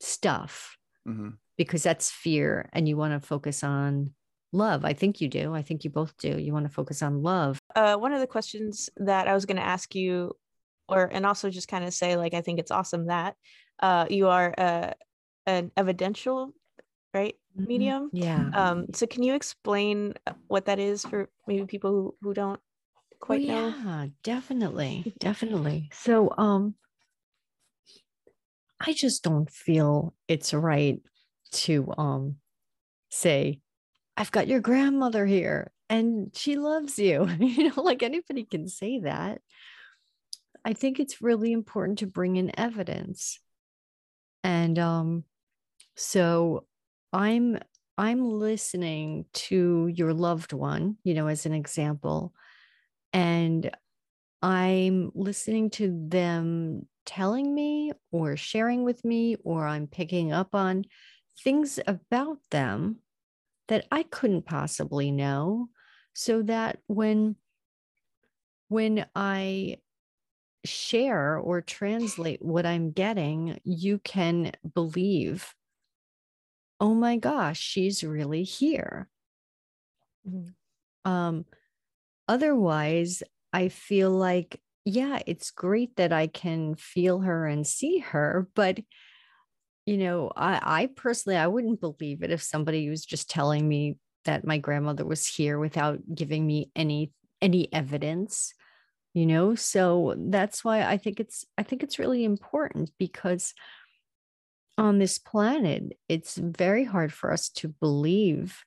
stuff 0.00 0.76
mm-hmm. 1.08 1.30
because 1.56 1.82
that's 1.82 2.10
fear 2.10 2.68
and 2.72 2.88
you 2.88 2.96
want 2.96 3.12
to 3.12 3.26
focus 3.26 3.64
on 3.64 4.12
love 4.52 4.84
i 4.84 4.92
think 4.92 5.20
you 5.20 5.28
do 5.28 5.54
i 5.54 5.62
think 5.62 5.84
you 5.84 5.90
both 5.90 6.16
do 6.18 6.38
you 6.38 6.52
want 6.52 6.66
to 6.66 6.72
focus 6.72 7.02
on 7.02 7.22
love 7.22 7.58
uh, 7.76 7.96
one 7.96 8.12
of 8.12 8.20
the 8.20 8.26
questions 8.26 8.90
that 8.96 9.26
i 9.26 9.34
was 9.34 9.46
going 9.46 9.56
to 9.56 9.62
ask 9.62 9.94
you 9.94 10.32
or 10.88 11.04
and 11.12 11.24
also 11.24 11.50
just 11.50 11.68
kind 11.68 11.84
of 11.84 11.94
say 11.94 12.16
like 12.16 12.34
i 12.34 12.40
think 12.40 12.58
it's 12.58 12.70
awesome 12.70 13.06
that 13.06 13.34
uh, 13.80 14.06
you 14.10 14.28
are 14.28 14.54
uh, 14.58 14.90
an 15.46 15.70
evidential 15.76 16.52
right. 17.14 17.34
Medium 17.56 18.08
yeah 18.12 18.50
um 18.54 18.86
so 18.94 19.06
can 19.06 19.22
you 19.22 19.34
explain 19.34 20.14
what 20.48 20.64
that 20.66 20.78
is 20.78 21.04
for 21.04 21.28
maybe 21.46 21.66
people 21.66 21.90
who, 21.90 22.14
who 22.22 22.32
don't 22.32 22.60
quite 23.20 23.42
oh, 23.42 23.46
know 23.46 23.74
yeah 23.84 24.06
definitely 24.22 25.14
definitely 25.20 25.88
so 25.92 26.32
um 26.38 26.74
I 28.80 28.94
just 28.94 29.22
don't 29.22 29.50
feel 29.50 30.14
it's 30.26 30.54
right 30.54 31.00
to 31.52 31.92
um 31.98 32.36
say, 33.10 33.60
I've 34.16 34.30
got 34.32 34.48
your 34.48 34.60
grandmother 34.60 35.26
here 35.26 35.70
and 35.88 36.30
she 36.34 36.56
loves 36.56 36.98
you. 36.98 37.28
you 37.38 37.68
know, 37.68 37.82
like 37.82 38.02
anybody 38.02 38.44
can 38.44 38.68
say 38.68 39.00
that. 39.00 39.40
I 40.64 40.72
think 40.72 40.98
it's 40.98 41.22
really 41.22 41.52
important 41.52 41.98
to 41.98 42.06
bring 42.06 42.36
in 42.36 42.58
evidence. 42.58 43.38
And 44.42 44.78
um 44.78 45.24
so 45.94 46.64
I'm 47.12 47.58
I'm 47.98 48.24
listening 48.24 49.26
to 49.32 49.88
your 49.88 50.14
loved 50.14 50.52
one, 50.52 50.96
you 51.04 51.14
know, 51.14 51.26
as 51.26 51.44
an 51.44 51.52
example, 51.52 52.32
and 53.12 53.70
I'm 54.42 55.12
listening 55.14 55.70
to 55.70 56.06
them 56.08 56.86
telling 57.04 57.54
me 57.54 57.92
or 58.10 58.36
sharing 58.36 58.84
with 58.84 59.04
me, 59.04 59.36
or 59.44 59.66
I'm 59.66 59.86
picking 59.86 60.32
up 60.32 60.54
on 60.54 60.84
things 61.42 61.78
about 61.86 62.38
them 62.50 62.96
that 63.68 63.86
I 63.90 64.02
couldn't 64.04 64.46
possibly 64.46 65.10
know. 65.10 65.68
So 66.12 66.42
that 66.42 66.78
when 66.86 67.36
when 68.68 69.06
I 69.14 69.78
share 70.64 71.38
or 71.38 71.60
translate 71.60 72.42
what 72.42 72.66
I'm 72.66 72.92
getting, 72.92 73.60
you 73.64 73.98
can 73.98 74.52
believe, 74.74 75.54
oh 76.80 76.94
my 76.94 77.16
gosh, 77.16 77.60
she's 77.60 78.02
really 78.02 78.42
here. 78.42 79.08
Mm-hmm. 80.28 81.10
Um, 81.10 81.44
otherwise, 82.26 83.22
I 83.52 83.68
feel 83.68 84.10
like 84.10 84.60
yeah, 84.86 85.20
it's 85.26 85.50
great 85.50 85.96
that 85.96 86.12
I 86.12 86.26
can 86.26 86.74
feel 86.74 87.20
her 87.20 87.46
and 87.46 87.66
see 87.66 87.98
her, 87.98 88.48
but 88.54 88.80
you 89.86 89.98
know, 89.98 90.30
I, 90.34 90.60
I 90.62 90.86
personally 90.94 91.36
I 91.36 91.46
wouldn't 91.46 91.80
believe 91.80 92.22
it 92.22 92.30
if 92.30 92.42
somebody 92.42 92.88
was 92.88 93.04
just 93.04 93.28
telling 93.28 93.68
me 93.68 93.96
that 94.24 94.46
my 94.46 94.58
grandmother 94.58 95.04
was 95.04 95.26
here 95.26 95.58
without 95.58 95.98
giving 96.14 96.46
me 96.46 96.70
any 96.74 97.12
any 97.40 97.72
evidence 97.72 98.52
you 99.14 99.26
know 99.26 99.54
so 99.54 100.14
that's 100.28 100.64
why 100.64 100.82
i 100.82 100.96
think 100.96 101.20
it's 101.20 101.44
i 101.58 101.62
think 101.62 101.82
it's 101.82 101.98
really 101.98 102.24
important 102.24 102.90
because 102.98 103.54
on 104.78 104.98
this 104.98 105.18
planet 105.18 105.98
it's 106.08 106.36
very 106.36 106.84
hard 106.84 107.12
for 107.12 107.32
us 107.32 107.48
to 107.50 107.68
believe 107.68 108.64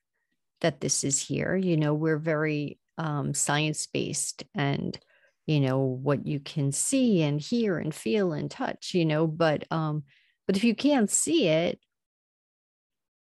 that 0.64 0.80
this 0.80 1.04
is 1.04 1.20
here. 1.20 1.54
You 1.54 1.76
know 1.76 1.94
we're 1.94 2.18
very 2.18 2.78
um, 2.96 3.34
science 3.34 3.86
based 3.86 4.44
and 4.54 4.98
you 5.46 5.60
know 5.60 5.78
what 5.78 6.26
you 6.26 6.40
can 6.40 6.72
see 6.72 7.22
and 7.22 7.38
hear 7.38 7.76
and 7.78 7.94
feel 7.94 8.32
and 8.32 8.50
touch 8.50 8.94
you 8.94 9.04
know 9.04 9.26
but 9.26 9.64
um 9.70 10.04
but 10.46 10.56
if 10.56 10.64
you 10.64 10.74
can't 10.74 11.10
see 11.10 11.48
it 11.48 11.78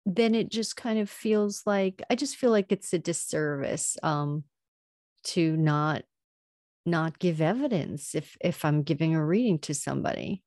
then 0.05 0.37
it 0.37 0.51
just 0.51 0.77
kind 0.77 1.01
of 1.01 1.11
feels 1.11 1.63
like 1.67 2.01
i 2.11 2.15
just 2.15 2.37
feel 2.37 2.51
like 2.51 2.71
it's 2.71 2.93
a 2.93 2.99
disservice 2.99 3.97
um 4.05 4.45
to 5.25 5.57
not 5.57 6.03
not 6.85 7.19
give 7.19 7.41
evidence 7.41 8.15
if 8.15 8.37
if 8.41 8.65
i'm 8.65 8.83
giving 8.83 9.17
a 9.17 9.25
reading 9.25 9.59
to 9.59 9.75
somebody 9.75 10.45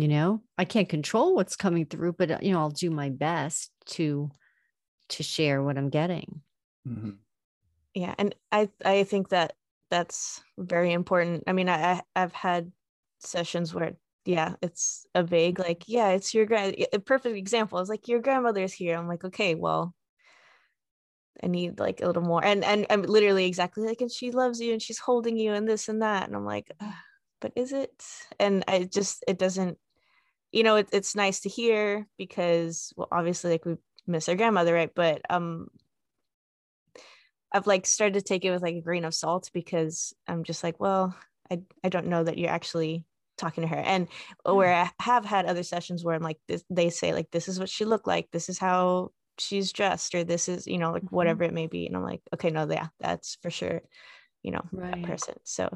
you 0.00 0.08
know? 0.08 0.42
I 0.56 0.64
can't 0.64 0.88
control 0.88 1.34
what's 1.34 1.56
coming 1.56 1.86
through 1.86 2.14
but 2.14 2.30
uh, 2.30 2.38
you 2.42 2.52
know 2.52 2.60
i'll 2.60 2.70
do 2.70 2.90
my 2.90 3.10
best 3.10 3.70
to 3.86 4.30
to 5.10 5.22
share 5.22 5.62
what 5.62 5.78
i'm 5.78 5.90
getting. 5.90 6.42
Mm-hmm. 6.86 7.10
yeah 7.94 8.14
and 8.18 8.34
i 8.52 8.68
i 8.84 9.04
think 9.04 9.30
that 9.30 9.52
that's 9.90 10.42
very 10.58 10.92
important. 10.92 11.44
I 11.46 11.52
mean 11.52 11.68
i 11.68 12.02
i've 12.14 12.32
had 12.32 12.72
sessions 13.20 13.74
where 13.74 13.92
yeah 14.24 14.54
it's 14.62 15.06
a 15.14 15.22
vague 15.22 15.58
like 15.58 15.84
yeah 15.86 16.10
it's 16.10 16.34
your 16.34 16.44
grand 16.44 16.76
a 16.92 16.98
perfect 16.98 17.36
example 17.36 17.78
is 17.78 17.88
like 17.88 18.08
your 18.08 18.20
grandmother's 18.20 18.72
here. 18.72 18.96
I'm 18.96 19.08
like 19.08 19.24
okay 19.24 19.54
well 19.54 19.94
i 21.42 21.46
need 21.46 21.78
like 21.78 22.00
a 22.02 22.06
little 22.06 22.22
more. 22.22 22.44
And 22.44 22.64
and 22.64 22.86
i'm 22.90 23.02
literally 23.02 23.46
exactly 23.46 23.86
like 23.86 24.00
and 24.00 24.12
she 24.12 24.30
loves 24.30 24.60
you 24.60 24.72
and 24.72 24.82
she's 24.82 24.98
holding 24.98 25.36
you 25.36 25.52
and 25.52 25.66
this 25.66 25.88
and 25.88 26.02
that. 26.02 26.26
And 26.26 26.36
i'm 26.36 26.44
like 26.44 26.70
but 27.40 27.52
is 27.56 27.72
it? 27.72 28.04
And 28.38 28.64
i 28.68 28.84
just 28.84 29.24
it 29.26 29.38
doesn't 29.38 29.78
you 30.52 30.62
know 30.62 30.76
it, 30.76 30.88
it's 30.92 31.14
nice 31.14 31.40
to 31.40 31.48
hear 31.48 32.06
because 32.16 32.92
well 32.96 33.08
obviously 33.12 33.50
like 33.50 33.64
we 33.64 33.76
miss 34.06 34.28
our 34.28 34.34
grandmother 34.34 34.72
right 34.72 34.90
but 34.94 35.20
um 35.30 35.68
I've 37.52 37.66
like 37.66 37.86
started 37.86 38.14
to 38.14 38.22
take 38.22 38.44
it 38.44 38.50
with 38.50 38.62
like 38.62 38.74
a 38.74 38.80
grain 38.82 39.04
of 39.04 39.14
salt 39.14 39.50
because 39.54 40.12
I'm 40.26 40.44
just 40.44 40.62
like, 40.62 40.78
well, 40.78 41.16
I 41.50 41.60
I 41.82 41.88
don't 41.88 42.08
know 42.08 42.22
that 42.22 42.38
you're 42.38 42.50
actually 42.50 43.04
talking 43.38 43.62
to 43.62 43.68
her. 43.68 43.78
And 43.78 44.08
where 44.44 44.74
I 44.74 44.90
have 45.00 45.24
had 45.24 45.46
other 45.46 45.62
sessions 45.62 46.04
where 46.04 46.14
I'm 46.14 46.22
like 46.22 46.38
this, 46.46 46.64
they 46.68 46.90
say 46.90 47.14
like 47.14 47.30
this 47.30 47.48
is 47.48 47.58
what 47.58 47.68
she 47.68 47.84
looked 47.84 48.06
like, 48.06 48.28
this 48.32 48.48
is 48.48 48.58
how 48.58 49.12
she's 49.38 49.72
dressed, 49.72 50.14
or 50.14 50.24
this 50.24 50.48
is, 50.48 50.66
you 50.66 50.78
know, 50.78 50.92
like 50.92 51.04
mm-hmm. 51.04 51.16
whatever 51.16 51.44
it 51.44 51.54
may 51.54 51.68
be. 51.68 51.86
And 51.86 51.96
I'm 51.96 52.02
like, 52.02 52.20
okay, 52.34 52.50
no, 52.50 52.68
yeah, 52.68 52.88
that's 53.00 53.38
for 53.40 53.50
sure, 53.50 53.80
you 54.42 54.50
know, 54.50 54.62
right. 54.72 54.94
that 54.94 55.02
person. 55.04 55.34
So 55.44 55.72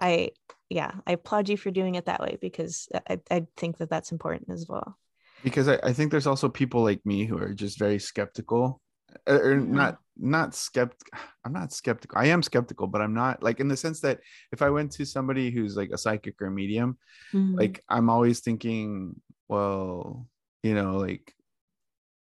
I 0.00 0.30
yeah, 0.68 0.92
I 1.06 1.12
applaud 1.12 1.48
you 1.48 1.56
for 1.56 1.70
doing 1.70 1.96
it 1.96 2.06
that 2.06 2.20
way 2.20 2.38
because 2.40 2.88
I, 3.08 3.20
I 3.30 3.46
think 3.56 3.78
that 3.78 3.90
that's 3.90 4.12
important 4.12 4.50
as 4.50 4.66
well. 4.68 4.98
Because 5.44 5.68
I, 5.68 5.78
I 5.82 5.92
think 5.92 6.10
there's 6.10 6.26
also 6.26 6.48
people 6.48 6.82
like 6.82 7.04
me 7.04 7.24
who 7.26 7.36
are 7.36 7.52
just 7.52 7.78
very 7.78 7.98
skeptical 7.98 8.80
or 9.26 9.56
mm-hmm. 9.56 9.74
not 9.74 9.98
not 10.16 10.54
skeptical 10.54 11.18
i'm 11.44 11.52
not 11.52 11.72
skeptical 11.72 12.18
i 12.18 12.26
am 12.26 12.42
skeptical 12.42 12.86
but 12.86 13.00
i'm 13.00 13.14
not 13.14 13.42
like 13.42 13.60
in 13.60 13.68
the 13.68 13.76
sense 13.76 14.00
that 14.00 14.20
if 14.52 14.62
i 14.62 14.70
went 14.70 14.90
to 14.92 15.04
somebody 15.04 15.50
who's 15.50 15.76
like 15.76 15.90
a 15.92 15.98
psychic 15.98 16.40
or 16.40 16.46
a 16.46 16.50
medium 16.50 16.96
mm-hmm. 17.32 17.54
like 17.56 17.82
i'm 17.88 18.10
always 18.10 18.40
thinking 18.40 19.14
well 19.48 20.26
you 20.62 20.74
know 20.74 20.96
like 20.96 21.34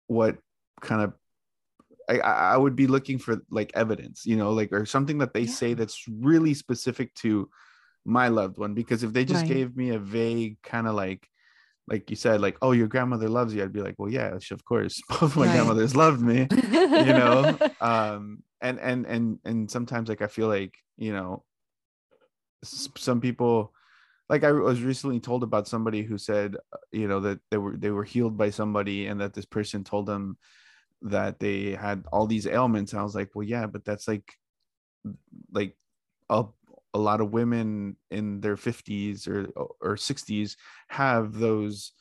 what 0.07 0.39
kind 0.81 1.03
of 1.03 1.13
I, 2.19 2.55
I 2.55 2.57
would 2.57 2.77
be 2.77 2.87
looking 2.87 3.19
for 3.19 3.39
like 3.51 3.71
evidence, 3.75 4.27
you 4.27 4.37
know, 4.37 4.53
like 4.53 4.73
or 4.73 4.87
something 4.87 5.19
that 5.19 5.33
they 5.33 5.43
yeah. 5.43 5.53
say 5.53 5.75
that's 5.75 6.05
really 6.09 6.55
specific 6.55 7.15
to 7.17 7.49
my 8.05 8.29
loved 8.29 8.59
one. 8.59 8.75
Because 8.75 9.03
if 9.03 9.13
they 9.13 9.25
just 9.25 9.43
right. 9.43 9.53
gave 9.53 9.77
me 9.77 9.91
a 9.91 9.99
vague 9.99 10.61
kind 10.63 10.87
of 10.87 10.95
like, 10.95 11.27
like 11.87 12.11
you 12.11 12.17
said, 12.17 12.41
like, 12.41 12.57
oh, 12.63 12.73
your 12.73 12.89
grandmother 12.89 13.29
loves 13.29 13.55
you, 13.55 13.63
I'd 13.63 13.73
be 13.73 13.83
like, 13.83 13.97
well, 13.99 14.11
yeah, 14.11 14.37
of 14.51 14.65
course, 14.65 15.01
both 15.09 15.37
my 15.37 15.47
right. 15.47 15.53
grandmothers 15.53 15.97
loved 15.97 16.21
me, 16.21 16.47
you 16.51 17.13
know. 17.13 17.59
um, 17.81 18.43
and 18.61 18.79
and 18.79 19.07
and 19.07 19.39
and 19.45 19.71
sometimes 19.71 20.09
like 20.09 20.21
I 20.21 20.27
feel 20.27 20.49
like 20.49 20.75
you 20.99 21.13
know, 21.13 21.45
some 22.63 23.21
people 23.21 23.73
like 24.29 24.45
I 24.45 24.53
was 24.53 24.83
recently 24.83 25.19
told 25.19 25.43
about 25.43 25.67
somebody 25.67 26.03
who 26.03 26.17
said, 26.17 26.57
uh, 26.73 26.77
you 26.93 27.09
know, 27.09 27.21
that 27.21 27.41
they 27.51 27.57
were 27.59 27.77
they 27.77 27.91
were 27.91 28.05
healed 28.05 28.37
by 28.37 28.51
somebody, 28.51 29.07
and 29.07 29.21
that 29.21 29.35
this 29.35 29.47
person 29.47 29.83
told 29.83 30.07
them 30.07 30.39
that 31.03 31.39
they 31.39 31.73
had 31.73 32.05
all 32.13 32.27
these 32.27 32.47
ailments. 32.47 32.95
I 32.95 33.03
was 33.03 33.15
like, 33.15 33.31
well, 33.35 33.47
yeah, 33.47 33.67
but 33.67 33.85
that's 33.85 34.07
like, 34.07 34.33
like 35.53 35.75
a 36.29 36.45
a 36.93 36.99
lot 36.99 37.21
of 37.21 37.33
women 37.33 37.97
in 38.11 38.41
their 38.41 38.57
fifties 38.57 39.29
or 39.29 39.47
or 39.81 39.97
sixties 39.97 40.57
have 40.89 41.33
those, 41.33 41.93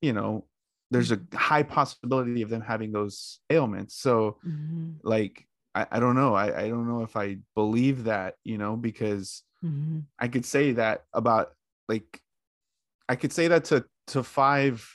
you 0.00 0.12
know, 0.12 0.46
there's 0.90 1.12
a 1.12 1.20
high 1.34 1.62
possibility 1.62 2.42
of 2.42 2.50
them 2.50 2.62
having 2.62 2.90
those 2.90 3.40
ailments. 3.50 3.96
So, 3.96 4.38
mm-hmm. 4.46 4.92
like, 5.02 5.46
I, 5.74 5.86
I 5.92 6.00
don't 6.00 6.16
know. 6.16 6.34
I, 6.34 6.62
I 6.62 6.68
don't 6.68 6.88
know 6.88 7.02
if 7.02 7.16
I 7.16 7.36
believe 7.54 8.04
that, 8.04 8.34
you 8.42 8.58
know, 8.58 8.76
because 8.76 9.42
mm-hmm. 9.64 10.00
I 10.18 10.28
could 10.28 10.44
say 10.44 10.72
that 10.72 11.04
about 11.12 11.52
like 11.88 12.20
I 13.08 13.16
could 13.16 13.32
say 13.32 13.48
that 13.48 13.64
to 13.66 13.84
to 14.08 14.22
five 14.22 14.88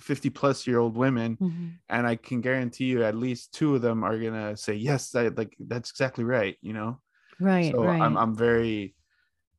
50 0.00 0.30
plus 0.30 0.66
year 0.66 0.78
old 0.78 0.96
women 0.96 1.36
mm-hmm. 1.36 1.66
and 1.88 2.06
I 2.06 2.16
can 2.16 2.40
guarantee 2.40 2.84
you 2.84 3.04
at 3.04 3.14
least 3.14 3.54
two 3.54 3.74
of 3.74 3.82
them 3.82 4.04
are 4.04 4.18
gonna 4.18 4.56
say 4.56 4.74
yes 4.74 5.10
that 5.10 5.36
like 5.36 5.56
that's 5.58 5.90
exactly 5.90 6.24
right 6.24 6.56
you 6.60 6.72
know 6.72 7.00
right 7.40 7.72
so 7.72 7.84
right. 7.84 8.00
I'm, 8.00 8.16
I'm 8.16 8.36
very 8.36 8.94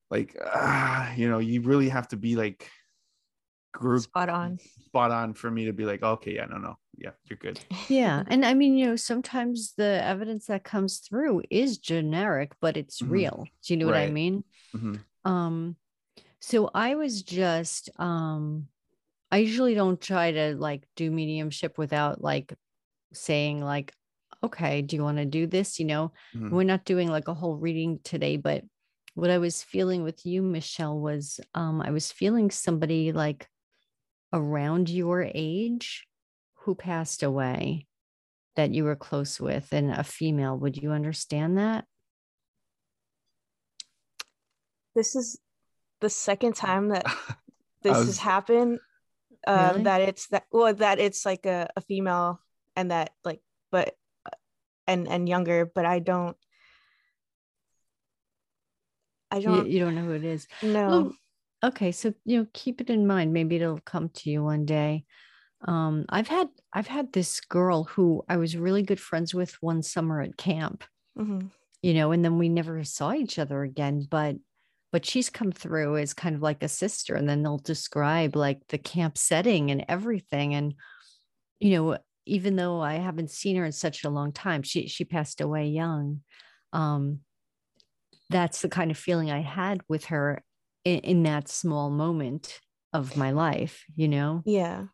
like 0.10 0.36
ah, 0.46 1.14
you 1.16 1.30
know 1.30 1.40
you 1.40 1.62
really 1.62 1.90
have 1.90 2.08
to 2.10 2.18
be 2.18 2.36
like 2.36 2.70
group 3.74 4.02
spot 4.02 4.30
on 4.30 4.58
spot 4.86 5.12
on 5.12 5.34
for 5.34 5.52
me 5.52 5.66
to 5.66 5.74
be 5.74 5.86
like 5.86 6.02
okay 6.02 6.36
yeah 6.36 6.46
no 6.46 6.58
no 6.58 6.78
yeah 6.98 7.12
you're 7.26 7.38
good 7.38 7.60
yeah 7.90 8.24
and 8.28 8.44
i 8.44 8.54
mean 8.56 8.76
you 8.76 8.88
know 8.88 8.96
sometimes 8.96 9.74
the 9.78 10.02
evidence 10.04 10.48
that 10.48 10.64
comes 10.64 10.98
through 10.98 11.44
is 11.52 11.78
generic 11.78 12.54
but 12.60 12.76
it's 12.76 13.02
mm-hmm. 13.02 13.14
real 13.14 13.46
do 13.64 13.74
you 13.74 13.78
know 13.78 13.86
right. 13.86 14.02
what 14.02 14.08
i 14.08 14.10
mean 14.10 14.44
mm-hmm. 14.76 14.96
um 15.32 15.76
so 16.40 16.70
I 16.74 16.96
was 16.96 17.24
just 17.24 17.90
um 18.00 18.68
I 19.32 19.38
usually 19.38 19.76
don't 19.76 20.00
try 20.00 20.32
to 20.32 20.56
like 20.56 20.88
do 20.96 21.12
mediumship 21.12 21.78
without 21.78 22.22
like 22.22 22.54
saying 23.14 23.64
like 23.64 23.94
okay, 24.44 24.84
do 24.84 24.96
you 24.96 25.04
want 25.04 25.18
to 25.18 25.26
do 25.26 25.48
this, 25.48 25.80
you 25.80 25.86
know? 25.86 26.12
Mm-hmm. 26.36 26.56
We're 26.56 26.64
not 26.64 26.86
doing 26.86 27.10
like 27.10 27.28
a 27.28 27.34
whole 27.34 27.56
reading 27.56 28.00
today, 28.04 28.38
but 28.38 28.64
what 29.16 29.32
I 29.32 29.40
was 29.40 29.64
feeling 29.64 30.04
with 30.04 30.26
you 30.26 30.42
Michelle 30.42 31.00
was 31.00 31.40
um 31.54 31.82
I 31.82 31.92
was 31.92 32.12
feeling 32.12 32.52
somebody 32.52 33.12
like 33.12 33.48
around 34.32 34.90
your 34.90 35.28
age 35.34 36.06
who 36.62 36.76
passed 36.76 37.24
away 37.24 37.88
that 38.56 38.74
you 38.74 38.84
were 38.84 38.96
close 38.96 39.40
with 39.40 39.72
and 39.72 39.92
a 39.92 40.04
female. 40.04 40.58
Would 40.58 40.78
you 40.78 40.92
understand 40.92 41.58
that? 41.58 41.86
This 44.96 45.16
is 45.16 45.40
the 46.02 46.10
second 46.10 46.56
time 46.56 46.90
that 46.90 47.06
this 47.84 47.98
was... 47.98 48.08
has 48.08 48.18
happened 48.18 48.80
um 49.48 49.70
really? 49.72 49.84
that 49.84 50.02
it's 50.02 50.28
that 50.28 50.44
well 50.52 50.74
that 50.74 51.00
it's 51.00 51.26
like 51.26 51.46
a, 51.46 51.68
a 51.76 51.82
female 51.82 52.40
and 52.76 52.92
that 52.92 53.12
like 53.24 53.42
but 53.72 53.96
and 54.86 55.08
and 55.08 55.28
younger 55.28 55.66
but 55.66 55.86
i 55.86 56.00
don't 56.00 56.38
i 59.32 59.40
don't 59.40 59.66
you, 59.66 59.74
you 59.74 59.80
don't 59.80 59.96
know 59.96 60.04
who 60.04 60.14
it 60.14 60.24
is. 60.24 60.48
No. 60.62 60.88
Well, 60.88 61.14
okay 61.64 61.92
so 61.92 62.14
you 62.26 62.38
know 62.40 62.48
keep 62.54 62.82
it 62.82 62.90
in 62.90 63.08
mind. 63.08 63.34
Maybe 63.34 63.56
it'll 63.56 63.80
come 63.80 64.10
to 64.10 64.30
you 64.30 64.44
one 64.44 64.66
day. 64.66 65.06
Um 65.68 66.06
i've 66.10 66.28
had 66.28 66.50
i've 66.72 66.88
had 66.88 67.12
this 67.12 67.40
girl 67.42 67.86
who 67.86 68.24
i 68.30 68.38
was 68.38 68.56
really 68.56 68.84
good 68.84 69.00
friends 69.00 69.34
with 69.34 69.54
one 69.62 69.82
summer 69.82 70.22
at 70.22 70.38
camp. 70.38 70.84
Mm-hmm. 71.18 71.48
you 71.82 71.94
know 71.96 72.12
and 72.12 72.24
then 72.24 72.38
we 72.38 72.48
never 72.48 72.84
saw 72.84 73.12
each 73.12 73.40
other 73.40 73.64
again 73.64 74.06
but 74.08 74.36
but 74.92 75.06
she's 75.06 75.30
come 75.30 75.52
through 75.52 75.98
as 75.98 76.14
kind 76.14 76.36
of 76.36 76.42
like 76.42 76.64
a 76.64 76.68
sister 76.68 77.16
and 77.16 77.28
then 77.28 77.44
they'll 77.44 77.58
describe 77.58 78.36
like 78.36 78.60
the 78.70 78.78
camp 78.78 79.18
setting 79.18 79.72
and 79.72 79.86
everything 79.88 80.54
and 80.54 80.74
you 81.60 81.72
know 81.72 81.98
even 82.26 82.56
though 82.56 82.82
i 82.82 82.96
haven't 82.96 83.32
seen 83.32 83.56
her 83.56 83.66
in 83.66 83.72
such 83.72 84.04
a 84.04 84.10
long 84.10 84.32
time 84.32 84.62
she 84.62 84.88
she 84.88 85.06
passed 85.06 85.42
away 85.42 85.68
young 85.68 86.22
um 86.74 87.20
that's 88.30 88.62
the 88.62 88.70
kind 88.70 88.92
of 88.92 88.98
feeling 88.98 89.32
i 89.32 89.42
had 89.42 89.82
with 89.88 90.06
her 90.06 90.44
in, 90.84 91.00
in 91.00 91.24
that 91.24 91.48
small 91.48 91.90
moment 91.90 92.60
of 92.94 93.18
my 93.18 93.32
life 93.32 93.84
you 93.96 94.08
know 94.08 94.42
yeah 94.46 94.86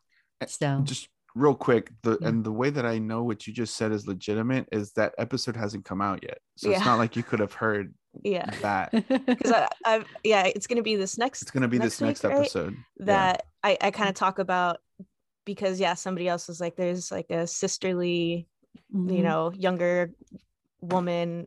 so 0.46 0.80
just 0.82 1.08
real 1.34 1.54
quick 1.54 1.90
the 2.02 2.18
yeah. 2.20 2.28
and 2.28 2.44
the 2.44 2.52
way 2.52 2.70
that 2.70 2.86
i 2.86 2.98
know 2.98 3.22
what 3.22 3.46
you 3.46 3.52
just 3.52 3.76
said 3.76 3.90
is 3.90 4.06
legitimate 4.06 4.68
is 4.70 4.92
that 4.92 5.14
episode 5.18 5.56
hasn't 5.56 5.84
come 5.84 6.00
out 6.00 6.22
yet 6.22 6.38
so 6.56 6.68
yeah. 6.68 6.76
it's 6.76 6.84
not 6.84 6.98
like 6.98 7.16
you 7.16 7.22
could 7.22 7.40
have 7.40 7.52
heard 7.52 7.92
yeah 8.22 8.50
that 8.62 8.90
because 9.26 9.52
I, 9.52 9.68
I 9.84 10.04
yeah 10.22 10.44
it's 10.46 10.66
gonna 10.66 10.82
be 10.82 10.96
this 10.96 11.18
next 11.18 11.42
it's 11.42 11.50
gonna 11.50 11.68
be 11.68 11.78
next 11.78 11.98
this 11.98 12.00
next 12.00 12.22
week, 12.22 12.32
episode 12.32 12.74
right? 12.74 13.06
that 13.06 13.46
yeah. 13.64 13.70
I, 13.70 13.88
I 13.88 13.90
kind 13.90 14.08
of 14.08 14.14
talk 14.14 14.38
about 14.38 14.78
because 15.44 15.80
yeah 15.80 15.94
somebody 15.94 16.28
else 16.28 16.48
was 16.48 16.60
like 16.60 16.76
there's 16.76 17.10
like 17.10 17.30
a 17.30 17.46
sisterly 17.46 18.46
mm-hmm. 18.94 19.14
you 19.14 19.22
know 19.22 19.52
younger 19.52 20.12
woman 20.80 21.46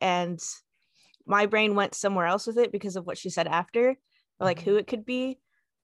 and 0.00 0.40
my 1.26 1.46
brain 1.46 1.74
went 1.74 1.94
somewhere 1.94 2.26
else 2.26 2.46
with 2.46 2.58
it 2.58 2.72
because 2.72 2.96
of 2.96 3.06
what 3.06 3.18
she 3.18 3.30
said 3.30 3.46
after 3.46 3.96
like 4.40 4.60
mm-hmm. 4.60 4.70
who 4.70 4.76
it 4.76 4.86
could 4.86 5.04
be 5.04 5.38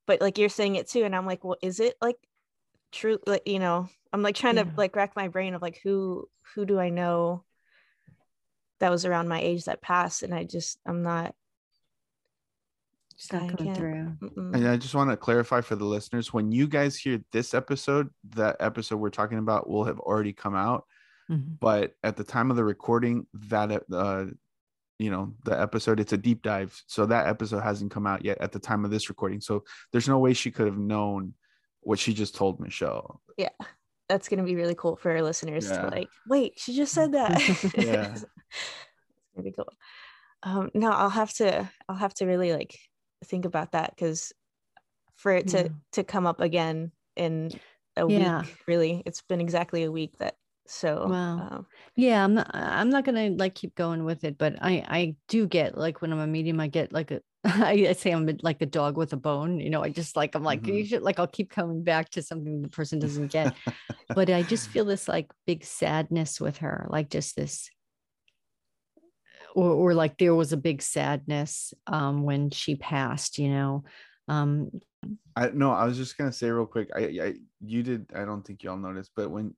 but 0.07 0.21
like 0.21 0.39
you're 0.39 0.49
saying 0.49 0.77
it 0.77 0.89
too 0.89 1.05
and 1.05 1.15
i'm 1.15 1.27
like 1.27 1.45
well 1.45 1.57
is 1.63 1.81
it 1.81 1.95
like 2.01 2.17
true 2.93 3.19
like 3.27 3.43
you 3.47 3.59
know 3.59 3.89
i'm 4.13 4.23
like 4.23 4.37
trying 4.37 4.57
yeah. 4.57 4.65
to 4.65 4.71
like 4.77 4.95
rack 4.95 5.17
my 5.17 5.29
brain 5.29 5.55
of 5.55 5.63
like 5.63 5.81
who 5.83 6.29
who 6.55 6.65
do 6.65 6.79
i 6.79 6.89
know 6.89 7.43
that 8.85 8.91
was 8.91 9.07
around 9.07 9.29
my 9.29 9.41
age 9.41 9.65
that 9.65 9.81
passed 9.81 10.23
and 10.23 10.35
i 10.35 10.45
just 10.45 10.79
i'm 10.85 11.03
not 11.03 11.35
just 13.17 13.33
not 13.33 13.57
coming 13.57 13.75
through. 13.75 14.13
and 14.37 14.69
i 14.69 14.77
just 14.77 14.95
want 14.95 15.09
to 15.09 15.17
clarify 15.17 15.63
for 15.63 15.75
the 15.75 15.87
listeners 15.87 16.35
when 16.35 16.53
you 16.53 16.69
guys 16.69 16.95
hear 16.95 17.19
this 17.33 17.55
episode 17.55 18.11
that 18.29 18.57
episode 18.61 18.97
we're 18.97 19.09
talking 19.09 19.39
about 19.39 19.71
will 19.71 19.85
have 19.85 19.99
already 20.01 20.35
come 20.35 20.55
out 20.55 20.85
mm-hmm. 21.31 21.55
but 21.59 21.95
at 22.05 22.15
the 22.15 22.25
time 22.25 22.51
of 22.51 22.59
the 22.59 22.65
recording 22.65 23.27
that 23.33 23.83
uh 23.91 24.27
you 24.99 25.11
know 25.11 25.33
the 25.47 25.59
episode 25.59 25.99
it's 25.99 26.13
a 26.13 26.19
deep 26.19 26.43
dive 26.43 26.79
so 26.87 27.07
that 27.07 27.27
episode 27.27 27.61
hasn't 27.61 27.91
come 27.91 28.07
out 28.07 28.23
yet 28.23 28.37
at 28.43 28.53
the 28.53 28.59
time 28.59 28.85
of 28.85 28.91
this 28.91 29.09
recording 29.09 29.41
so 29.41 29.65
there's 29.93 30.09
no 30.09 30.19
way 30.19 30.35
she 30.35 30.51
could 30.51 30.67
have 30.67 30.77
known 30.77 31.33
what 31.81 31.99
she 31.99 32.13
just 32.13 32.35
told 32.35 32.61
michelle. 32.61 33.23
Yeah 33.39 33.49
that's 34.09 34.29
going 34.29 34.39
to 34.39 34.45
be 34.45 34.57
really 34.57 34.75
cool 34.75 34.97
for 34.97 35.11
our 35.11 35.23
listeners 35.23 35.69
yeah. 35.69 35.83
to 35.83 35.89
like 35.89 36.09
wait 36.29 36.55
she 36.57 36.75
just 36.75 36.93
said 36.93 37.13
that 37.13 37.41
yeah 37.77 38.11
it's 38.13 38.25
gonna 39.35 39.45
be 39.45 39.53
cool 39.53 39.73
um 40.43 40.71
no 40.75 40.91
i'll 40.91 41.11
have 41.11 41.33
to 41.33 41.69
i'll 41.89 41.97
have 41.97 42.15
to 42.15 42.27
really 42.27 42.53
like 42.53 42.79
think 43.25 43.45
about 43.45 43.73
that 43.73 43.91
because 43.95 44.33
for 45.17 45.33
it 45.33 45.49
to 45.49 45.63
yeah. 45.63 45.69
to 45.93 46.05
come 46.05 46.27
up 46.27 46.41
again 46.41 46.93
in 47.17 47.51
a 47.97 48.07
yeah. 48.09 48.41
week 48.41 48.57
really 48.67 49.03
it's 49.07 49.23
been 49.23 49.41
exactly 49.41 49.85
a 49.85 49.93
week 49.93 50.17
that 50.19 50.37
so 50.67 51.07
wow 51.09 51.49
um, 51.51 51.67
yeah 51.95 52.25
i'm 52.25 52.35
not 52.35 52.51
i'm 52.55 52.91
not 52.91 53.05
gonna 53.05 53.31
like 53.31 53.55
keep 53.55 53.75
going 53.75 54.05
with 54.05 54.25
it 54.25 54.39
but 54.39 54.57
i 54.63 54.85
i 54.89 55.17
do 55.29 55.47
get 55.47 55.77
like 55.77 56.01
when 56.01 56.13
i'm 56.13 56.19
a 56.19 56.27
medium 56.27 56.59
i 56.59 56.67
get 56.67 56.93
like 56.93 57.11
a 57.11 57.21
I, 57.45 57.93
say 57.93 58.11
I'm 58.11 58.29
like 58.43 58.63
a 58.63 58.67
dog 58.67 58.97
with 58.97 59.13
a 59.13 59.19
bone. 59.19 59.61
You 59.61 59.69
know, 59.69 59.83
I 59.83 59.91
just 59.91 60.17
like 60.17 60.35
I'm 60.35 60.43
like 60.43 60.63
mm-hmm. 60.63 60.77
you 60.77 60.87
should 60.87 61.03
like 61.03 61.19
I'll 61.19 61.27
keep 61.27 61.51
coming 61.51 61.83
back 61.83 62.09
to 62.11 62.23
something 62.23 62.63
the 62.63 62.69
person 62.69 62.99
doesn't 63.01 63.33
get, 63.33 63.55
but 64.15 64.31
I 64.31 64.43
just 64.43 64.69
feel 64.69 64.85
this 64.85 65.09
like 65.09 65.31
big 65.47 65.65
sadness 65.65 66.41
with 66.41 66.59
her, 66.59 66.87
like 66.89 67.11
just 67.11 67.37
this, 67.37 67.71
or 69.55 69.71
or 69.71 69.95
like 69.95 70.17
there 70.17 70.35
was 70.35 70.53
a 70.53 70.59
big 70.59 70.81
sadness 70.81 71.75
um, 71.87 72.23
when 72.23 72.51
she 72.51 72.77
passed. 72.77 73.39
You 73.39 73.51
know, 73.51 73.85
um, 74.29 74.71
I 75.37 75.51
no, 75.51 75.71
I 75.71 75.85
was 75.85 75.99
just 75.99 76.17
gonna 76.17 76.33
say 76.33 76.51
real 76.51 76.67
quick. 76.67 76.89
I, 76.97 77.01
I 77.01 77.35
you 77.61 77.83
did. 77.83 78.07
I 78.15 78.25
don't 78.25 78.43
think 78.43 78.63
y'all 78.63 78.79
noticed, 78.79 79.11
but 79.15 79.31
when 79.31 79.55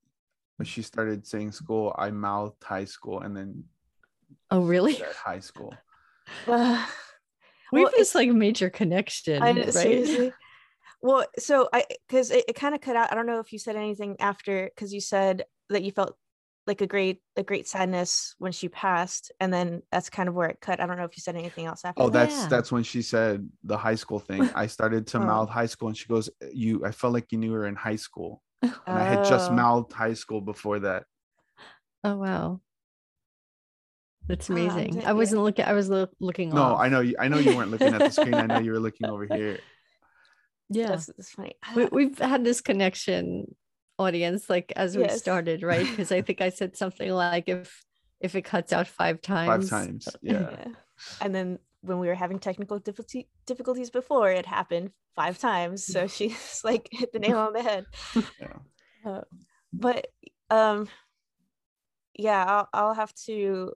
when 0.56 0.66
she 0.66 0.82
started 0.82 1.24
saying 1.24 1.52
school, 1.52 1.94
I 1.96 2.10
mouthed 2.10 2.64
high 2.64 2.86
school, 2.86 3.20
and 3.20 3.36
then 3.36 3.62
oh 4.50 4.62
really 4.62 5.00
high 5.22 5.40
school. 5.40 5.72
we 7.72 7.82
have 7.82 7.92
this 7.92 8.14
like 8.14 8.30
major 8.30 8.70
connection, 8.70 9.42
I, 9.42 9.52
right? 9.52 9.72
Seriously. 9.72 10.32
Well, 11.02 11.26
so 11.38 11.68
I 11.72 11.84
because 12.08 12.30
it, 12.30 12.44
it 12.48 12.54
kind 12.54 12.74
of 12.74 12.80
cut 12.80 12.96
out. 12.96 13.12
I 13.12 13.14
don't 13.14 13.26
know 13.26 13.40
if 13.40 13.52
you 13.52 13.58
said 13.58 13.76
anything 13.76 14.16
after 14.18 14.70
because 14.74 14.92
you 14.92 15.00
said 15.00 15.44
that 15.70 15.82
you 15.82 15.92
felt 15.92 16.16
like 16.66 16.80
a 16.80 16.86
great 16.86 17.20
a 17.36 17.42
great 17.42 17.68
sadness 17.68 18.34
when 18.38 18.50
she 18.50 18.68
passed 18.68 19.30
and 19.38 19.52
then 19.52 19.82
that's 19.92 20.10
kind 20.10 20.28
of 20.28 20.34
where 20.34 20.48
it 20.48 20.58
cut 20.60 20.80
i 20.80 20.86
don't 20.86 20.96
know 20.96 21.04
if 21.04 21.16
you 21.16 21.20
said 21.20 21.36
anything 21.36 21.64
else 21.64 21.84
after 21.84 22.02
oh 22.02 22.08
that. 22.08 22.28
that's 22.28 22.46
that's 22.46 22.72
when 22.72 22.82
she 22.82 23.02
said 23.02 23.48
the 23.62 23.76
high 23.76 23.94
school 23.94 24.18
thing 24.18 24.50
i 24.56 24.66
started 24.66 25.06
to 25.06 25.18
oh. 25.18 25.20
mouth 25.20 25.48
high 25.48 25.66
school 25.66 25.86
and 25.86 25.96
she 25.96 26.08
goes 26.08 26.28
uh, 26.42 26.46
you 26.52 26.84
i 26.84 26.90
felt 26.90 27.12
like 27.12 27.30
you 27.30 27.38
knew 27.38 27.52
her 27.52 27.66
in 27.66 27.76
high 27.76 27.94
school 27.94 28.42
and 28.62 28.72
I 28.86 29.04
had 29.04 29.24
just 29.24 29.50
oh. 29.50 29.54
mouthed 29.54 29.92
high 29.92 30.14
school 30.14 30.40
before 30.40 30.80
that. 30.80 31.04
Oh 32.04 32.16
wow. 32.16 32.60
That's 34.28 34.50
ah, 34.50 34.54
amazing. 34.54 35.04
Uh, 35.04 35.10
I 35.10 35.12
wasn't 35.12 35.42
looking. 35.42 35.64
I 35.64 35.72
was 35.72 35.88
lo- 35.88 36.08
looking. 36.20 36.50
No, 36.50 36.62
off. 36.62 36.80
I 36.80 36.88
know. 36.88 37.00
You, 37.00 37.16
I 37.18 37.28
know 37.28 37.38
you 37.38 37.56
weren't 37.56 37.70
looking 37.70 37.94
at 37.94 38.00
the 38.00 38.10
screen. 38.10 38.34
I 38.34 38.46
know 38.46 38.58
you 38.58 38.72
were 38.72 38.80
looking 38.80 39.08
over 39.08 39.26
here. 39.30 39.60
Yeah, 40.68 40.88
that's, 40.88 41.06
that's 41.06 41.30
funny. 41.30 41.54
We, 41.92 42.04
have 42.04 42.18
had 42.18 42.44
this 42.44 42.60
connection, 42.60 43.54
audience, 43.98 44.50
like 44.50 44.72
as 44.74 44.96
yes. 44.96 45.12
we 45.12 45.18
started, 45.18 45.62
right? 45.62 45.86
Because 45.88 46.10
I 46.10 46.22
think 46.22 46.40
I 46.40 46.48
said 46.48 46.76
something 46.82 47.10
like, 47.10 47.48
"If 47.48 47.84
if 48.20 48.34
it 48.34 48.42
cuts 48.42 48.72
out 48.72 48.88
five 48.88 49.20
times, 49.20 49.70
five 49.70 49.86
times, 49.86 50.08
yeah. 50.22 50.50
yeah. 50.50 50.64
And 51.20 51.34
then 51.34 51.58
when 51.82 51.98
we 51.98 52.08
were 52.08 52.14
having 52.14 52.40
technical 52.40 52.78
difficulty, 52.78 53.28
difficulties 53.46 53.90
before, 53.90 54.30
it 54.30 54.46
happened 54.46 54.90
five 55.14 55.38
times. 55.38 55.84
So 55.84 56.06
she's 56.08 56.62
like 56.64 56.88
hit 56.90 57.12
the 57.12 57.20
nail 57.20 57.38
on 57.38 57.52
the 57.52 57.62
head. 57.62 57.86
Yeah. 58.40 58.56
Uh, 59.04 59.20
but 59.72 60.08
um, 60.50 60.88
yeah, 62.14 62.44
I'll 62.44 62.68
I'll 62.72 62.94
have 62.94 63.14
to 63.26 63.72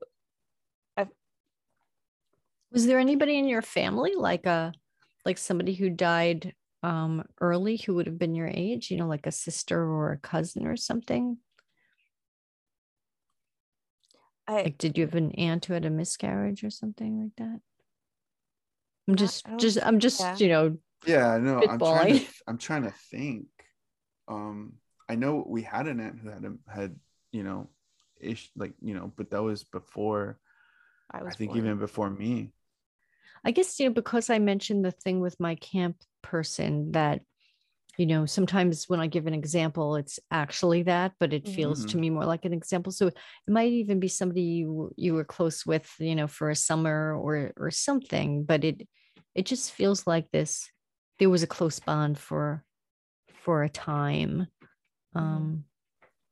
was 2.72 2.86
there 2.86 2.98
anybody 2.98 3.38
in 3.38 3.48
your 3.48 3.62
family 3.62 4.12
like 4.16 4.46
a 4.46 4.72
like 5.24 5.38
somebody 5.38 5.74
who 5.74 5.90
died 5.90 6.54
um 6.82 7.24
early 7.40 7.76
who 7.76 7.94
would 7.94 8.06
have 8.06 8.18
been 8.18 8.34
your 8.34 8.48
age, 8.48 8.90
you 8.90 8.96
know, 8.96 9.06
like 9.06 9.26
a 9.26 9.32
sister 9.32 9.82
or 9.82 10.12
a 10.12 10.18
cousin 10.18 10.66
or 10.66 10.76
something? 10.76 11.38
I, 14.48 14.62
like 14.62 14.78
did 14.78 14.96
you 14.96 15.04
have 15.04 15.14
an 15.14 15.32
aunt 15.32 15.66
who 15.66 15.74
had 15.74 15.84
a 15.84 15.90
miscarriage 15.90 16.64
or 16.64 16.70
something 16.70 17.22
like 17.22 17.36
that? 17.36 17.60
I'm 19.08 19.16
just 19.16 19.46
just 19.58 19.78
I'm 19.82 19.98
just, 19.98 20.20
yeah. 20.20 20.36
you 20.36 20.48
know, 20.48 20.76
yeah, 21.06 21.38
no, 21.38 21.62
I'm 21.68 21.78
trying 21.78 22.18
to 22.20 22.26
I'm 22.46 22.58
trying 22.58 22.82
to 22.84 22.94
think. 23.10 23.46
Um 24.28 24.74
I 25.08 25.16
know 25.16 25.44
we 25.46 25.62
had 25.62 25.88
an 25.88 25.98
aunt 25.98 26.20
who 26.20 26.28
had 26.30 26.44
a, 26.44 26.72
had, 26.72 26.96
you 27.32 27.42
know, 27.42 27.68
ish 28.20 28.48
like, 28.56 28.74
you 28.80 28.94
know, 28.94 29.12
but 29.16 29.30
that 29.30 29.42
was 29.42 29.64
before 29.64 30.38
I, 31.10 31.22
was 31.22 31.34
I 31.34 31.36
think 31.36 31.50
born. 31.50 31.64
even 31.64 31.78
before 31.78 32.08
me. 32.08 32.52
I 33.44 33.50
guess, 33.50 33.78
you 33.80 33.88
know, 33.88 33.94
because 33.94 34.30
I 34.30 34.38
mentioned 34.38 34.84
the 34.84 34.90
thing 34.90 35.20
with 35.20 35.38
my 35.40 35.54
camp 35.54 35.96
person 36.22 36.92
that, 36.92 37.22
you 37.96 38.06
know, 38.06 38.26
sometimes 38.26 38.88
when 38.88 39.00
I 39.00 39.06
give 39.06 39.26
an 39.26 39.34
example, 39.34 39.96
it's 39.96 40.18
actually 40.30 40.84
that, 40.84 41.12
but 41.18 41.32
it 41.32 41.48
feels 41.48 41.80
mm-hmm. 41.80 41.88
to 41.88 41.98
me 41.98 42.10
more 42.10 42.24
like 42.24 42.44
an 42.44 42.52
example. 42.52 42.92
So 42.92 43.08
it 43.08 43.16
might 43.48 43.72
even 43.72 44.00
be 44.00 44.08
somebody 44.08 44.42
you 44.42 44.92
you 44.96 45.14
were 45.14 45.24
close 45.24 45.66
with, 45.66 45.90
you 45.98 46.14
know, 46.14 46.26
for 46.26 46.50
a 46.50 46.56
summer 46.56 47.14
or 47.14 47.52
or 47.56 47.70
something, 47.70 48.44
but 48.44 48.64
it 48.64 48.86
it 49.34 49.46
just 49.46 49.72
feels 49.72 50.06
like 50.06 50.30
this. 50.30 50.70
There 51.18 51.30
was 51.30 51.42
a 51.42 51.46
close 51.46 51.78
bond 51.78 52.18
for 52.18 52.64
for 53.42 53.62
a 53.62 53.68
time. 53.68 54.46
Mm-hmm. 55.14 55.26
Um 55.26 55.64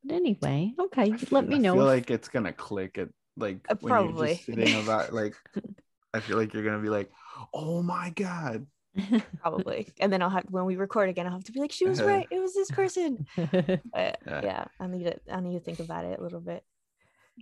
but 0.04 0.14
anyway, 0.14 0.72
okay, 0.78 1.12
let 1.30 1.46
me 1.46 1.58
know. 1.58 1.74
I 1.74 1.76
feel 1.76 1.88
if... 1.88 1.96
like 1.96 2.10
it's 2.10 2.28
gonna 2.28 2.52
click 2.52 2.98
it 2.98 3.12
like 3.36 3.58
uh, 3.68 3.76
when 3.80 3.90
probably. 3.90 4.28
you're 4.28 4.36
just 4.36 4.46
sitting 4.46 4.82
about 4.82 5.12
like 5.12 5.34
I 6.18 6.20
feel 6.20 6.36
like 6.36 6.52
you're 6.52 6.64
gonna 6.64 6.82
be 6.82 6.90
like, 6.90 7.10
oh 7.54 7.80
my 7.82 8.10
god. 8.10 8.66
Probably. 9.40 9.92
And 10.00 10.12
then 10.12 10.20
I'll 10.20 10.30
have 10.30 10.46
when 10.50 10.64
we 10.64 10.74
record 10.74 11.08
again, 11.08 11.26
I'll 11.26 11.32
have 11.32 11.44
to 11.44 11.52
be 11.52 11.60
like, 11.60 11.70
she 11.70 11.86
was 11.86 12.02
right. 12.02 12.26
It 12.30 12.40
was 12.40 12.54
this 12.54 12.70
person. 12.70 13.26
But 13.36 14.18
yeah. 14.26 14.40
yeah, 14.42 14.64
I 14.80 14.86
need 14.88 15.04
to 15.04 15.16
I 15.30 15.40
need 15.40 15.54
to 15.54 15.60
think 15.60 15.78
about 15.78 16.04
it 16.04 16.18
a 16.18 16.22
little 16.22 16.40
bit. 16.40 16.64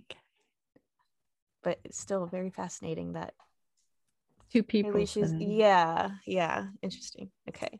Okay. 0.03 0.19
But 1.63 1.79
it's 1.83 1.99
still 1.99 2.27
very 2.27 2.51
fascinating 2.51 3.13
that 3.13 3.33
two 4.51 4.61
people. 4.61 5.05
She's, 5.05 5.33
yeah, 5.33 6.11
yeah. 6.25 6.67
Interesting. 6.83 7.31
Okay. 7.49 7.79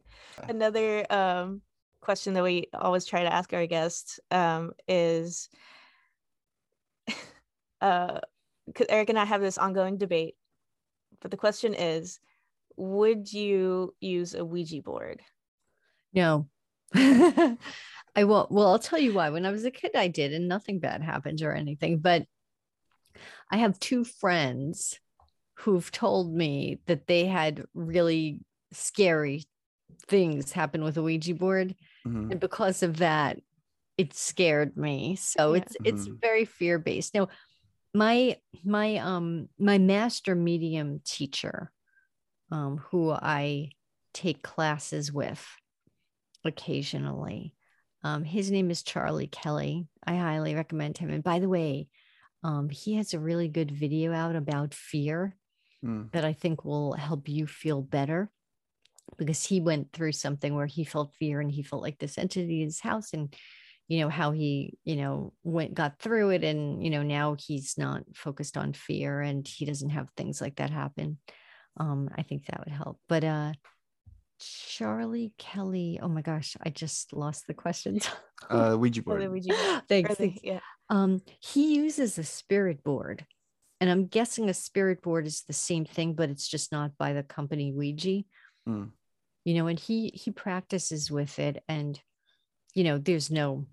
Another 0.49 1.05
um 1.11 1.61
question 2.01 2.33
that 2.33 2.43
we 2.43 2.69
always 2.73 3.05
try 3.05 3.23
to 3.23 3.33
ask 3.33 3.53
our 3.53 3.67
guests 3.67 4.19
um 4.31 4.71
is 4.87 5.49
uh 7.81 8.19
Eric 8.89 9.09
and 9.09 9.19
I 9.19 9.25
have 9.25 9.41
this 9.41 9.57
ongoing 9.57 9.97
debate 9.97 10.35
but 11.22 11.32
the 11.32 11.38
question 11.38 11.74
is 11.74 12.20
would 12.76 13.32
you 13.32 13.93
use 13.99 14.34
a 14.34 14.45
ouija 14.45 14.82
board 14.82 15.22
no 16.13 16.47
i 16.95 17.57
won't 18.18 18.51
well 18.51 18.68
i'll 18.68 18.80
tell 18.80 18.99
you 18.99 19.13
why 19.13 19.30
when 19.30 19.45
i 19.45 19.51
was 19.51 19.65
a 19.65 19.72
kid 19.72 19.91
i 19.95 20.07
did 20.07 20.34
and 20.34 20.47
nothing 20.47 20.80
bad 20.80 21.01
happened 21.01 21.41
or 21.41 21.53
anything 21.53 21.99
but 21.99 22.26
i 23.51 23.57
have 23.57 23.80
two 23.80 24.03
friends 24.03 24.99
who've 25.55 25.91
told 25.91 26.34
me 26.34 26.80
that 26.86 27.07
they 27.07 27.26
had 27.26 27.65
really 27.74 28.41
scary 28.72 29.43
things 30.07 30.51
happen 30.51 30.84
with 30.84 30.97
a 30.97 31.01
ouija 31.01 31.34
board 31.34 31.76
mm-hmm. 32.05 32.32
and 32.32 32.39
because 32.39 32.84
of 32.84 32.97
that 32.97 33.38
it 33.97 34.13
scared 34.13 34.78
me 34.78 35.15
so 35.15 35.53
yeah. 35.53 35.61
it's 35.61 35.78
it's 35.84 36.07
mm-hmm. 36.07 36.20
very 36.22 36.45
fear 36.45 36.78
based 36.78 37.13
now 37.15 37.28
my 37.93 38.38
my 38.63 38.97
um 38.97 39.47
my 39.57 39.77
master 39.77 40.35
medium 40.35 40.99
teacher 41.05 41.71
um 42.51 42.77
who 42.89 43.11
i 43.11 43.69
take 44.13 44.41
classes 44.41 45.11
with 45.11 45.45
occasionally 46.45 47.53
um 48.03 48.23
his 48.23 48.51
name 48.51 48.69
is 48.69 48.83
charlie 48.83 49.27
kelly 49.27 49.88
i 50.05 50.15
highly 50.15 50.55
recommend 50.55 50.97
him 50.97 51.09
and 51.09 51.23
by 51.23 51.39
the 51.39 51.49
way 51.49 51.88
um 52.43 52.69
he 52.69 52.95
has 52.95 53.13
a 53.13 53.19
really 53.19 53.47
good 53.47 53.71
video 53.71 54.13
out 54.13 54.35
about 54.35 54.73
fear 54.73 55.35
mm. 55.83 56.11
that 56.11 56.25
i 56.25 56.33
think 56.33 56.63
will 56.63 56.93
help 56.93 57.27
you 57.27 57.47
feel 57.47 57.81
better 57.81 58.29
because 59.17 59.45
he 59.45 59.61
went 59.61 59.91
through 59.93 60.11
something 60.11 60.53
where 60.53 60.65
he 60.65 60.83
felt 60.83 61.15
fear 61.17 61.39
and 61.39 61.51
he 61.51 61.63
felt 61.63 61.81
like 61.81 61.97
this 61.97 62.17
entity 62.17 62.61
in 62.61 62.67
his 62.67 62.81
house 62.81 63.13
and 63.13 63.33
you 63.88 64.01
know 64.01 64.09
how 64.09 64.31
he 64.31 64.77
you 64.83 64.95
know 64.95 65.33
went 65.43 65.73
got 65.73 65.99
through 65.99 66.29
it 66.31 66.43
and 66.43 66.83
you 66.83 66.89
know 66.89 67.03
now 67.03 67.35
he's 67.39 67.77
not 67.77 68.03
focused 68.13 68.57
on 68.57 68.73
fear 68.73 69.21
and 69.21 69.47
he 69.47 69.65
doesn't 69.65 69.89
have 69.89 70.09
things 70.15 70.41
like 70.41 70.55
that 70.57 70.69
happen 70.69 71.17
um 71.79 72.09
i 72.17 72.21
think 72.21 72.45
that 72.45 72.59
would 72.65 72.73
help 72.73 72.99
but 73.07 73.23
uh 73.23 73.51
charlie 74.39 75.33
kelly 75.38 75.99
oh 76.01 76.07
my 76.07 76.21
gosh 76.21 76.55
i 76.63 76.69
just 76.69 77.13
lost 77.13 77.47
the 77.47 77.53
questions 77.53 78.07
uh 78.49 78.75
ouija 78.77 79.01
board 79.01 79.23
oh, 79.23 79.29
ouija 79.29 79.49
board. 79.49 79.81
thanks, 79.89 80.15
thanks. 80.15 80.39
yeah 80.43 80.59
um 80.89 81.21
he 81.39 81.75
uses 81.75 82.17
a 82.17 82.23
spirit 82.23 82.83
board 82.83 83.25
and 83.79 83.89
i'm 83.89 84.05
guessing 84.05 84.49
a 84.49 84.53
spirit 84.53 85.01
board 85.01 85.25
is 85.25 85.43
the 85.47 85.53
same 85.53 85.85
thing 85.85 86.13
but 86.13 86.29
it's 86.29 86.47
just 86.47 86.71
not 86.71 86.91
by 86.99 87.13
the 87.13 87.23
company 87.23 87.71
ouija 87.71 88.23
mm. 88.67 88.89
you 89.43 89.53
know 89.55 89.67
and 89.67 89.79
he 89.79 90.11
he 90.13 90.29
practices 90.29 91.09
with 91.09 91.39
it 91.39 91.63
and 91.67 91.99
you 92.75 92.83
know 92.83 92.99
there's 92.99 93.31
no 93.31 93.65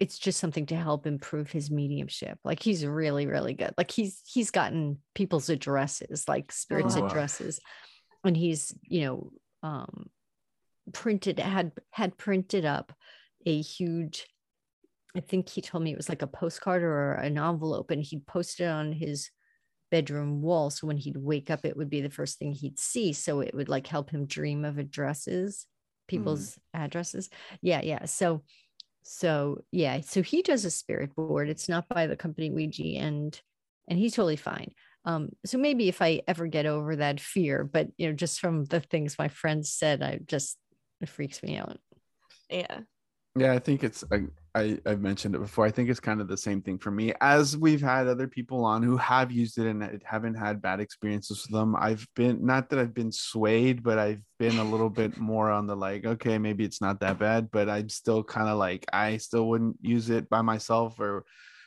it's 0.00 0.18
just 0.18 0.38
something 0.38 0.66
to 0.66 0.76
help 0.76 1.06
improve 1.06 1.50
his 1.50 1.70
mediumship. 1.70 2.38
Like 2.44 2.62
he's 2.62 2.86
really, 2.86 3.26
really 3.26 3.54
good. 3.54 3.74
Like 3.76 3.90
he's 3.90 4.22
he's 4.24 4.50
gotten 4.50 4.98
people's 5.14 5.48
addresses, 5.48 6.24
like 6.28 6.52
spirits 6.52 6.96
oh. 6.96 7.06
addresses, 7.06 7.60
and 8.24 8.36
he's 8.36 8.74
you 8.82 9.02
know 9.02 9.32
um, 9.62 10.06
printed 10.92 11.38
had 11.40 11.72
had 11.90 12.16
printed 12.16 12.64
up 12.64 12.92
a 13.44 13.60
huge. 13.60 14.26
I 15.16 15.20
think 15.20 15.48
he 15.48 15.62
told 15.62 15.82
me 15.82 15.90
it 15.90 15.96
was 15.96 16.08
like 16.08 16.22
a 16.22 16.28
postcard 16.28 16.82
or 16.82 17.14
an 17.14 17.38
envelope, 17.38 17.90
and 17.90 18.02
he'd 18.02 18.26
posted 18.26 18.66
it 18.66 18.70
on 18.70 18.92
his 18.92 19.30
bedroom 19.90 20.42
wall. 20.42 20.70
So 20.70 20.86
when 20.86 20.98
he'd 20.98 21.16
wake 21.16 21.50
up, 21.50 21.64
it 21.64 21.76
would 21.76 21.90
be 21.90 22.02
the 22.02 22.10
first 22.10 22.38
thing 22.38 22.52
he'd 22.52 22.78
see. 22.78 23.12
So 23.12 23.40
it 23.40 23.54
would 23.54 23.68
like 23.68 23.86
help 23.86 24.10
him 24.10 24.26
dream 24.26 24.64
of 24.64 24.78
addresses, 24.78 25.66
people's 26.06 26.50
mm. 26.50 26.58
addresses. 26.74 27.30
Yeah, 27.62 27.80
yeah. 27.82 28.04
So 28.04 28.42
so 29.08 29.64
yeah, 29.72 30.00
so 30.02 30.22
he 30.22 30.42
does 30.42 30.64
a 30.64 30.70
spirit 30.70 31.14
board. 31.14 31.48
It's 31.48 31.68
not 31.68 31.88
by 31.88 32.06
the 32.06 32.16
company 32.16 32.50
Ouija, 32.50 32.98
and 32.98 33.40
and 33.88 33.98
he's 33.98 34.14
totally 34.14 34.36
fine. 34.36 34.72
Um, 35.04 35.30
so 35.46 35.56
maybe 35.56 35.88
if 35.88 36.02
I 36.02 36.20
ever 36.28 36.46
get 36.46 36.66
over 36.66 36.96
that 36.96 37.20
fear, 37.20 37.64
but 37.64 37.88
you 37.96 38.08
know, 38.08 38.12
just 38.12 38.40
from 38.40 38.64
the 38.66 38.80
things 38.80 39.18
my 39.18 39.28
friends 39.28 39.72
said, 39.72 40.02
I 40.02 40.20
just 40.26 40.58
it 41.00 41.08
freaks 41.08 41.42
me 41.42 41.56
out. 41.56 41.78
Yeah. 42.50 42.80
Yeah, 43.38 43.52
I 43.52 43.58
think 43.60 43.84
it's 43.84 44.02
I, 44.10 44.22
I 44.54 44.78
I've 44.84 45.00
mentioned 45.00 45.34
it 45.34 45.40
before. 45.40 45.64
I 45.64 45.70
think 45.70 45.88
it's 45.90 46.00
kind 46.00 46.20
of 46.20 46.26
the 46.28 46.36
same 46.36 46.60
thing 46.60 46.78
for 46.78 46.90
me. 46.90 47.12
As 47.20 47.56
we've 47.56 47.80
had 47.80 48.08
other 48.08 48.26
people 48.26 48.64
on 48.64 48.82
who 48.82 48.96
have 48.96 49.30
used 49.30 49.58
it 49.58 49.66
and 49.66 50.02
haven't 50.04 50.34
had 50.34 50.60
bad 50.60 50.80
experiences 50.80 51.42
with 51.42 51.52
them. 51.52 51.76
I've 51.76 52.06
been 52.16 52.44
not 52.44 52.68
that 52.70 52.78
I've 52.80 52.94
been 52.94 53.12
swayed, 53.12 53.82
but 53.82 53.98
I've 53.98 54.22
been 54.38 54.58
a 54.58 54.64
little 54.64 54.90
bit 54.90 55.16
more 55.18 55.50
on 55.50 55.66
the 55.66 55.76
like, 55.76 56.04
okay, 56.04 56.38
maybe 56.38 56.64
it's 56.64 56.80
not 56.80 57.00
that 57.00 57.18
bad, 57.18 57.50
but 57.52 57.68
I'm 57.68 57.88
still 57.88 58.24
kind 58.24 58.48
of 58.48 58.58
like 58.58 58.84
I 58.92 59.18
still 59.18 59.48
wouldn't 59.48 59.76
use 59.82 60.10
it 60.10 60.28
by 60.28 60.42
myself 60.42 60.98
or 60.98 61.24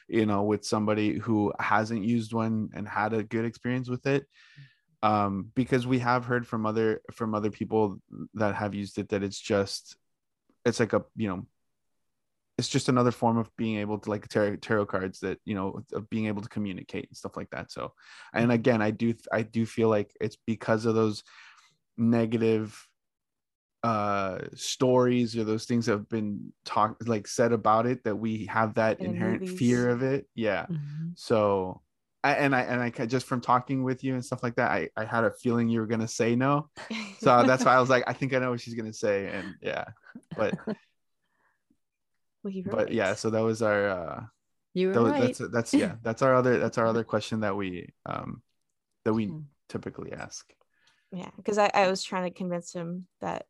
you 0.10 0.26
know 0.26 0.44
with 0.44 0.66
somebody 0.66 1.20
who 1.20 1.54
hasn't 1.60 2.04
used 2.04 2.34
one 2.34 2.70
and 2.74 2.88
had 2.88 3.14
a 3.14 3.24
good 3.24 3.46
experience 3.46 3.90
with 3.90 4.06
it 4.08 4.26
um 5.04 5.50
because 5.56 5.88
we 5.88 6.00
have 6.00 6.26
heard 6.26 6.46
from 6.46 6.66
other 6.66 7.02
from 7.14 7.34
other 7.34 7.50
people 7.50 7.98
that 8.34 8.56
have 8.56 8.76
used 8.76 8.98
it 8.98 9.08
that 9.10 9.24
it's 9.24 9.40
just 9.40 9.96
it's 10.66 10.80
like 10.80 10.94
a 10.94 11.04
you 11.16 11.28
know 11.28 11.46
it's 12.62 12.70
just 12.70 12.90
another 12.90 13.10
form 13.10 13.38
of 13.38 13.50
being 13.58 13.78
able 13.80 13.98
to 13.98 14.12
like 14.12 14.28
tarot, 14.28 14.58
tarot 14.58 14.86
cards 14.86 15.20
that 15.20 15.40
you 15.46 15.56
know 15.56 15.82
of 15.94 16.08
being 16.12 16.28
able 16.28 16.44
to 16.44 16.48
communicate 16.48 17.08
and 17.08 17.18
stuff 17.18 17.36
like 17.36 17.50
that 17.50 17.72
so 17.72 17.92
and 18.36 18.44
mm-hmm. 18.44 18.52
again 18.52 18.84
i 18.84 18.92
do 18.92 19.16
i 19.32 19.42
do 19.42 19.66
feel 19.66 19.90
like 19.90 20.16
it's 20.22 20.38
because 20.46 20.86
of 20.86 20.94
those 20.94 21.24
negative 21.98 22.88
uh 23.84 24.38
stories 24.54 25.36
or 25.36 25.44
those 25.44 25.66
things 25.66 25.88
have 25.88 26.08
been 26.08 26.54
talked 26.64 27.08
like 27.08 27.26
said 27.26 27.52
about 27.52 27.88
it 27.88 28.04
that 28.04 28.16
we 28.16 28.46
have 28.46 28.76
that 28.76 29.00
In 29.00 29.08
inherent 29.08 29.42
movies. 29.42 29.58
fear 29.58 29.90
of 29.90 30.04
it 30.04 30.28
yeah 30.36 30.68
mm-hmm. 30.68 31.10
so 31.16 31.82
I, 32.24 32.34
and 32.34 32.56
I 32.56 32.62
and 32.62 32.80
I 32.80 32.92
just 33.08 33.26
from 33.26 33.42
talking 33.42 33.82
with 33.84 34.04
you 34.04 34.14
and 34.14 34.24
stuff 34.24 34.44
like 34.44 34.54
that, 34.58 34.70
I 34.70 34.90
I 34.96 35.06
had 35.06 35.24
a 35.24 35.32
feeling 35.32 35.70
you 35.70 35.80
were 35.80 35.88
gonna 35.88 36.08
say 36.08 36.36
no, 36.36 36.70
so 37.20 37.42
that's 37.48 37.66
why 37.66 37.74
I 37.74 37.80
was 37.80 37.90
like, 37.90 38.04
I 38.06 38.14
think 38.14 38.36
I 38.36 38.38
know 38.38 38.52
what 38.52 38.62
she's 38.62 38.76
gonna 38.76 38.94
say, 38.94 39.26
and 39.30 39.56
yeah, 39.60 39.86
but 40.38 40.54
well, 42.44 42.54
but 42.66 42.74
right. 42.76 42.92
yeah, 42.92 43.14
so 43.14 43.30
that 43.30 43.42
was 43.42 43.62
our 43.62 43.90
uh, 43.90 44.24
you 44.74 44.88
were 44.88 44.94
that 44.94 45.02
was, 45.02 45.12
right. 45.12 45.22
That's 45.22 45.52
that's 45.52 45.74
yeah, 45.74 45.96
that's 46.04 46.22
our 46.22 46.36
other 46.36 46.60
that's 46.60 46.78
our 46.78 46.88
other 46.88 47.04
question 47.04 47.42
that 47.42 47.56
we 47.56 47.90
um 48.06 48.42
that 49.06 49.14
we 49.14 49.28
hmm. 49.28 49.40
typically 49.70 50.12
ask. 50.14 50.52
Yeah, 51.12 51.30
because 51.38 51.58
I 51.58 51.70
I 51.74 51.90
was 51.90 52.04
trying 52.04 52.32
to 52.32 52.38
convince 52.38 52.74
him 52.74 53.08
that 53.20 53.46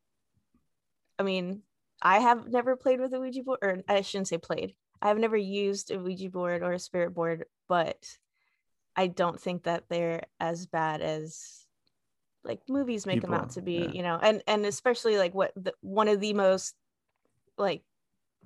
I 1.18 1.22
mean, 1.22 1.62
I 2.00 2.18
have 2.18 2.48
never 2.48 2.76
played 2.76 3.00
with 3.00 3.14
a 3.14 3.20
Ouija 3.20 3.42
board, 3.42 3.58
or 3.62 3.82
I 3.88 4.00
shouldn't 4.00 4.28
say 4.28 4.38
played. 4.38 4.74
I've 5.00 5.18
never 5.18 5.36
used 5.36 5.90
a 5.90 5.98
Ouija 5.98 6.30
board 6.30 6.62
or 6.62 6.72
a 6.72 6.78
spirit 6.78 7.14
board, 7.14 7.44
but 7.68 7.96
I 8.96 9.06
don't 9.06 9.40
think 9.40 9.64
that 9.64 9.84
they're 9.88 10.24
as 10.40 10.66
bad 10.66 11.00
as 11.00 11.66
like 12.44 12.60
movies 12.68 13.06
make 13.06 13.16
People, 13.16 13.30
them 13.30 13.40
out 13.40 13.50
to 13.50 13.62
be, 13.62 13.74
yeah. 13.74 13.90
you 13.92 14.02
know, 14.02 14.18
and 14.20 14.42
and 14.46 14.66
especially 14.66 15.16
like 15.16 15.34
what 15.34 15.52
the, 15.56 15.72
one 15.80 16.08
of 16.08 16.20
the 16.20 16.32
most 16.34 16.74
like 17.56 17.82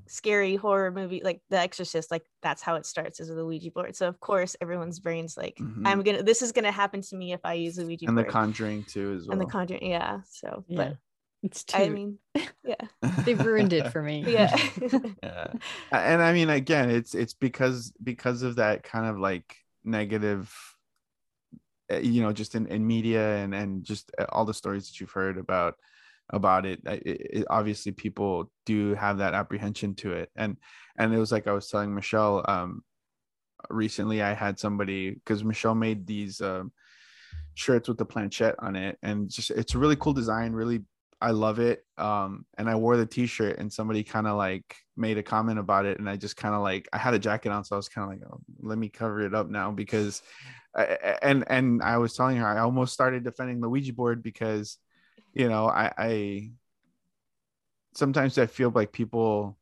scary 0.08 0.56
horror 0.56 0.90
movie 0.90 1.20
like 1.24 1.40
The 1.50 1.58
Exorcist, 1.58 2.10
like 2.10 2.24
that's 2.42 2.62
how 2.62 2.76
it 2.76 2.86
starts 2.86 3.20
as 3.20 3.30
a 3.30 3.44
Ouija 3.44 3.70
board. 3.70 3.96
So 3.96 4.08
of 4.08 4.20
course 4.20 4.56
everyone's 4.60 4.98
brains 4.98 5.36
like 5.36 5.56
mm-hmm. 5.56 5.86
I'm 5.86 6.02
gonna 6.02 6.22
this 6.22 6.42
is 6.42 6.52
gonna 6.52 6.72
happen 6.72 7.02
to 7.02 7.16
me 7.16 7.32
if 7.32 7.40
I 7.44 7.54
use 7.54 7.78
a 7.78 7.84
Ouija 7.84 8.06
and 8.06 8.14
board. 8.14 8.26
And 8.26 8.28
The 8.28 8.32
Conjuring 8.32 8.84
too 8.84 9.16
as 9.16 9.26
well. 9.26 9.32
And 9.32 9.40
The 9.40 9.50
Conjuring, 9.50 9.86
yeah. 9.86 10.20
So 10.28 10.64
yeah. 10.68 10.76
but 10.76 10.96
it's 11.42 11.64
too. 11.64 11.78
I 11.78 11.88
mean, 11.88 12.18
yeah, 12.64 12.74
they've 13.24 13.44
ruined 13.44 13.72
it 13.72 13.92
for 13.92 14.02
me. 14.10 14.24
Yeah. 14.26 14.56
yeah. 15.22 15.52
And 15.92 16.22
I 16.22 16.32
mean, 16.32 16.50
again, 16.50 16.90
it's 16.90 17.14
it's 17.14 17.34
because 17.34 17.92
because 18.02 18.42
of 18.42 18.56
that 18.56 18.82
kind 18.82 19.06
of 19.06 19.18
like 19.18 19.56
negative, 19.84 20.52
eh, 21.88 21.98
you 21.98 22.22
know, 22.22 22.32
just 22.32 22.54
in, 22.54 22.66
in 22.66 22.86
media 22.86 23.36
and 23.36 23.54
and 23.54 23.84
just 23.84 24.10
eh, 24.18 24.26
all 24.30 24.44
the 24.44 24.54
stories 24.54 24.88
that 24.88 25.00
you've 25.00 25.12
heard 25.12 25.38
about 25.38 25.76
about 26.30 26.66
it, 26.66 26.80
it, 26.84 27.02
it 27.04 27.46
obviously 27.50 27.92
people 27.92 28.50
do 28.64 28.94
have 28.94 29.18
that 29.18 29.34
apprehension 29.34 29.94
to 29.94 30.12
it 30.12 30.30
and 30.36 30.56
and 30.98 31.14
it 31.14 31.18
was 31.18 31.30
like 31.30 31.46
i 31.46 31.52
was 31.52 31.68
telling 31.68 31.94
michelle 31.94 32.44
um 32.48 32.82
recently 33.70 34.22
i 34.22 34.32
had 34.32 34.58
somebody 34.58 35.10
because 35.10 35.44
michelle 35.44 35.74
made 35.74 36.06
these 36.06 36.40
um 36.40 36.72
shirts 37.54 37.88
with 37.88 37.96
the 37.96 38.04
planchette 38.04 38.56
on 38.58 38.76
it 38.76 38.98
and 39.02 39.30
just 39.30 39.50
it's 39.50 39.74
a 39.74 39.78
really 39.78 39.96
cool 39.96 40.12
design 40.12 40.52
really 40.52 40.80
I 41.20 41.30
love 41.30 41.58
it. 41.58 41.84
Um, 41.96 42.44
and 42.58 42.68
I 42.68 42.74
wore 42.74 42.96
the 42.96 43.06
t-shirt 43.06 43.58
and 43.58 43.72
somebody 43.72 44.02
kind 44.02 44.26
of 44.26 44.36
like 44.36 44.76
made 44.96 45.16
a 45.16 45.22
comment 45.22 45.58
about 45.58 45.86
it. 45.86 45.98
And 45.98 46.08
I 46.08 46.16
just 46.16 46.36
kind 46.36 46.54
of 46.54 46.62
like, 46.62 46.88
I 46.92 46.98
had 46.98 47.14
a 47.14 47.18
jacket 47.18 47.50
on. 47.50 47.64
So 47.64 47.74
I 47.74 47.78
was 47.78 47.88
kind 47.88 48.04
of 48.04 48.10
like, 48.10 48.30
oh, 48.30 48.40
let 48.60 48.76
me 48.76 48.88
cover 48.88 49.22
it 49.22 49.34
up 49.34 49.48
now 49.48 49.70
because, 49.70 50.22
I, 50.74 51.16
and, 51.22 51.44
and 51.48 51.82
I 51.82 51.96
was 51.96 52.14
telling 52.14 52.36
her, 52.36 52.46
I 52.46 52.60
almost 52.60 52.92
started 52.92 53.24
defending 53.24 53.60
the 53.60 53.68
Ouija 53.68 53.94
board 53.94 54.22
because, 54.22 54.78
you 55.36 55.50
know, 55.50 55.68
I, 55.68 55.92
I 55.98 56.50
sometimes 57.94 58.38
I 58.38 58.46
feel 58.46 58.72
like 58.74 58.90
people 58.90 59.58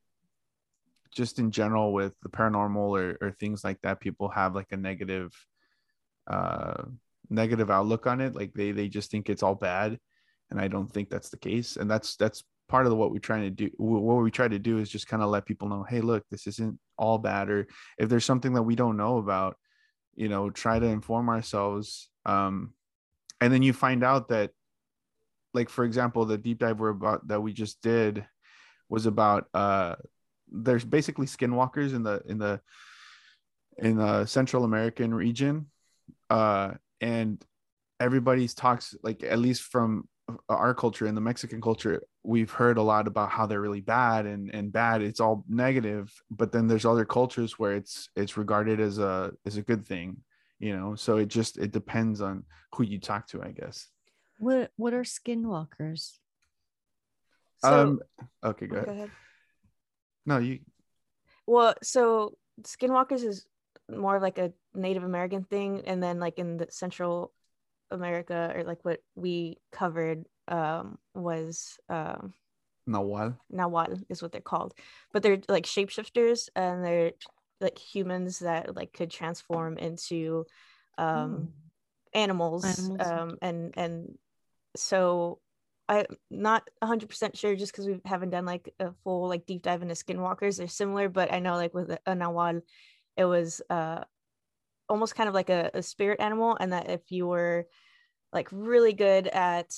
just 1.11 1.41
in 1.41 1.51
general 1.51 1.93
with 1.93 2.13
the 2.23 2.29
paranormal 2.29 2.77
or, 2.77 3.19
or 3.21 3.33
things 3.33 3.65
like 3.65 3.81
that, 3.83 3.99
people 3.99 4.29
have 4.29 4.55
like 4.55 4.71
a 4.71 4.77
negative, 4.77 5.33
uh, 6.29 6.85
negative 7.29 7.73
outlook 7.73 8.07
on 8.07 8.21
it. 8.21 8.37
Like 8.37 8.55
they, 8.55 8.71
they 8.71 8.87
just 8.87 9.11
think 9.11 9.29
it's 9.29 9.43
all 9.43 9.57
bad. 9.57 9.99
And 10.51 10.61
i 10.61 10.69
don't 10.69 10.93
think 10.93 11.11
that's 11.11 11.31
the 11.31 11.39
case. 11.39 11.77
And 11.77 11.91
that's 11.91 12.15
that's 12.15 12.45
part 12.69 12.87
of 12.87 12.97
what 12.97 13.11
we're 13.11 13.19
trying 13.19 13.43
to 13.43 13.51
do. 13.51 13.71
What 13.77 14.23
we 14.23 14.31
try 14.31 14.47
to 14.47 14.61
do 14.61 14.79
is 14.79 14.89
just 14.89 15.09
kind 15.09 15.25
of 15.25 15.31
let 15.31 15.45
people 15.45 15.69
know 15.69 15.83
hey 15.83 16.01
look 16.01 16.23
this 16.31 16.47
isn't 16.47 16.79
all 16.97 17.19
bad. 17.19 17.51
Or 17.51 17.67
if 17.99 18.09
there's 18.09 18.25
something 18.25 18.53
that 18.53 18.63
we 18.63 18.77
don't 18.77 18.97
know 18.97 19.19
about 19.19 19.57
you 20.15 20.29
know 20.29 20.51
try 20.51 20.79
to 20.79 20.87
inform 20.87 21.29
ourselves 21.29 22.09
um 22.25 22.73
and 23.41 23.53
then 23.53 23.63
you 23.65 23.73
find 23.73 24.05
out 24.05 24.29
that 24.29 24.53
like 25.55 25.69
for 25.69 25.85
example 25.85 26.25
the 26.25 26.39
deep 26.39 26.59
dive 26.59 26.81
we're 26.81 26.91
about 26.91 27.27
that 27.29 27.41
we 27.41 27.53
just 27.53 27.81
did 27.81 28.27
was 28.89 29.07
about 29.07 29.47
uh 29.55 29.95
there's 30.51 30.85
basically 30.85 31.27
skinwalkers 31.27 31.95
in 31.95 32.03
the 32.03 32.23
in 32.29 32.39
the 32.39 32.61
in 33.79 33.97
the 33.97 34.27
central 34.27 34.65
american 34.65 35.15
region 35.15 35.67
uh 36.31 36.73
and 37.01 37.45
everybody's 38.01 38.55
talks 38.55 38.95
like 39.03 39.23
at 39.23 39.39
least 39.39 39.63
from 39.63 40.09
our 40.49 40.75
culture 40.75 41.07
and 41.07 41.17
the 41.17 41.21
Mexican 41.21 41.61
culture, 41.61 42.03
we've 42.23 42.51
heard 42.51 42.79
a 42.79 42.83
lot 42.83 43.07
about 43.07 43.31
how 43.31 43.47
they're 43.47 43.61
really 43.61 43.81
bad 43.81 44.27
and 44.27 44.53
and 44.55 44.73
bad. 44.73 45.03
It's 45.03 45.21
all 45.21 45.45
negative, 45.49 46.13
but 46.31 46.53
then 46.53 46.67
there's 46.67 46.87
other 46.87 47.05
cultures 47.05 47.59
where 47.59 47.75
it's 47.75 48.09
it's 48.17 48.37
regarded 48.37 48.81
as 48.81 48.99
a 48.99 49.33
as 49.45 49.57
a 49.57 49.63
good 49.63 49.85
thing, 49.85 50.19
you 50.59 50.77
know. 50.77 50.95
So 50.95 51.19
it 51.19 51.29
just 51.29 51.59
it 51.59 51.73
depends 51.73 52.21
on 52.21 52.45
who 52.75 52.85
you 52.85 52.99
talk 52.99 53.29
to, 53.29 53.43
I 53.43 53.51
guess. 53.51 53.87
What 54.39 54.71
what 54.77 54.95
are 54.95 55.03
skinwalkers? 55.03 56.19
So, 57.59 57.81
um. 57.81 58.01
Okay, 58.45 58.67
go, 58.67 58.77
go 58.77 58.83
ahead. 58.83 58.97
ahead. 58.97 59.11
No, 60.27 60.39
you. 60.39 60.61
Well, 61.47 61.75
so 61.83 62.37
skinwalkers 62.63 63.25
is 63.25 63.47
more 63.91 64.17
of 64.17 64.23
like 64.23 64.39
a 64.39 64.53
Native 64.75 65.05
American 65.05 65.45
thing, 65.45 65.83
and 65.87 66.03
then 66.03 66.19
like 66.19 66.39
in 66.39 66.57
the 66.57 66.67
Central 66.71 67.33
America 67.91 68.53
or 68.55 68.65
like 68.65 68.85
what 68.85 69.01
we 69.15 69.59
covered 69.71 70.27
um, 70.49 70.99
was 71.15 71.79
um, 71.89 72.35
Nahual. 72.89 73.37
Nahual 73.53 74.03
is 74.09 74.23
what 74.23 74.33
they're 74.33 74.41
called, 74.41 74.75
but 75.13 75.23
they're 75.23 75.41
like 75.49 75.65
shapeshifters 75.65 76.49
and 76.55 76.85
they're 76.85 77.13
like 77.61 77.79
humans 77.79 78.41
that 78.41 78.75
like 78.75 78.93
could 78.93 79.11
transform 79.11 79.79
into 79.79 80.45
um, 80.99 81.07
mm. 81.07 81.49
animals, 82.13 82.65
animals. 82.65 83.09
Um, 83.09 83.39
and 83.41 83.75
and 83.77 84.19
so 84.77 85.41
I'm 85.89 86.07
not 86.31 86.69
100% 86.83 87.37
sure 87.37 87.55
just 87.57 87.73
because 87.73 87.87
we 87.87 88.01
haven't 88.05 88.31
done 88.31 88.47
like 88.47 88.73
a 88.81 88.93
full 89.05 89.29
like 89.29 89.47
deep 89.47 89.63
dive 89.63 89.83
into 89.83 89.95
skinwalkers. 89.95 90.57
They're 90.57 90.69
similar, 90.69 91.09
but 91.09 91.33
I 91.33 91.41
know 91.41 91.57
like 91.57 91.75
with 91.75 91.91
a, 91.91 91.99
a 92.07 92.15
Nahual, 92.15 92.63
it 93.17 93.25
was 93.25 93.61
uh 93.71 94.05
almost 94.89 95.15
kind 95.15 95.29
of 95.29 95.35
like 95.35 95.51
a, 95.51 95.71
a 95.75 95.83
spirit 95.83 96.21
animal 96.21 96.57
and 96.59 96.73
that 96.73 96.91
if 96.91 97.11
you 97.11 97.27
were 97.27 97.67
like 98.33 98.49
really 98.53 98.93
good 98.93 99.27
at 99.29 99.73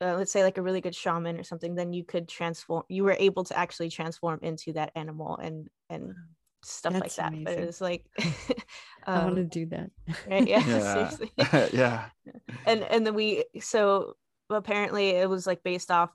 uh, 0.00 0.14
let's 0.14 0.32
say 0.32 0.42
like 0.42 0.58
a 0.58 0.62
really 0.62 0.80
good 0.80 0.94
shaman 0.94 1.38
or 1.38 1.44
something 1.44 1.74
then 1.74 1.92
you 1.92 2.04
could 2.04 2.28
transform 2.28 2.82
you 2.88 3.04
were 3.04 3.16
able 3.18 3.44
to 3.44 3.56
actually 3.56 3.88
transform 3.88 4.38
into 4.42 4.72
that 4.72 4.92
animal 4.94 5.36
and 5.36 5.68
and 5.90 6.14
stuff 6.64 6.92
That's 6.92 7.02
like 7.02 7.14
that 7.16 7.28
amazing. 7.32 7.44
but 7.44 7.58
it's 7.58 7.80
like 7.80 8.04
um, 9.08 9.20
i 9.20 9.24
want 9.24 9.36
to 9.36 9.44
do 9.44 9.66
that. 9.66 9.90
right 10.28 10.46
yeah, 10.46 10.64
yeah. 10.66 10.94
seriously. 10.94 11.32
Yeah. 11.78 12.06
And 12.66 12.82
and 12.84 13.06
then 13.06 13.14
we 13.14 13.44
so 13.60 14.14
apparently 14.50 15.10
it 15.10 15.28
was 15.28 15.46
like 15.46 15.62
based 15.62 15.90
off 15.90 16.10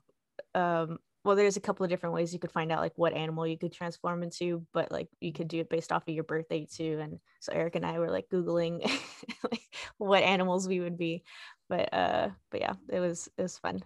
um 0.54 0.98
well 1.24 1.36
there's 1.36 1.56
a 1.56 1.60
couple 1.60 1.84
of 1.84 1.90
different 1.90 2.14
ways 2.14 2.32
you 2.32 2.38
could 2.38 2.52
find 2.52 2.70
out 2.72 2.80
like 2.80 2.92
what 2.96 3.12
animal 3.12 3.46
you 3.46 3.58
could 3.58 3.72
transform 3.72 4.22
into 4.22 4.66
but 4.72 4.90
like 4.90 5.08
you 5.20 5.32
could 5.32 5.48
do 5.48 5.60
it 5.60 5.70
based 5.70 5.92
off 5.92 6.06
of 6.06 6.14
your 6.14 6.24
birthday 6.24 6.66
too 6.70 6.98
and 7.00 7.18
so 7.40 7.52
eric 7.52 7.76
and 7.76 7.86
i 7.86 7.98
were 7.98 8.10
like 8.10 8.28
googling 8.28 8.80
like 9.50 9.62
what 9.98 10.22
animals 10.22 10.68
we 10.68 10.80
would 10.80 10.98
be 10.98 11.22
but 11.68 11.92
uh 11.92 12.28
but 12.50 12.60
yeah 12.60 12.74
it 12.90 13.00
was 13.00 13.28
it 13.38 13.42
was 13.42 13.58
fun. 13.58 13.82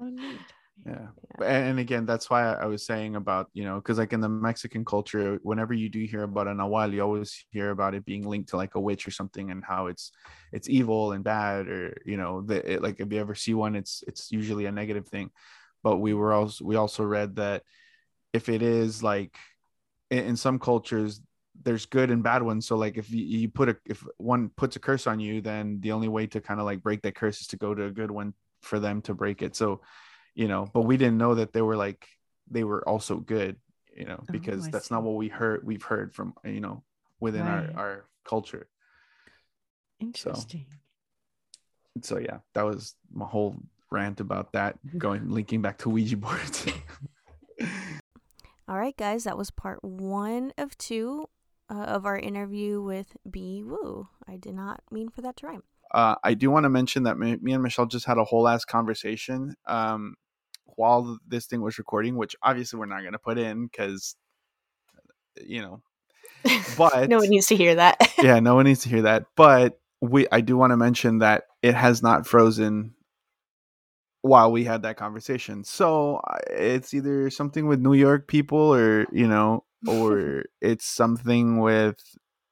Oh, 0.00 0.38
yeah. 0.86 1.06
yeah. 1.40 1.46
And 1.46 1.78
again 1.78 2.06
that's 2.06 2.30
why 2.30 2.52
i 2.52 2.66
was 2.66 2.84
saying 2.84 3.16
about 3.16 3.48
you 3.52 3.64
know 3.64 3.76
because 3.76 3.98
like 3.98 4.12
in 4.12 4.20
the 4.20 4.28
mexican 4.28 4.84
culture 4.84 5.38
whenever 5.42 5.74
you 5.74 5.88
do 5.88 6.04
hear 6.04 6.22
about 6.22 6.48
an 6.48 6.58
nahual 6.58 6.92
you 6.92 7.02
always 7.02 7.44
hear 7.50 7.70
about 7.70 7.94
it 7.94 8.04
being 8.04 8.26
linked 8.26 8.50
to 8.50 8.56
like 8.56 8.74
a 8.74 8.80
witch 8.80 9.06
or 9.06 9.10
something 9.10 9.50
and 9.50 9.64
how 9.64 9.86
it's 9.86 10.12
it's 10.52 10.68
evil 10.68 11.12
and 11.12 11.24
bad 11.24 11.68
or 11.68 12.00
you 12.04 12.16
know 12.16 12.42
the, 12.42 12.72
it, 12.72 12.82
like 12.82 13.00
if 13.00 13.12
you 13.12 13.20
ever 13.20 13.34
see 13.34 13.54
one 13.54 13.76
it's 13.76 14.02
it's 14.06 14.30
usually 14.32 14.66
a 14.66 14.72
negative 14.72 15.08
thing. 15.08 15.30
But 15.82 15.98
we 15.98 16.14
were 16.14 16.32
also 16.32 16.64
we 16.64 16.76
also 16.76 17.04
read 17.04 17.36
that 17.36 17.62
if 18.32 18.48
it 18.48 18.62
is 18.62 19.02
like 19.02 19.36
in, 20.10 20.18
in 20.18 20.36
some 20.36 20.58
cultures 20.58 21.20
there's 21.60 21.86
good 21.86 22.10
and 22.10 22.22
bad 22.22 22.42
ones. 22.42 22.66
So 22.66 22.76
like 22.76 22.96
if 22.96 23.10
you, 23.10 23.24
you, 23.24 23.48
put 23.48 23.68
a 23.68 23.76
if 23.84 24.04
one 24.16 24.50
puts 24.50 24.76
a 24.76 24.80
curse 24.80 25.06
on 25.06 25.20
you 25.20 25.40
then 25.40 25.80
the 25.80 25.92
only 25.92 26.08
way 26.08 26.26
to 26.28 26.40
kind 26.40 26.60
of 26.60 26.66
like 26.66 26.82
break 26.82 27.02
that 27.02 27.14
curse 27.14 27.40
is 27.40 27.48
to 27.48 27.56
go 27.56 27.74
to 27.74 27.84
a 27.84 27.90
good 27.90 28.10
one 28.10 28.34
for 28.62 28.78
them 28.78 29.02
to 29.02 29.14
break 29.14 29.42
it. 29.42 29.56
So 29.56 29.80
you 30.38 30.48
know 30.48 30.68
but 30.72 30.82
we 30.82 30.96
didn't 30.96 31.18
know 31.18 31.34
that 31.34 31.52
they 31.52 31.62
were 31.62 31.76
like 31.76 32.06
they 32.50 32.64
were 32.64 32.86
also 32.88 33.16
good 33.16 33.56
you 33.94 34.04
know 34.04 34.20
oh, 34.20 34.32
because 34.32 34.66
oh, 34.66 34.70
that's 34.70 34.88
see. 34.88 34.94
not 34.94 35.02
what 35.02 35.16
we 35.16 35.28
heard 35.28 35.60
we've 35.64 35.82
heard 35.82 36.14
from 36.14 36.32
you 36.44 36.60
know 36.60 36.82
within 37.20 37.44
right. 37.44 37.70
our 37.74 37.80
our 37.80 38.04
culture 38.24 38.68
interesting 40.00 40.66
so, 42.02 42.14
so 42.14 42.18
yeah 42.18 42.38
that 42.54 42.64
was 42.64 42.94
my 43.12 43.26
whole 43.26 43.56
rant 43.90 44.20
about 44.20 44.52
that, 44.52 44.78
going 44.98 45.30
linking 45.30 45.62
back 45.62 45.78
to 45.78 45.90
Ouija 45.90 46.16
boards. 46.16 46.66
All 48.68 48.78
right, 48.78 48.96
guys, 48.96 49.24
that 49.24 49.38
was 49.38 49.50
part 49.50 49.82
one 49.82 50.52
of 50.58 50.76
two 50.78 51.28
uh, 51.70 51.84
of 51.84 52.06
our 52.06 52.18
interview 52.18 52.82
with 52.82 53.16
B 53.28 53.62
Woo. 53.64 54.08
I 54.26 54.36
did 54.36 54.54
not 54.54 54.82
mean 54.90 55.08
for 55.08 55.22
that 55.22 55.36
to 55.38 55.46
rhyme. 55.46 55.62
Uh, 55.92 56.16
I 56.22 56.34
do 56.34 56.50
want 56.50 56.64
to 56.64 56.68
mention 56.68 57.04
that 57.04 57.18
me, 57.18 57.36
me, 57.40 57.52
and 57.52 57.62
Michelle 57.62 57.86
just 57.86 58.04
had 58.04 58.18
a 58.18 58.24
whole 58.24 58.46
ass 58.46 58.64
conversation. 58.64 59.54
Um, 59.66 60.16
while 60.78 61.18
this 61.26 61.46
thing 61.46 61.60
was 61.60 61.76
recording, 61.76 62.16
which 62.16 62.36
obviously 62.42 62.78
we're 62.78 62.86
not 62.86 63.00
going 63.00 63.12
to 63.12 63.18
put 63.18 63.36
in 63.36 63.66
because, 63.66 64.14
you 65.44 65.60
know, 65.60 65.82
but 66.76 67.08
no 67.10 67.18
one 67.18 67.28
needs 67.28 67.48
to 67.48 67.56
hear 67.56 67.74
that. 67.74 67.96
yeah, 68.22 68.38
no 68.38 68.54
one 68.54 68.64
needs 68.64 68.82
to 68.82 68.88
hear 68.88 69.02
that. 69.02 69.24
But 69.36 69.80
we, 70.00 70.28
I 70.30 70.40
do 70.40 70.56
want 70.56 70.70
to 70.70 70.76
mention 70.76 71.18
that 71.18 71.44
it 71.62 71.74
has 71.74 72.00
not 72.00 72.28
frozen 72.28 72.94
while 74.22 74.52
we 74.52 74.62
had 74.62 74.82
that 74.82 74.96
conversation. 74.96 75.64
So 75.64 76.20
it's 76.48 76.94
either 76.94 77.28
something 77.30 77.66
with 77.66 77.80
New 77.80 77.94
York 77.94 78.28
people, 78.28 78.72
or 78.72 79.06
you 79.12 79.26
know, 79.26 79.64
or 79.86 80.44
it's 80.60 80.86
something 80.86 81.58
with 81.58 82.00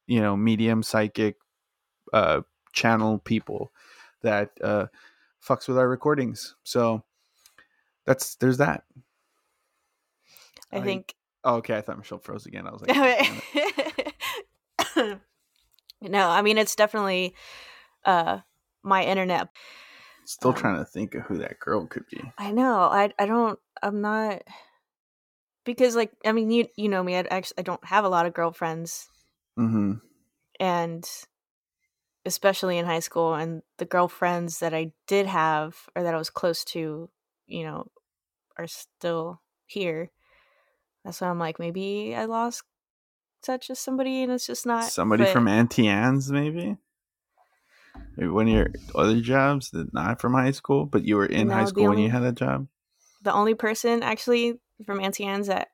you 0.09 0.21
know 0.21 0.37
medium 0.37 0.83
psychic 0.83 1.37
uh 2.13 2.41
channel 2.73 3.19
people 3.19 3.73
that 4.23 4.51
uh 4.63 4.87
fucks 5.47 5.69
with 5.69 5.79
our 5.79 5.89
recordings. 5.89 6.57
So 6.65 7.05
that's 8.07 8.37
there's 8.37 8.59
that. 8.59 8.85
I, 10.73 10.79
I 10.79 10.83
think. 10.83 11.15
Oh, 11.45 11.57
okay. 11.57 11.77
I 11.77 11.81
thought 11.81 11.99
Michelle 11.99 12.19
froze 12.19 12.47
again. 12.47 12.67
I 12.67 12.73
was 12.73 12.83
like, 12.83 12.97
no. 16.01 16.29
I 16.29 16.43
mean, 16.43 16.59
it's 16.59 16.77
definitely 16.77 17.35
uh 18.05 18.39
my 18.83 19.05
internet. 19.05 19.49
Still 20.25 20.51
um, 20.51 20.57
trying 20.57 20.79
to 20.79 20.85
think 20.85 21.15
of 21.15 21.23
who 21.23 21.39
that 21.39 21.61
girl 21.61 21.87
could 21.87 22.07
be. 22.11 22.21
I 22.39 22.53
know. 22.53 22.81
I 22.81 23.13
I 23.19 23.27
don't. 23.27 23.59
I'm 23.83 24.01
not 24.01 24.43
because 25.65 25.95
like 25.95 26.13
I 26.25 26.33
mean 26.33 26.51
you 26.51 26.67
you 26.77 26.89
know 26.89 27.03
me. 27.03 27.17
I 27.17 27.27
actually 27.31 27.59
I 27.59 27.63
don't 27.63 27.85
have 27.85 28.05
a 28.05 28.09
lot 28.09 28.27
of 28.27 28.35
girlfriends. 28.35 29.09
Mm-hmm. 29.59 29.95
And 30.59 31.09
especially 32.25 32.77
in 32.77 32.85
high 32.85 33.01
school 33.01 33.35
and 33.35 33.63
the 33.79 33.85
girlfriends 33.85 34.59
that 34.59 34.75
I 34.75 34.93
did 35.07 35.27
have 35.27 35.77
or 35.95 36.03
that 36.03 36.15
I 36.15 36.19
was 36.19 36.29
close 36.29 36.65
to, 36.67 37.09
you 37.47 37.65
know, 37.65 37.87
are 38.59 38.67
still 38.67 39.41
here. 39.67 40.11
That's 41.05 41.21
why 41.21 41.29
I'm 41.29 41.39
like, 41.39 41.59
maybe 41.59 42.15
I 42.17 42.25
lost 42.25 42.63
touch 43.43 43.69
with 43.69 43.79
somebody 43.79 44.23
and 44.23 44.33
it's 44.33 44.47
just 44.47 44.67
not 44.67 44.85
somebody 44.85 45.25
but... 45.25 45.33
from 45.33 45.49
Auntie 45.49 45.89
Anne's, 45.89 46.31
maybe. 46.31 46.77
Maybe 48.17 48.29
one 48.29 48.49
of 48.49 48.55
your 48.55 48.71
other 48.95 49.21
jobs 49.21 49.71
that 49.71 49.93
not 49.95 50.21
from 50.21 50.35
high 50.35 50.51
school, 50.51 50.85
but 50.87 51.05
you 51.05 51.17
were 51.17 51.27
in 51.27 51.49
no, 51.49 51.55
high 51.55 51.65
school 51.67 51.85
only, 51.85 51.97
when 51.97 52.05
you 52.05 52.11
had 52.11 52.23
a 52.23 52.33
job. 52.33 52.67
The 53.23 53.33
only 53.33 53.55
person 53.55 54.03
actually 54.03 54.59
from 54.85 55.01
Auntie 55.01 55.25
Anne's 55.25 55.47
that 55.47 55.69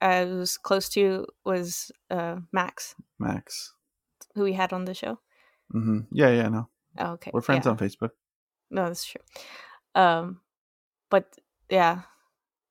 I 0.00 0.24
was 0.24 0.56
close 0.58 0.88
to 0.90 1.26
was 1.44 1.90
uh, 2.10 2.36
Max. 2.52 2.94
Max, 3.18 3.74
who 4.34 4.44
we 4.44 4.52
had 4.52 4.72
on 4.72 4.84
the 4.84 4.94
show. 4.94 5.18
Mm-hmm. 5.74 6.00
Yeah, 6.12 6.30
yeah, 6.30 6.48
no. 6.48 6.68
Oh, 6.98 7.12
okay. 7.12 7.30
We're 7.32 7.40
friends 7.40 7.66
yeah. 7.66 7.72
on 7.72 7.78
Facebook. 7.78 8.10
No, 8.70 8.86
that's 8.86 9.04
true. 9.04 9.20
Um, 9.94 10.40
but 11.10 11.36
yeah, 11.72 12.02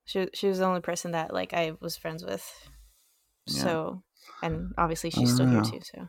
she 0.06 0.28
she 0.34 0.48
was 0.48 0.60
the 0.60 0.66
only 0.66 0.82
person 0.82 1.12
that 1.12 1.34
like 1.34 1.54
I 1.54 1.74
was 1.82 1.98
friends 1.98 2.24
with. 2.24 2.48
Yeah. 3.48 3.62
So, 3.62 4.04
and 4.44 4.74
obviously 4.78 5.10
she's 5.10 5.34
still 5.34 5.48
know. 5.48 5.64
here 5.64 5.80
too. 5.80 5.80
So, 5.96 6.08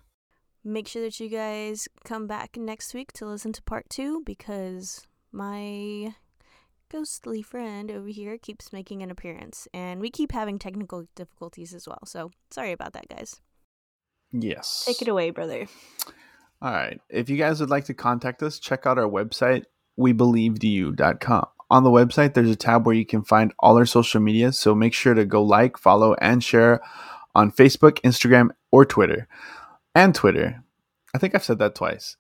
make 0.63 0.87
sure 0.87 1.03
that 1.03 1.19
you 1.19 1.31
guys 1.31 1.89
come 2.05 2.27
back 2.27 2.57
next 2.57 2.93
week 2.93 3.13
to 3.15 3.27
listen 3.27 3.53
to 3.55 3.63
part 3.63 3.89
two 3.89 4.23
because 4.27 5.07
my 5.33 6.15
ghostly 6.91 7.41
friend 7.41 7.91
over 7.91 8.09
here 8.09 8.37
keeps 8.37 8.75
making 8.75 9.03
an 9.03 9.11
appearance, 9.11 9.67
and 9.73 9.99
we 9.99 10.11
keep 10.11 10.33
having 10.33 10.59
technical 10.59 11.07
difficulties 11.15 11.73
as 11.73 11.89
well. 11.89 12.01
So, 12.05 12.31
sorry 12.51 12.73
about 12.73 12.93
that, 12.93 13.09
guys. 13.09 13.41
Yes. 14.33 14.85
Take 14.87 15.01
it 15.01 15.09
away, 15.09 15.31
brother. 15.31 15.67
All 16.61 16.73
right. 16.73 17.01
If 17.09 17.31
you 17.31 17.39
guys 17.39 17.61
would 17.61 17.71
like 17.71 17.87
to 17.87 17.95
contact 17.95 18.43
us, 18.43 18.59
check 18.59 18.87
out 18.87 18.99
our 18.99 19.09
website, 19.09 19.65
webelievedyou.com. 19.99 21.47
On 21.73 21.85
the 21.85 21.91
website, 21.91 22.35
there's 22.35 22.51
a 22.51 22.55
tab 22.55 22.85
where 22.85 22.95
you 22.95 23.07
can 23.07 23.25
find 23.25 23.55
all 23.59 23.79
our 23.79 23.87
social 23.87 24.21
media. 24.21 24.53
So 24.53 24.75
make 24.75 24.93
sure 24.93 25.15
to 25.15 25.25
go 25.25 25.43
like, 25.43 25.79
follow, 25.79 26.15
and 26.21 26.45
share 26.45 26.83
on 27.35 27.51
Facebook, 27.51 27.99
Instagram, 28.03 28.51
or 28.71 28.85
Twitter. 28.85 29.27
And 29.95 30.15
Twitter. 30.15 30.63
I 31.15 31.19
think 31.19 31.35
I've 31.35 31.43
said 31.43 31.59
that 31.61 31.75
twice. 31.75 32.19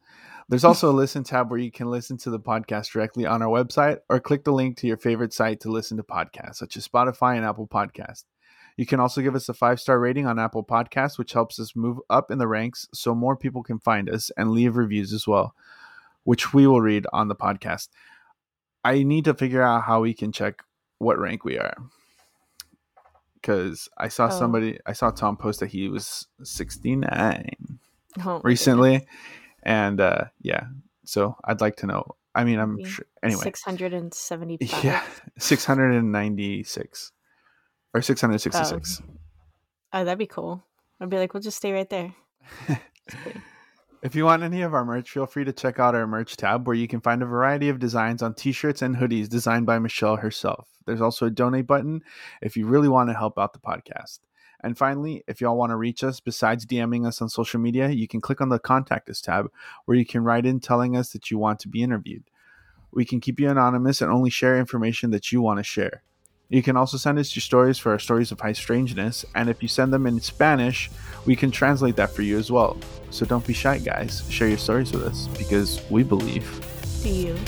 There's 0.48 0.64
also 0.64 0.90
a 0.90 0.92
listen 0.96 1.22
tab 1.22 1.50
where 1.50 1.60
you 1.60 1.70
can 1.70 1.90
listen 1.90 2.16
to 2.18 2.30
the 2.30 2.40
podcast 2.40 2.92
directly 2.92 3.26
on 3.26 3.42
our 3.42 3.48
website 3.48 3.98
or 4.08 4.20
click 4.20 4.44
the 4.44 4.54
link 4.54 4.78
to 4.78 4.86
your 4.86 4.96
favorite 4.96 5.34
site 5.34 5.60
to 5.60 5.70
listen 5.70 5.98
to 5.98 6.02
podcasts, 6.02 6.54
such 6.54 6.78
as 6.78 6.88
Spotify 6.88 7.36
and 7.36 7.44
Apple 7.44 7.68
Podcast. 7.68 8.24
You 8.78 8.86
can 8.86 9.00
also 9.00 9.20
give 9.20 9.34
us 9.34 9.50
a 9.50 9.54
five 9.54 9.78
star 9.78 10.00
rating 10.00 10.26
on 10.26 10.38
Apple 10.38 10.64
Podcasts, 10.64 11.18
which 11.18 11.34
helps 11.34 11.60
us 11.60 11.76
move 11.76 11.98
up 12.08 12.30
in 12.30 12.38
the 12.38 12.48
ranks 12.48 12.88
so 12.94 13.14
more 13.14 13.36
people 13.36 13.62
can 13.62 13.78
find 13.78 14.08
us 14.08 14.30
and 14.38 14.52
leave 14.52 14.78
reviews 14.78 15.12
as 15.12 15.26
well, 15.26 15.54
which 16.24 16.54
we 16.54 16.66
will 16.66 16.80
read 16.80 17.06
on 17.12 17.28
the 17.28 17.36
podcast. 17.36 17.88
I 18.84 19.02
need 19.02 19.24
to 19.26 19.34
figure 19.34 19.62
out 19.62 19.84
how 19.84 20.00
we 20.00 20.14
can 20.14 20.32
check 20.32 20.62
what 20.98 21.18
rank 21.18 21.44
we 21.44 21.58
are. 21.58 21.76
Because 23.34 23.88
I 23.98 24.08
saw 24.08 24.26
oh. 24.26 24.30
somebody, 24.30 24.78
I 24.86 24.92
saw 24.92 25.10
Tom 25.10 25.36
post 25.36 25.60
that 25.60 25.70
he 25.70 25.88
was 25.88 26.26
69 26.42 27.78
oh, 28.24 28.40
recently. 28.44 29.06
And 29.62 30.00
uh, 30.00 30.26
yeah, 30.40 30.66
so 31.04 31.36
I'd 31.44 31.60
like 31.60 31.76
to 31.76 31.86
know. 31.86 32.16
I 32.34 32.44
mean, 32.44 32.58
I'm 32.58 32.82
sure. 32.84 33.04
Anyway, 33.22 33.42
675. 33.42 34.84
Yeah, 34.84 35.02
696 35.38 37.12
or 37.94 38.00
666. 38.00 39.02
Oh. 39.02 39.12
oh, 39.92 40.04
that'd 40.04 40.18
be 40.18 40.26
cool. 40.26 40.62
I'd 41.00 41.10
be 41.10 41.18
like, 41.18 41.34
we'll 41.34 41.42
just 41.42 41.58
stay 41.58 41.72
right 41.72 41.90
there. 41.90 42.14
if 44.02 44.16
you 44.16 44.24
want 44.24 44.42
any 44.42 44.62
of 44.62 44.74
our 44.74 44.84
merch, 44.84 45.10
feel 45.10 45.26
free 45.26 45.44
to 45.44 45.52
check 45.52 45.78
out 45.78 45.94
our 45.94 46.08
merch 46.08 46.36
tab 46.36 46.66
where 46.66 46.74
you 46.74 46.88
can 46.88 47.00
find 47.00 47.22
a 47.22 47.26
variety 47.26 47.68
of 47.68 47.78
designs 47.78 48.20
on 48.20 48.34
t 48.34 48.50
shirts 48.50 48.82
and 48.82 48.96
hoodies 48.96 49.28
designed 49.28 49.64
by 49.64 49.78
Michelle 49.78 50.16
herself. 50.16 50.68
There's 50.86 51.00
also 51.00 51.26
a 51.26 51.30
donate 51.30 51.68
button 51.68 52.02
if 52.40 52.56
you 52.56 52.66
really 52.66 52.88
want 52.88 53.10
to 53.10 53.14
help 53.14 53.38
out 53.38 53.52
the 53.52 53.60
podcast. 53.60 54.18
And 54.64 54.76
finally, 54.76 55.22
if 55.28 55.40
y'all 55.40 55.56
want 55.56 55.70
to 55.70 55.76
reach 55.76 56.02
us 56.02 56.18
besides 56.18 56.66
DMing 56.66 57.06
us 57.06 57.22
on 57.22 57.28
social 57.28 57.60
media, 57.60 57.90
you 57.90 58.08
can 58.08 58.20
click 58.20 58.40
on 58.40 58.48
the 58.48 58.58
contact 58.58 59.08
us 59.08 59.20
tab 59.20 59.50
where 59.84 59.96
you 59.96 60.06
can 60.06 60.24
write 60.24 60.46
in 60.46 60.58
telling 60.58 60.96
us 60.96 61.10
that 61.10 61.30
you 61.30 61.38
want 61.38 61.60
to 61.60 61.68
be 61.68 61.82
interviewed. 61.82 62.24
We 62.92 63.04
can 63.04 63.20
keep 63.20 63.38
you 63.38 63.48
anonymous 63.48 64.00
and 64.02 64.10
only 64.10 64.30
share 64.30 64.58
information 64.58 65.10
that 65.12 65.30
you 65.32 65.40
want 65.40 65.58
to 65.58 65.64
share. 65.64 66.02
You 66.52 66.62
can 66.62 66.76
also 66.76 66.98
send 66.98 67.18
us 67.18 67.34
your 67.34 67.40
stories 67.40 67.78
for 67.78 67.92
our 67.92 67.98
stories 67.98 68.30
of 68.30 68.38
high 68.38 68.52
strangeness, 68.52 69.24
and 69.34 69.48
if 69.48 69.62
you 69.62 69.68
send 69.68 69.90
them 69.90 70.06
in 70.06 70.20
Spanish, 70.20 70.90
we 71.24 71.34
can 71.34 71.50
translate 71.50 71.96
that 71.96 72.10
for 72.10 72.20
you 72.20 72.36
as 72.36 72.52
well. 72.52 72.76
So 73.08 73.24
don't 73.24 73.46
be 73.46 73.54
shy, 73.54 73.78
guys. 73.78 74.22
Share 74.30 74.48
your 74.48 74.58
stories 74.58 74.92
with 74.92 75.04
us 75.04 75.28
because 75.38 75.80
we 75.88 76.02
believe. 76.02 76.60
See 76.84 77.28
you. 77.28 77.38